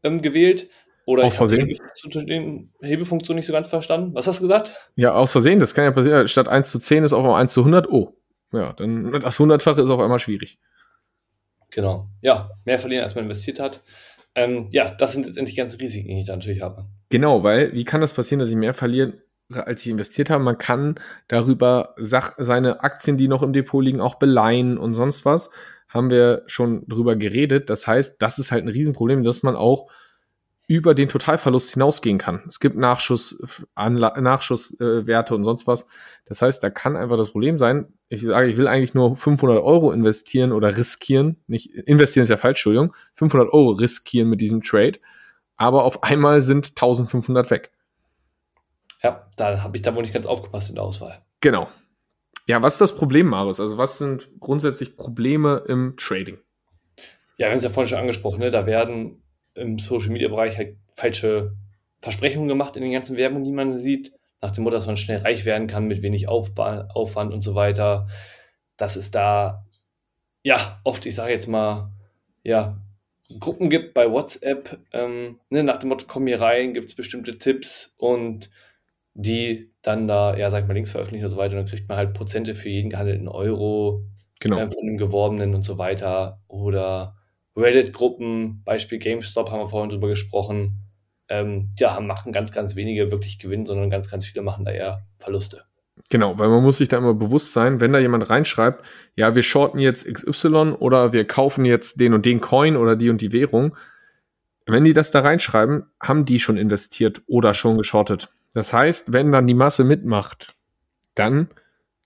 ähm, 0.03 0.23
gewählt. 0.23 0.69
Oder 1.07 1.25
aus 1.25 1.35
ich 1.35 1.41
habe 1.41 1.51
Versehen? 1.51 1.79
die, 2.05 2.27
den 2.27 2.73
Hebelfunktion 2.83 3.37
nicht 3.37 3.47
so 3.47 3.53
ganz 3.53 3.69
verstanden. 3.69 4.13
Was 4.13 4.27
hast 4.27 4.41
du 4.41 4.43
gesagt? 4.43 4.75
Ja, 4.97 5.15
aus 5.15 5.31
Versehen, 5.31 5.61
das 5.61 5.73
kann 5.73 5.85
ja 5.85 5.93
passieren. 5.93 6.27
Statt 6.27 6.49
1 6.49 6.71
zu 6.71 6.81
10 6.81 7.05
ist 7.05 7.13
auf 7.13 7.21
einmal 7.21 7.41
1 7.41 7.53
zu 7.53 7.61
100. 7.61 7.89
Oh, 7.89 8.17
ja, 8.53 8.73
dann 8.73 9.13
das 9.13 9.39
Hundertfache 9.39 9.81
ist 9.81 9.91
auf 9.91 10.01
einmal 10.01 10.19
schwierig. 10.19 10.59
Genau. 11.71 12.09
Ja, 12.23 12.51
mehr 12.65 12.81
verlieren, 12.81 13.05
als 13.05 13.15
man 13.15 13.25
investiert 13.25 13.61
hat. 13.61 13.85
Ähm, 14.35 14.67
ja, 14.71 14.95
das 14.95 15.13
sind 15.13 15.27
letztendlich 15.27 15.57
ganze 15.57 15.79
Risiken, 15.79 16.09
die 16.09 16.23
ich 16.23 16.27
da 16.27 16.35
natürlich 16.35 16.61
habe. 16.61 16.87
Genau, 17.09 17.45
weil 17.45 17.73
wie 17.73 17.85
kann 17.85 18.01
das 18.01 18.13
passieren, 18.13 18.41
dass 18.41 18.51
ich 18.51 18.57
mehr 18.57 18.75
verliere, 18.75 19.15
als 19.51 19.85
ich 19.85 19.91
investiert 19.91 20.31
habe? 20.31 20.45
Man 20.45 20.59
kann 20.59 21.01
darüber 21.29 21.95
Sach 21.97 22.35
seine 22.39 22.83
Aktien, 22.83 23.17
die 23.17 23.29
noch 23.29 23.43
im 23.43 23.53
Depot 23.53 23.83
liegen, 23.83 24.01
auch 24.01 24.17
beleihen 24.17 24.79
und 24.79 24.95
sonst 24.95 25.25
was. 25.25 25.51
Haben 25.89 26.11
wir 26.11 26.43
schon 26.47 26.87
drüber 26.87 27.17
geredet. 27.17 27.71
Das 27.71 27.87
heißt, 27.87 28.21
das 28.21 28.39
ist 28.39 28.53
halt 28.53 28.65
ein 28.65 28.69
Riesenproblem, 28.69 29.25
dass 29.25 29.43
man 29.43 29.57
auch 29.57 29.89
über 30.69 30.95
den 30.95 31.09
Totalverlust 31.09 31.73
hinausgehen 31.73 32.19
kann. 32.19 32.43
Es 32.47 32.61
gibt 32.61 32.77
Nachschuss, 32.77 33.43
Nachschusswerte 33.75 35.35
äh, 35.35 35.37
und 35.37 35.45
sonst 35.45 35.67
was. 35.67 35.89
Das 36.27 36.43
heißt, 36.43 36.63
da 36.63 36.69
kann 36.69 36.95
einfach 36.95 37.17
das 37.17 37.31
Problem 37.31 37.59
sein, 37.59 37.87
ich 38.11 38.23
sage, 38.23 38.49
ich 38.49 38.59
will 38.59 38.69
eigentlich 38.69 38.93
nur 38.93 39.17
500 39.17 39.63
Euro 39.63 39.93
investieren 39.93 40.53
oder 40.53 40.77
riskieren, 40.77 41.37
nicht, 41.47 41.75
investieren 41.75 42.23
ist 42.25 42.29
ja 42.29 42.37
falsch, 42.37 42.59
Entschuldigung, 42.59 42.95
500 43.15 43.51
Euro 43.51 43.71
riskieren 43.71 44.29
mit 44.29 44.43
diesem 44.43 44.63
Trade, 44.63 44.99
aber 45.57 45.85
auf 45.85 46.03
einmal 46.03 46.43
sind 46.43 46.69
1500 46.69 47.51
weg. 47.51 47.73
Ja, 49.03 49.29
da 49.37 49.63
habe 49.63 49.77
ich 49.77 49.83
da 49.83 49.95
wohl 49.95 50.03
nicht 50.03 50.15
ganz 50.15 50.27
aufgepasst 50.27 50.69
in 50.69 50.75
der 50.75 50.85
Auswahl. 50.85 51.23
Genau. 51.41 51.69
Ja, 52.47 52.63
was 52.63 52.75
ist 52.75 52.81
das 52.81 52.97
Problem, 52.97 53.27
Marius? 53.27 53.61
Also 53.61 53.79
was 53.79 53.99
sind 53.99 54.29
grundsätzlich 54.41 54.97
Probleme 54.97 55.65
im 55.69 55.95
Trading? 55.97 56.39
Ja, 57.37 57.47
wir 57.47 57.51
haben 57.51 57.59
es 57.59 57.65
ja 57.65 57.71
vorhin 57.71 57.89
schon 57.89 57.99
angesprochen, 57.99 58.41
ne? 58.41 58.51
da 58.51 58.67
werden 58.67 59.23
im 59.55 59.79
Social 59.79 60.11
Media 60.11 60.29
Bereich 60.29 60.57
halt 60.57 60.77
falsche 60.95 61.53
Versprechungen 62.01 62.49
gemacht 62.49 62.77
in 62.77 62.83
den 62.83 62.93
ganzen 62.93 63.17
Werbungen, 63.17 63.45
die 63.45 63.53
man 63.53 63.79
sieht. 63.79 64.13
Nach 64.41 64.51
dem 64.53 64.65
Motto, 64.65 64.77
dass 64.77 64.87
man 64.87 64.97
schnell 64.97 65.19
reich 65.19 65.45
werden 65.45 65.67
kann 65.67 65.87
mit 65.87 66.03
wenig 66.03 66.29
Aufba 66.29 66.89
Aufwand 66.95 67.35
und 67.35 67.43
so 67.43 67.55
weiter. 67.55 68.07
Dass 68.77 68.97
es 68.97 69.11
da, 69.11 69.67
ja, 70.43 70.81
oft, 70.85 71.07
ich 71.07 71.15
sage 71.15 71.33
jetzt 71.33 71.49
mal, 71.49 71.93
ja, 72.45 72.79
Gruppen 73.41 73.69
gibt 73.69 73.95
bei 73.95 74.11
WhatsApp, 74.11 74.79
ähm, 74.93 75.39
ne, 75.51 75.63
nach 75.63 75.79
dem 75.79 75.91
Motto, 75.91 76.07
komm 76.09 76.27
hier 76.27 76.41
rein, 76.41 76.73
gibt 76.73 76.89
es 76.91 76.97
bestimmte 76.97 77.37
Tipps 77.37 77.95
und 77.99 78.51
die 79.21 79.73
dann 79.83 80.07
da, 80.07 80.37
ja, 80.37 80.49
sag 80.49 80.63
ich 80.63 80.69
mal, 80.69 80.75
Links 80.75 80.91
veröffentlichen 80.91 81.25
und 81.25 81.31
so 81.31 81.37
weiter. 81.37 81.57
Und 81.57 81.63
dann 81.65 81.67
kriegt 81.67 81.89
man 81.89 81.99
halt 81.99 82.15
Prozente 82.15 82.55
für 82.55 82.69
jeden 82.69 82.91
gehandelten 82.91 83.27
Euro 83.27 84.05
genau. 84.39 84.59
äh, 84.59 84.71
von 84.71 84.87
dem 84.87 84.97
Geworbenen 84.97 85.57
und 85.57 85.63
so 85.63 85.77
weiter. 85.77 86.41
Oder 86.47 87.17
Reddit-Gruppen, 87.57 88.63
Beispiel 88.65 88.99
GameStop 88.99 89.51
haben 89.51 89.59
wir 89.59 89.67
vorhin 89.67 89.91
drüber 89.91 90.07
gesprochen, 90.07 90.85
ähm, 91.29 91.71
ja, 91.79 91.99
machen 91.99 92.33
ganz, 92.33 92.53
ganz 92.53 92.77
wenige 92.77 93.11
wirklich 93.11 93.41
Gewinn, 93.41 93.67
sondern 93.67 93.91
ganz, 93.91 94.09
ganz 94.09 94.25
viele 94.25 94.43
machen 94.43 94.65
da 94.65 94.71
eher 94.71 95.05
Verluste. 95.19 95.63
Genau, 96.11 96.39
weil 96.39 96.49
man 96.49 96.63
muss 96.63 96.79
sich 96.79 96.89
da 96.89 96.99
immer 96.99 97.13
bewusst 97.13 97.53
sein, 97.53 97.81
wenn 97.81 97.93
da 97.93 97.99
jemand 97.99 98.31
reinschreibt, 98.31 98.85
ja, 99.17 99.35
wir 99.35 99.43
shorten 99.43 99.81
jetzt 99.81 100.07
XY 100.07 100.77
oder 100.79 101.13
wir 101.13 101.27
kaufen 101.27 101.65
jetzt 101.65 102.01
den 102.01 102.15
und 102.15 102.25
den 102.25 102.41
Coin 102.41 102.77
oder 102.77 102.95
die 102.95 103.11
und 103.11 103.21
die 103.21 103.33
Währung. 103.33 103.77
Wenn 104.65 104.85
die 104.85 104.93
das 104.93 105.11
da 105.11 105.21
reinschreiben, 105.21 105.87
haben 106.01 106.25
die 106.25 106.39
schon 106.39 106.57
investiert 106.57 107.23
oder 107.27 107.53
schon 107.53 107.77
geschortet. 107.79 108.31
Das 108.55 108.73
heißt, 108.73 109.13
wenn 109.13 109.33
dann 109.33 109.47
die 109.47 109.55
Masse 109.55 109.85
mitmacht, 109.85 110.57
dann 111.15 111.49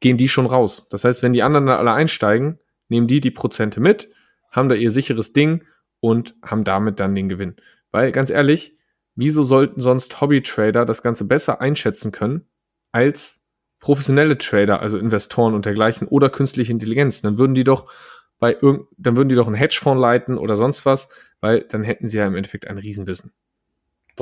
gehen 0.00 0.16
die 0.16 0.28
schon 0.28 0.46
raus. 0.46 0.88
Das 0.90 1.04
heißt, 1.04 1.22
wenn 1.22 1.32
die 1.32 1.42
anderen 1.42 1.66
dann 1.66 1.78
alle 1.78 1.92
einsteigen, 1.92 2.58
nehmen 2.88 3.06
die 3.06 3.20
die 3.20 3.30
Prozente 3.30 3.80
mit 3.80 4.08
haben 4.52 4.68
da 4.68 4.76
ihr 4.76 4.92
sicheres 4.92 5.32
Ding 5.32 5.64
und 5.98 6.36
haben 6.44 6.62
damit 6.62 7.00
dann 7.00 7.14
den 7.16 7.28
Gewinn. 7.28 7.56
Weil 7.90 8.12
ganz 8.12 8.30
ehrlich, 8.30 8.76
wieso 9.16 9.42
sollten 9.42 9.80
sonst 9.80 10.20
Hobby-Trader 10.20 10.84
das 10.84 11.02
Ganze 11.02 11.24
besser 11.24 11.60
einschätzen 11.60 12.12
können 12.12 12.46
als 12.92 13.50
professionelle 13.80 14.38
Trader, 14.38 14.80
also 14.80 14.98
Investoren 14.98 15.54
und 15.54 15.64
dergleichen 15.64 16.06
oder 16.06 16.30
künstliche 16.30 16.70
Intelligenz? 16.70 17.22
Dann 17.22 17.38
würden 17.38 17.54
die 17.54 17.64
doch 17.64 17.90
bei 18.38 18.56
irgend, 18.60 18.86
dann 18.96 19.16
würden 19.16 19.28
die 19.28 19.34
doch 19.34 19.46
einen 19.46 19.56
Hedgefonds 19.56 20.00
leiten 20.00 20.38
oder 20.38 20.56
sonst 20.56 20.86
was, 20.86 21.08
weil 21.40 21.62
dann 21.62 21.82
hätten 21.82 22.06
sie 22.06 22.18
ja 22.18 22.26
im 22.26 22.36
Endeffekt 22.36 22.68
ein 22.68 22.78
Riesenwissen. 22.78 23.32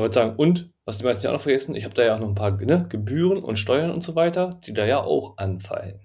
Wollte 0.00 0.14
sagen, 0.14 0.36
und, 0.36 0.72
was 0.84 0.98
die 0.98 1.04
meisten 1.04 1.24
ja 1.24 1.30
auch 1.30 1.34
noch 1.34 1.42
vergessen, 1.42 1.76
ich 1.76 1.84
habe 1.84 1.94
da 1.94 2.04
ja 2.04 2.14
auch 2.14 2.20
noch 2.20 2.28
ein 2.28 2.34
paar 2.34 2.52
ne, 2.52 2.86
Gebühren 2.88 3.42
und 3.42 3.58
Steuern 3.58 3.90
und 3.90 4.02
so 4.02 4.14
weiter, 4.14 4.60
die 4.66 4.72
da 4.72 4.84
ja 4.84 5.02
auch 5.02 5.36
anfallen. 5.38 6.00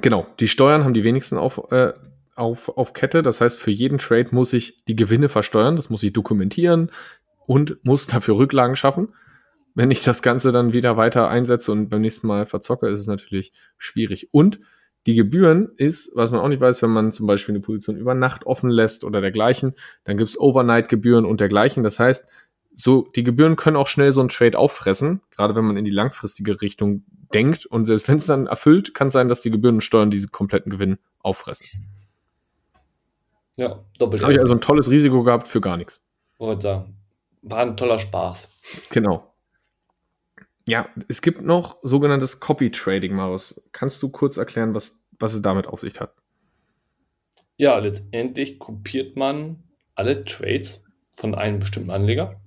Genau, 0.00 0.26
die 0.40 0.48
Steuern 0.48 0.84
haben 0.84 0.94
die 0.94 1.04
wenigsten 1.04 1.36
auf, 1.36 1.70
äh, 1.70 1.92
auf, 2.34 2.68
auf 2.76 2.92
Kette. 2.92 3.22
Das 3.22 3.40
heißt, 3.40 3.58
für 3.58 3.70
jeden 3.70 3.98
Trade 3.98 4.28
muss 4.30 4.52
ich 4.52 4.84
die 4.84 4.96
Gewinne 4.96 5.28
versteuern, 5.28 5.76
das 5.76 5.90
muss 5.90 6.02
ich 6.02 6.12
dokumentieren 6.12 6.90
und 7.46 7.84
muss 7.84 8.06
dafür 8.06 8.36
Rücklagen 8.36 8.76
schaffen. 8.76 9.14
Wenn 9.74 9.90
ich 9.90 10.02
das 10.02 10.22
Ganze 10.22 10.52
dann 10.52 10.72
wieder 10.72 10.96
weiter 10.96 11.28
einsetze 11.28 11.72
und 11.72 11.88
beim 11.88 12.00
nächsten 12.00 12.26
Mal 12.26 12.46
verzocke, 12.46 12.88
ist 12.88 13.00
es 13.00 13.06
natürlich 13.06 13.52
schwierig. 13.76 14.28
Und 14.32 14.60
die 15.06 15.14
Gebühren 15.14 15.70
ist, 15.76 16.12
was 16.16 16.32
man 16.32 16.40
auch 16.40 16.48
nicht 16.48 16.60
weiß, 16.60 16.82
wenn 16.82 16.90
man 16.90 17.12
zum 17.12 17.26
Beispiel 17.26 17.54
eine 17.54 17.62
Position 17.62 17.96
über 17.96 18.14
Nacht 18.14 18.44
offen 18.46 18.70
lässt 18.70 19.04
oder 19.04 19.20
dergleichen, 19.20 19.74
dann 20.04 20.18
gibt's 20.18 20.38
Overnight-Gebühren 20.38 21.24
und 21.24 21.40
dergleichen. 21.40 21.82
Das 21.82 21.98
heißt, 21.98 22.26
so, 22.80 23.08
die 23.16 23.24
Gebühren 23.24 23.56
können 23.56 23.76
auch 23.76 23.88
schnell 23.88 24.12
so 24.12 24.20
ein 24.20 24.28
Trade 24.28 24.56
auffressen, 24.56 25.20
gerade 25.32 25.56
wenn 25.56 25.64
man 25.64 25.76
in 25.76 25.84
die 25.84 25.90
langfristige 25.90 26.62
Richtung 26.62 27.02
denkt. 27.34 27.66
Und 27.66 27.86
selbst 27.86 28.06
wenn 28.06 28.18
es 28.18 28.26
dann 28.26 28.46
erfüllt, 28.46 28.94
kann 28.94 29.08
es 29.08 29.14
sein, 29.14 29.26
dass 29.26 29.40
die 29.40 29.50
Gebühren 29.50 29.76
und 29.76 29.80
Steuern 29.80 30.12
diese 30.12 30.28
kompletten 30.28 30.70
Gewinn 30.70 30.98
auffressen. 31.18 31.66
Ja, 33.56 33.84
doppelt. 33.98 34.22
Habe 34.22 34.32
ich 34.32 34.38
also 34.38 34.54
ein 34.54 34.60
tolles 34.60 34.90
Risiko 34.90 35.24
gehabt 35.24 35.48
für 35.48 35.60
gar 35.60 35.76
nichts. 35.76 36.08
Wollte 36.38 36.60
sagen. 36.60 36.96
War 37.42 37.62
ein 37.62 37.76
toller 37.76 37.98
Spaß. 37.98 38.48
Genau. 38.90 39.34
Ja, 40.68 40.88
es 41.08 41.20
gibt 41.20 41.42
noch 41.42 41.78
sogenanntes 41.82 42.38
Copy 42.38 42.70
Trading, 42.70 43.12
Maus. 43.12 43.68
Kannst 43.72 44.00
du 44.04 44.08
kurz 44.08 44.36
erklären, 44.36 44.72
was, 44.72 45.04
was 45.18 45.34
es 45.34 45.42
damit 45.42 45.66
auf 45.66 45.80
sich 45.80 45.98
hat? 45.98 46.14
Ja, 47.56 47.76
letztendlich 47.78 48.60
kopiert 48.60 49.16
man 49.16 49.64
alle 49.96 50.24
Trades 50.24 50.84
von 51.10 51.34
einem 51.34 51.58
bestimmten 51.58 51.90
Anleger 51.90 52.40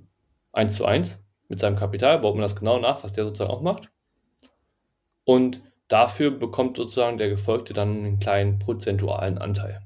eins 0.51 0.75
zu 0.75 0.85
eins 0.85 1.17
mit 1.47 1.59
seinem 1.59 1.75
Kapital, 1.75 2.19
baut 2.19 2.35
man 2.35 2.41
das 2.41 2.55
genau 2.55 2.79
nach, 2.79 3.03
was 3.03 3.13
der 3.13 3.25
sozusagen 3.25 3.51
auch 3.51 3.61
macht. 3.61 3.89
Und 5.23 5.61
dafür 5.87 6.31
bekommt 6.31 6.77
sozusagen 6.77 7.17
der 7.17 7.29
Gefolgte 7.29 7.73
dann 7.73 7.89
einen 7.89 8.19
kleinen 8.19 8.59
prozentualen 8.59 9.37
Anteil. 9.37 9.81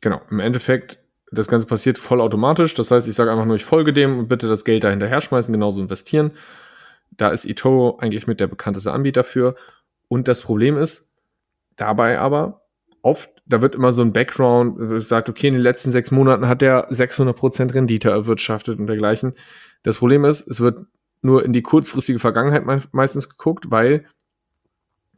Genau, 0.00 0.20
im 0.30 0.40
Endeffekt, 0.40 0.98
das 1.32 1.48
Ganze 1.48 1.66
passiert 1.66 1.98
vollautomatisch. 1.98 2.74
Das 2.74 2.90
heißt, 2.90 3.08
ich 3.08 3.14
sage 3.14 3.30
einfach 3.30 3.46
nur, 3.46 3.56
ich 3.56 3.64
folge 3.64 3.92
dem 3.92 4.18
und 4.18 4.28
bitte 4.28 4.48
das 4.48 4.64
Geld 4.64 4.84
da 4.84 4.90
hinterher 4.90 5.20
schmeißen, 5.20 5.52
genauso 5.52 5.80
investieren. 5.80 6.32
Da 7.10 7.30
ist 7.30 7.46
eToro 7.46 7.98
eigentlich 7.98 8.26
mit 8.26 8.40
der 8.40 8.46
bekannteste 8.46 8.92
Anbieter 8.92 9.24
für. 9.24 9.56
Und 10.08 10.28
das 10.28 10.42
Problem 10.42 10.76
ist 10.76 11.14
dabei 11.76 12.18
aber, 12.18 12.62
oft, 13.02 13.30
da 13.46 13.62
wird 13.62 13.74
immer 13.74 13.92
so 13.92 14.02
ein 14.02 14.12
Background, 14.12 15.00
sagt, 15.02 15.28
okay, 15.28 15.48
in 15.48 15.54
den 15.54 15.62
letzten 15.62 15.92
sechs 15.92 16.10
Monaten 16.10 16.48
hat 16.48 16.60
der 16.60 16.90
600% 16.90 17.72
Rendite 17.74 18.10
erwirtschaftet 18.10 18.78
und 18.78 18.86
dergleichen. 18.86 19.34
Das 19.82 19.98
Problem 19.98 20.24
ist, 20.24 20.46
es 20.48 20.60
wird 20.60 20.86
nur 21.22 21.44
in 21.44 21.52
die 21.52 21.62
kurzfristige 21.62 22.18
Vergangenheit 22.18 22.64
meistens 22.92 23.28
geguckt, 23.28 23.70
weil 23.70 24.06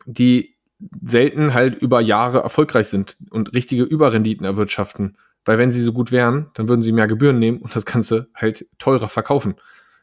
die 0.06 0.56
selten 1.02 1.54
halt 1.54 1.74
über 1.76 2.00
Jahre 2.00 2.40
erfolgreich 2.40 2.88
sind 2.88 3.16
und 3.30 3.52
richtige 3.52 3.82
Überrenditen 3.82 4.44
erwirtschaften. 4.44 5.16
Weil 5.44 5.58
wenn 5.58 5.70
sie 5.70 5.80
so 5.80 5.92
gut 5.92 6.12
wären, 6.12 6.50
dann 6.54 6.68
würden 6.68 6.82
sie 6.82 6.92
mehr 6.92 7.08
Gebühren 7.08 7.38
nehmen 7.38 7.58
und 7.58 7.74
das 7.74 7.86
Ganze 7.86 8.28
halt 8.34 8.66
teurer 8.78 9.08
verkaufen. 9.08 9.54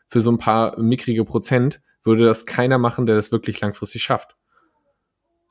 Für 0.08 0.22
so 0.22 0.32
ein 0.32 0.38
paar 0.38 0.80
mickrige 0.80 1.24
Prozent 1.24 1.82
würde 2.04 2.26
das 2.26 2.46
keiner 2.46 2.78
machen, 2.78 3.06
der 3.06 3.16
das 3.16 3.32
wirklich 3.32 3.60
langfristig 3.62 4.04
schafft. 4.04 4.36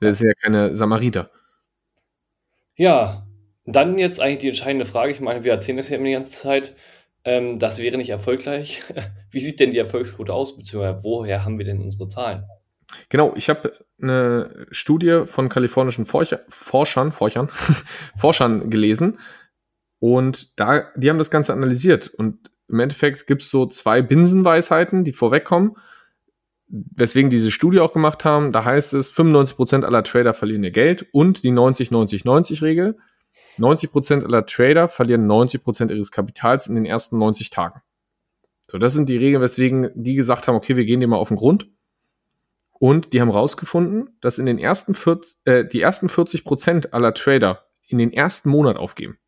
Der 0.00 0.10
ist 0.10 0.20
ja 0.20 0.32
keine 0.34 0.76
Samariter. 0.76 1.30
Ja, 2.76 3.26
dann 3.66 3.98
jetzt 3.98 4.20
eigentlich 4.20 4.38
die 4.38 4.48
entscheidende 4.48 4.84
Frage. 4.84 5.12
Ich 5.12 5.20
meine, 5.20 5.44
wir 5.44 5.52
erzählen 5.52 5.78
das 5.78 5.88
ja 5.88 5.96
immer 5.96 6.06
die 6.06 6.12
ganze 6.12 6.42
Zeit. 6.42 6.74
Ähm, 7.24 7.58
das 7.58 7.78
wäre 7.78 7.96
nicht 7.96 8.10
erfolgreich. 8.10 8.82
Wie 9.30 9.40
sieht 9.40 9.60
denn 9.60 9.70
die 9.70 9.78
Erfolgsquote 9.78 10.32
aus, 10.32 10.56
beziehungsweise 10.56 11.02
woher 11.02 11.44
haben 11.44 11.58
wir 11.58 11.64
denn 11.64 11.80
unsere 11.80 12.08
Zahlen? 12.08 12.44
Genau, 13.08 13.32
ich 13.34 13.48
habe 13.48 13.72
eine 14.00 14.66
Studie 14.70 15.22
von 15.26 15.48
kalifornischen 15.48 16.04
Forscher, 16.04 16.40
Forschern, 16.48 17.12
Forschern, 17.12 17.48
Forschern 18.16 18.70
gelesen 18.70 19.18
und 19.98 20.58
da, 20.60 20.90
die 20.96 21.08
haben 21.08 21.18
das 21.18 21.30
Ganze 21.30 21.54
analysiert 21.54 22.08
und 22.08 22.50
im 22.68 22.80
Endeffekt 22.80 23.26
gibt 23.26 23.42
es 23.42 23.50
so 23.50 23.66
zwei 23.66 24.02
Binsenweisheiten, 24.02 25.04
die 25.04 25.12
vorwegkommen, 25.12 25.76
weswegen 26.66 27.30
diese 27.30 27.50
Studie 27.50 27.80
auch 27.80 27.92
gemacht 27.92 28.24
haben. 28.24 28.52
Da 28.52 28.64
heißt 28.64 28.94
es, 28.94 29.12
95% 29.14 29.84
aller 29.84 30.02
Trader 30.02 30.34
verlieren 30.34 30.64
ihr 30.64 30.70
Geld 30.70 31.06
und 31.12 31.44
die 31.44 31.52
90-90-90-Regel. 31.52 32.98
90% 33.58 34.24
aller 34.24 34.46
Trader 34.46 34.88
verlieren 34.88 35.30
90% 35.30 35.92
ihres 35.92 36.10
Kapitals 36.10 36.66
in 36.66 36.74
den 36.74 36.86
ersten 36.86 37.18
90 37.18 37.50
Tagen. 37.50 37.82
So, 38.70 38.78
das 38.78 38.94
sind 38.94 39.08
die 39.08 39.16
Regeln, 39.16 39.42
weswegen 39.42 39.90
die 39.94 40.14
gesagt 40.14 40.48
haben, 40.48 40.56
okay, 40.56 40.76
wir 40.76 40.84
gehen 40.84 41.00
dir 41.00 41.06
mal 41.06 41.16
auf 41.16 41.28
den 41.28 41.36
Grund 41.36 41.68
und 42.72 43.12
die 43.12 43.20
haben 43.20 43.30
rausgefunden, 43.30 44.16
dass 44.20 44.38
in 44.38 44.46
den 44.46 44.58
ersten 44.58 44.94
40, 44.94 45.36
äh, 45.44 45.64
die 45.64 45.80
ersten 45.80 46.08
40 46.08 46.44
Prozent 46.44 46.94
aller 46.94 47.14
Trader 47.14 47.66
in 47.86 47.98
den 47.98 48.12
ersten 48.12 48.50
Monat 48.50 48.76
aufgeben. 48.76 49.18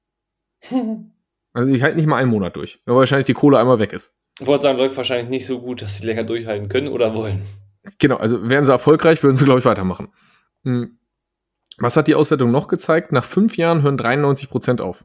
also 1.52 1.72
ich 1.72 1.82
halte 1.82 1.96
nicht 1.96 2.06
mal 2.06 2.16
einen 2.16 2.30
Monat 2.30 2.56
durch, 2.56 2.80
weil 2.86 2.96
wahrscheinlich 2.96 3.26
die 3.26 3.34
Kohle 3.34 3.58
einmal 3.58 3.78
weg 3.78 3.92
ist. 3.92 4.18
Ich 4.38 4.46
wollte 4.46 4.64
sagen, 4.64 4.78
läuft 4.78 4.96
wahrscheinlich 4.96 5.30
nicht 5.30 5.46
so 5.46 5.60
gut, 5.60 5.80
dass 5.80 5.98
sie 5.98 6.06
länger 6.06 6.24
durchhalten 6.24 6.68
können 6.68 6.88
oder 6.88 7.14
wollen. 7.14 7.42
Genau, 7.98 8.16
also 8.16 8.48
wären 8.48 8.66
sie 8.66 8.72
erfolgreich, 8.72 9.22
würden 9.22 9.36
sie, 9.36 9.44
glaube 9.44 9.60
ich, 9.60 9.64
weitermachen. 9.64 10.08
Hm. 10.64 10.98
Was 11.78 11.96
hat 11.96 12.06
die 12.06 12.14
Auswertung 12.14 12.50
noch 12.50 12.68
gezeigt? 12.68 13.12
Nach 13.12 13.24
fünf 13.24 13.56
Jahren 13.56 13.82
hören 13.82 13.96
93 13.96 14.48
Prozent 14.48 14.80
auf. 14.80 15.04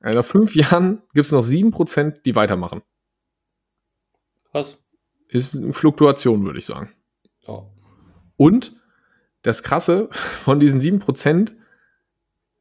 Also 0.00 0.18
nach 0.18 0.24
fünf 0.24 0.54
Jahren 0.54 1.02
gibt 1.14 1.26
es 1.26 1.32
noch 1.32 1.42
sieben 1.42 1.70
Prozent, 1.70 2.24
die 2.24 2.34
weitermachen. 2.34 2.82
Was? 4.52 4.78
Ist 5.28 5.56
eine 5.56 5.72
Fluktuation, 5.72 6.44
würde 6.44 6.58
ich 6.58 6.66
sagen. 6.66 6.92
Ja. 7.46 7.66
Und 8.36 8.76
das 9.42 9.62
Krasse, 9.62 10.08
von 10.10 10.60
diesen 10.60 10.80
7%, 10.80 11.52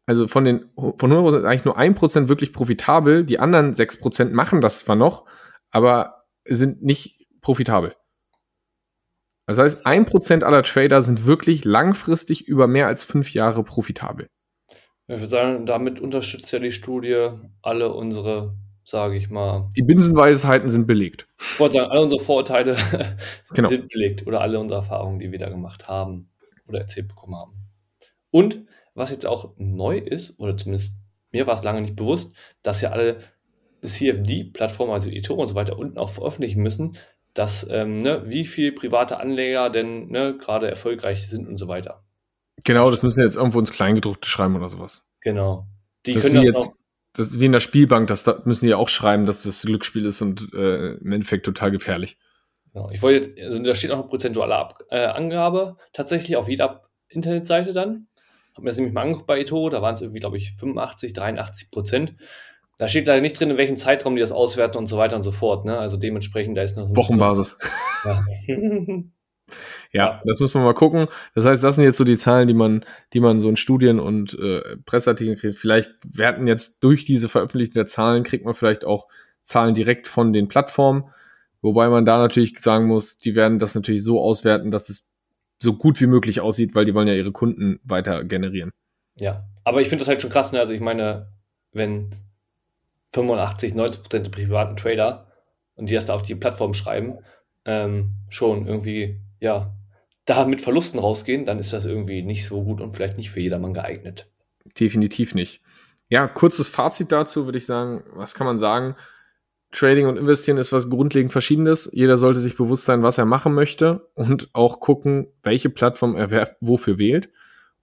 also 0.06 0.28
von 0.28 0.46
den 0.46 0.70
von 0.76 1.12
100% 1.12 1.38
ist 1.38 1.46
eigentlich 1.46 1.66
nur 1.66 1.80
1% 1.80 2.28
wirklich 2.28 2.54
profitabel, 2.54 3.26
die 3.26 3.40
anderen 3.40 3.74
6% 3.74 4.32
machen 4.32 4.62
das 4.62 4.80
zwar 4.80 4.96
noch, 4.96 5.26
aber 5.72 6.26
sind 6.46 6.84
nicht 6.84 7.28
profitabel. 7.42 7.96
Das 9.48 9.60
heißt, 9.60 9.86
1% 9.86 10.44
aller 10.44 10.64
Trader 10.64 11.02
sind 11.02 11.26
wirklich 11.26 11.66
langfristig 11.66 12.48
über 12.48 12.68
mehr 12.68 12.88
als 12.88 13.04
fünf 13.04 13.34
Jahre 13.34 13.64
profitabel. 13.64 14.28
Ich 15.08 15.20
würde 15.20 15.28
sagen, 15.28 15.66
damit 15.66 16.00
unterstützt 16.00 16.52
ja 16.52 16.60
die 16.60 16.72
Studie 16.72 17.30
alle 17.62 17.94
unsere 17.94 18.56
sage 18.86 19.18
ich 19.18 19.30
mal. 19.30 19.72
Die 19.76 19.82
Binsenweisheiten 19.82 20.70
sind 20.70 20.86
belegt. 20.86 21.28
Ich 21.40 21.60
wollte 21.60 21.80
sagen, 21.80 21.92
alle 21.92 22.02
unsere 22.02 22.24
Vorurteile 22.24 22.78
genau. 23.54 23.68
sind 23.68 23.90
belegt 23.90 24.26
oder 24.28 24.42
alle 24.42 24.60
unsere 24.60 24.80
Erfahrungen, 24.80 25.20
die 25.20 25.32
wir 25.32 25.40
da 25.40 25.50
gemacht 25.50 25.88
haben 25.88 26.30
oder 26.68 26.80
erzählt 26.80 27.08
bekommen 27.08 27.36
haben. 27.36 27.54
Und 28.30 28.66
was 28.94 29.12
jetzt 29.12 29.26
auch 29.26 29.54
neu 29.58 29.98
ist, 29.98 30.40
oder 30.40 30.56
zumindest 30.56 30.96
mir 31.32 31.48
war 31.48 31.56
es 31.56 31.64
lange 31.64 31.82
nicht 31.82 31.96
bewusst, 31.96 32.36
dass 32.62 32.82
ja 32.82 32.92
alle 32.92 33.20
CFD-Plattformen, 33.84 34.94
also 34.94 35.10
eToro 35.10 35.42
und 35.42 35.48
so 35.50 35.56
weiter, 35.56 35.78
unten 35.78 35.98
auch 35.98 36.10
veröffentlichen 36.10 36.62
müssen, 36.62 36.98
dass 37.36 37.68
ähm, 37.70 38.00
ne, 38.00 38.24
wie 38.26 38.46
viele 38.46 38.72
private 38.72 39.20
Anleger 39.20 39.70
denn 39.70 40.08
ne, 40.08 40.36
gerade 40.38 40.68
erfolgreich 40.68 41.30
sind 41.30 41.48
und 41.48 41.58
so 41.58 41.68
weiter. 41.68 42.04
Genau, 42.64 42.90
das 42.90 43.04
müssen 43.04 43.24
jetzt 43.24 43.36
irgendwo 43.36 43.60
ins 43.60 43.72
Kleingedruckte 43.72 44.28
schreiben 44.28 44.56
oder 44.56 44.70
sowas. 44.70 45.12
Genau. 45.22 45.68
Die 46.06 46.14
das 46.14 46.26
können 46.26 46.38
das 46.38 46.46
jetzt 46.46 46.86
das 47.16 47.28
ist 47.28 47.40
wie 47.40 47.46
in 47.46 47.54
der 47.54 47.62
Spielbank, 47.62 48.08
das 48.08 48.24
da 48.24 48.42
müssen 48.44 48.66
die 48.66 48.72
ja 48.72 48.78
auch 48.78 48.90
schreiben, 48.90 49.26
dass 49.26 49.44
das 49.44 49.62
Glücksspiel 49.62 50.06
ist 50.06 50.22
und 50.22 50.54
äh, 50.54 50.96
im 50.96 51.12
Endeffekt 51.12 51.46
total 51.46 51.72
gefährlich. 51.72 52.18
Genau. 52.74 52.90
Ich 52.92 53.02
wollte 53.02 53.28
jetzt, 53.28 53.40
also 53.40 53.60
da 53.60 53.74
steht 53.74 53.92
auch 53.92 54.00
eine 54.00 54.08
prozentuale 54.08 54.56
Ab 54.56 54.84
äh, 54.90 55.06
Angabe 55.06 55.78
tatsächlich 55.94 56.36
auf 56.36 56.50
jeder 56.50 56.90
Internetseite 57.08 57.72
dann. 57.72 58.08
Hab 58.54 58.64
mir 58.64 58.70
das 58.70 58.78
nämlich 58.78 58.94
mal 58.94 59.04
angeguckt 59.04 59.28
bei 59.28 59.40
Eto, 59.40 59.70
da 59.70 59.82
waren 59.82 59.94
es 59.94 60.02
irgendwie, 60.02 60.20
glaube 60.20 60.38
ich, 60.38 60.56
85, 60.56 61.14
83 61.14 61.72
Prozent. 61.72 62.16
Da 62.78 62.88
steht 62.88 63.08
leider 63.08 63.22
nicht 63.22 63.40
drin, 63.40 63.52
in 63.52 63.58
welchem 63.58 63.78
Zeitraum 63.78 64.16
die 64.16 64.22
das 64.22 64.32
auswerten 64.32 64.78
und 64.78 64.88
so 64.88 64.98
weiter 64.98 65.16
und 65.16 65.24
so 65.24 65.32
fort. 65.32 65.66
Ne? 65.66 65.78
Also 65.78 65.98
dementsprechend, 65.98 66.58
da 66.58 66.62
ist 66.62 66.78
noch 66.78 66.88
so 66.88 66.96
Wochenbasis. 66.96 67.58
Ja. 68.06 68.24
Ja, 69.92 70.22
das 70.26 70.40
muss 70.40 70.54
man 70.54 70.64
mal 70.64 70.74
gucken. 70.74 71.08
Das 71.36 71.46
heißt, 71.46 71.64
das 71.64 71.76
sind 71.76 71.84
jetzt 71.84 71.98
so 71.98 72.04
die 72.04 72.18
Zahlen, 72.18 72.48
die 72.48 72.54
man, 72.54 72.84
die 73.14 73.20
man 73.20 73.40
so 73.40 73.48
in 73.48 73.58
Studien 73.58 74.00
und 74.00 74.38
äh, 74.38 74.78
Presseartikeln 74.86 75.38
kriegt. 75.38 75.56
Vielleicht 75.56 75.92
werden 76.04 76.48
jetzt 76.48 76.84
durch 76.84 77.06
diese 77.06 77.30
Veröffentlichung 77.30 77.76
der 77.76 77.88
Zahlen, 77.88 78.24
kriegt 78.24 78.44
man 78.44 78.56
vielleicht 78.56 78.86
auch 78.86 79.08
Zahlen 79.44 79.76
direkt 79.76 80.08
von 80.08 80.34
den 80.34 80.48
Plattformen. 80.48 81.06
Wobei 81.62 81.90
man 81.90 82.06
da 82.06 82.18
natürlich 82.18 82.60
sagen 82.60 82.88
muss, 82.88 83.18
die 83.18 83.36
werden 83.36 83.60
das 83.60 83.76
natürlich 83.76 84.04
so 84.04 84.22
auswerten, 84.22 84.72
dass 84.72 84.90
es 84.90 85.14
so 85.60 85.74
gut 85.74 86.02
wie 86.02 86.08
möglich 86.08 86.42
aussieht, 86.42 86.76
weil 86.76 86.86
die 86.86 86.94
wollen 86.94 87.08
ja 87.08 87.14
ihre 87.14 87.32
Kunden 87.32 87.80
weiter 87.84 88.24
generieren. 88.24 88.72
Ja, 89.16 89.48
aber 89.64 89.82
ich 89.82 89.90
finde 89.90 90.02
das 90.02 90.10
halt 90.10 90.22
schon 90.22 90.32
krass. 90.32 90.52
Ne? 90.52 90.60
Also 90.60 90.74
ich 90.74 90.82
meine, 90.82 91.32
wenn 91.72 92.10
85, 93.16 93.74
90 93.74 94.02
Prozent 94.02 94.26
der 94.26 94.32
privaten 94.32 94.78
Trader 94.78 95.28
und 95.76 95.90
die 95.90 95.96
das 95.96 96.06
da 96.06 96.14
auf 96.14 96.22
die 96.22 96.36
Plattform 96.36 96.74
schreiben, 96.74 97.20
ähm, 97.66 98.12
schon 98.30 98.68
irgendwie 98.68 99.20
ja, 99.40 99.74
da 100.26 100.46
mit 100.46 100.62
Verlusten 100.62 101.00
rausgehen, 101.00 101.46
dann 101.46 101.60
ist 101.60 101.74
das 101.74 101.86
irgendwie 101.86 102.22
nicht 102.22 102.48
so 102.48 102.64
gut 102.64 102.82
und 102.82 102.92
vielleicht 102.92 103.18
nicht 103.18 103.30
für 103.30 103.42
jedermann 103.42 103.74
geeignet. 103.74 104.28
Definitiv 104.80 105.36
nicht. 105.36 105.62
Ja, 106.10 106.28
kurzes 106.28 106.68
Fazit 106.68 107.12
dazu 107.12 107.46
würde 107.46 107.58
ich 107.58 107.66
sagen, 107.66 108.04
was 108.14 108.36
kann 108.36 108.48
man 108.48 108.60
sagen? 108.60 108.96
Trading 109.72 110.08
und 110.08 110.18
Investieren 110.18 110.58
ist 110.58 110.72
was 110.72 110.90
grundlegend 110.90 111.32
Verschiedenes. 111.32 111.90
Jeder 111.94 112.18
sollte 112.18 112.40
sich 112.40 112.56
bewusst 112.56 112.86
sein, 112.86 113.04
was 113.04 113.18
er 113.18 113.26
machen 113.26 113.54
möchte 113.54 114.08
und 114.14 114.50
auch 114.54 114.80
gucken, 114.80 115.28
welche 115.44 115.70
Plattform 115.70 116.16
er 116.16 116.56
wofür 116.62 116.98
wählt. 116.98 117.30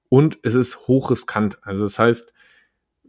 Und 0.09 0.39
es 0.43 0.55
ist 0.55 0.89
hochriskant. 0.89 1.59
Also 1.63 1.85
das 1.85 1.99
heißt, 1.99 2.33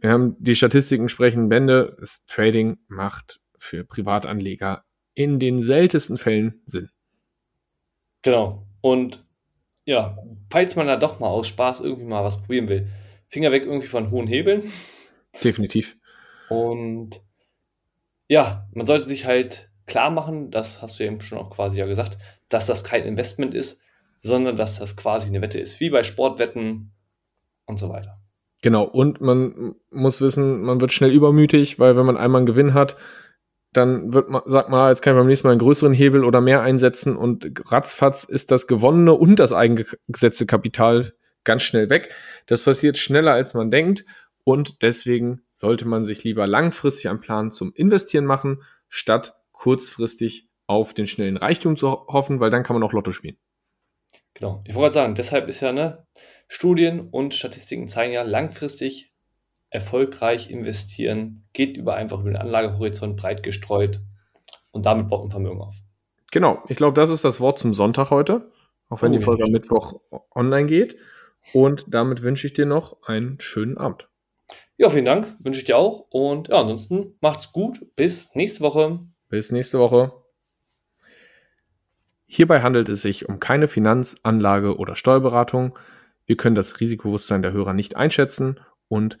wir 0.04 0.10
haben 0.10 0.36
die 0.38 0.54
Statistiken 0.54 1.08
sprechen 1.08 1.48
Bände. 1.48 1.96
Das 1.98 2.26
Trading 2.26 2.76
macht 2.88 3.40
für 3.56 3.84
Privatanleger 3.84 4.84
in 5.14 5.40
den 5.40 5.62
seltensten 5.62 6.18
Fällen 6.18 6.60
Sinn. 6.66 6.90
Genau. 8.20 8.66
Und 8.82 9.24
ja, 9.86 10.18
falls 10.50 10.76
man 10.76 10.88
da 10.88 10.96
doch 10.96 11.20
mal 11.20 11.28
aus 11.28 11.48
Spaß 11.48 11.80
irgendwie 11.80 12.04
mal 12.04 12.22
was 12.22 12.42
probieren 12.42 12.68
will, 12.68 12.86
Finger 13.28 13.50
weg 13.50 13.62
irgendwie 13.62 13.86
von 13.86 14.10
hohen 14.10 14.26
Hebeln. 14.26 14.70
Definitiv. 15.42 15.96
Und 16.50 17.22
ja, 18.28 18.68
man 18.74 18.86
sollte 18.86 19.06
sich 19.06 19.24
halt 19.24 19.70
klar 19.86 20.10
machen, 20.10 20.50
das 20.50 20.82
hast 20.82 21.00
du 21.00 21.04
eben 21.04 21.22
schon 21.22 21.38
auch 21.38 21.48
quasi 21.48 21.78
ja 21.78 21.86
gesagt, 21.86 22.18
dass 22.50 22.66
das 22.66 22.84
kein 22.84 23.04
Investment 23.04 23.54
ist, 23.54 23.80
sondern 24.20 24.58
dass 24.58 24.80
das 24.80 24.98
quasi 24.98 25.28
eine 25.28 25.40
Wette 25.40 25.60
ist, 25.60 25.80
wie 25.80 25.88
bei 25.88 26.02
Sportwetten 26.02 26.92
und 27.64 27.78
so 27.78 27.88
weiter. 27.88 28.20
Genau, 28.64 28.84
und 28.84 29.20
man 29.20 29.74
muss 29.90 30.22
wissen, 30.22 30.62
man 30.62 30.80
wird 30.80 30.90
schnell 30.90 31.10
übermütig, 31.10 31.78
weil 31.78 31.98
wenn 31.98 32.06
man 32.06 32.16
einmal 32.16 32.38
einen 32.38 32.46
Gewinn 32.46 32.72
hat, 32.72 32.96
dann 33.74 34.14
wird 34.14 34.30
man, 34.30 34.40
sagt 34.46 34.70
man, 34.70 34.88
jetzt 34.88 35.02
kann 35.02 35.12
ich 35.12 35.18
beim 35.18 35.26
nächsten 35.26 35.46
Mal 35.46 35.50
einen 35.52 35.60
größeren 35.60 35.92
Hebel 35.92 36.24
oder 36.24 36.40
mehr 36.40 36.62
einsetzen 36.62 37.14
und 37.14 37.70
ratzfatz 37.70 38.24
ist 38.24 38.50
das 38.50 38.66
gewonnene 38.66 39.12
und 39.12 39.38
das 39.38 39.52
eingesetzte 39.52 40.46
Kapital 40.46 41.12
ganz 41.44 41.60
schnell 41.60 41.90
weg. 41.90 42.10
Das 42.46 42.62
passiert 42.62 42.96
schneller, 42.96 43.34
als 43.34 43.52
man 43.52 43.70
denkt 43.70 44.06
und 44.44 44.80
deswegen 44.80 45.42
sollte 45.52 45.86
man 45.86 46.06
sich 46.06 46.24
lieber 46.24 46.46
langfristig 46.46 47.10
einen 47.10 47.20
Plan 47.20 47.52
zum 47.52 47.70
Investieren 47.74 48.24
machen, 48.24 48.62
statt 48.88 49.34
kurzfristig 49.52 50.48
auf 50.66 50.94
den 50.94 51.06
schnellen 51.06 51.36
Reichtum 51.36 51.76
zu 51.76 51.90
hoffen, 51.90 52.40
weil 52.40 52.50
dann 52.50 52.62
kann 52.62 52.76
man 52.76 52.82
auch 52.82 52.94
Lotto 52.94 53.12
spielen. 53.12 53.36
Genau. 54.32 54.64
Ich 54.66 54.74
wollte 54.74 54.94
sagen, 54.94 55.14
deshalb 55.14 55.48
ist 55.48 55.60
ja, 55.60 55.70
ne, 55.70 56.06
Studien 56.54 57.08
und 57.10 57.34
Statistiken 57.34 57.88
zeigen 57.88 58.12
ja 58.12 58.22
langfristig 58.22 59.12
erfolgreich 59.70 60.50
investieren 60.50 61.48
geht 61.52 61.76
über 61.76 61.96
einfach 61.96 62.20
über 62.20 62.30
den 62.30 62.36
Anlagehorizont 62.36 63.16
breit 63.16 63.42
gestreut 63.42 64.00
und 64.70 64.86
damit 64.86 65.08
baut 65.08 65.22
man 65.22 65.30
Vermögen 65.32 65.60
auf. 65.60 65.74
Genau, 66.30 66.62
ich 66.68 66.76
glaube, 66.76 66.94
das 66.94 67.10
ist 67.10 67.24
das 67.24 67.40
Wort 67.40 67.58
zum 67.58 67.74
Sonntag 67.74 68.10
heute, 68.10 68.52
auch 68.88 69.02
wenn 69.02 69.10
oh, 69.10 69.16
die 69.16 69.20
Folge 69.20 69.40
ja. 69.42 69.46
am 69.46 69.52
Mittwoch 69.52 70.00
online 70.32 70.66
geht. 70.66 70.96
Und 71.52 71.86
damit 71.88 72.22
wünsche 72.22 72.46
ich 72.46 72.54
dir 72.54 72.66
noch 72.66 73.02
einen 73.02 73.40
schönen 73.40 73.76
Abend. 73.76 74.08
Ja, 74.76 74.90
vielen 74.90 75.06
Dank, 75.06 75.36
wünsche 75.40 75.58
ich 75.58 75.66
dir 75.66 75.76
auch. 75.76 76.06
Und 76.10 76.48
ja, 76.48 76.60
ansonsten 76.60 77.18
macht's 77.20 77.50
gut. 77.50 77.84
Bis 77.96 78.32
nächste 78.36 78.60
Woche. 78.60 79.00
Bis 79.28 79.50
nächste 79.50 79.80
Woche. 79.80 80.12
Hierbei 82.26 82.62
handelt 82.62 82.88
es 82.88 83.02
sich 83.02 83.28
um 83.28 83.40
keine 83.40 83.66
Finanz-, 83.66 84.20
Anlage- 84.22 84.76
oder 84.78 84.94
Steuerberatung. 84.94 85.76
Wir 86.26 86.36
können 86.36 86.54
das 86.54 86.80
Risikobewusstsein 86.80 87.42
der 87.42 87.52
Hörer 87.52 87.72
nicht 87.72 87.96
einschätzen 87.96 88.60
und 88.88 89.18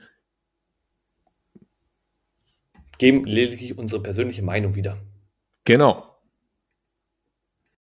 Geben 2.98 3.24
lediglich 3.24 3.76
unsere 3.76 4.02
persönliche 4.02 4.42
Meinung 4.42 4.76
wieder. 4.76 4.96
genau. 5.64 6.13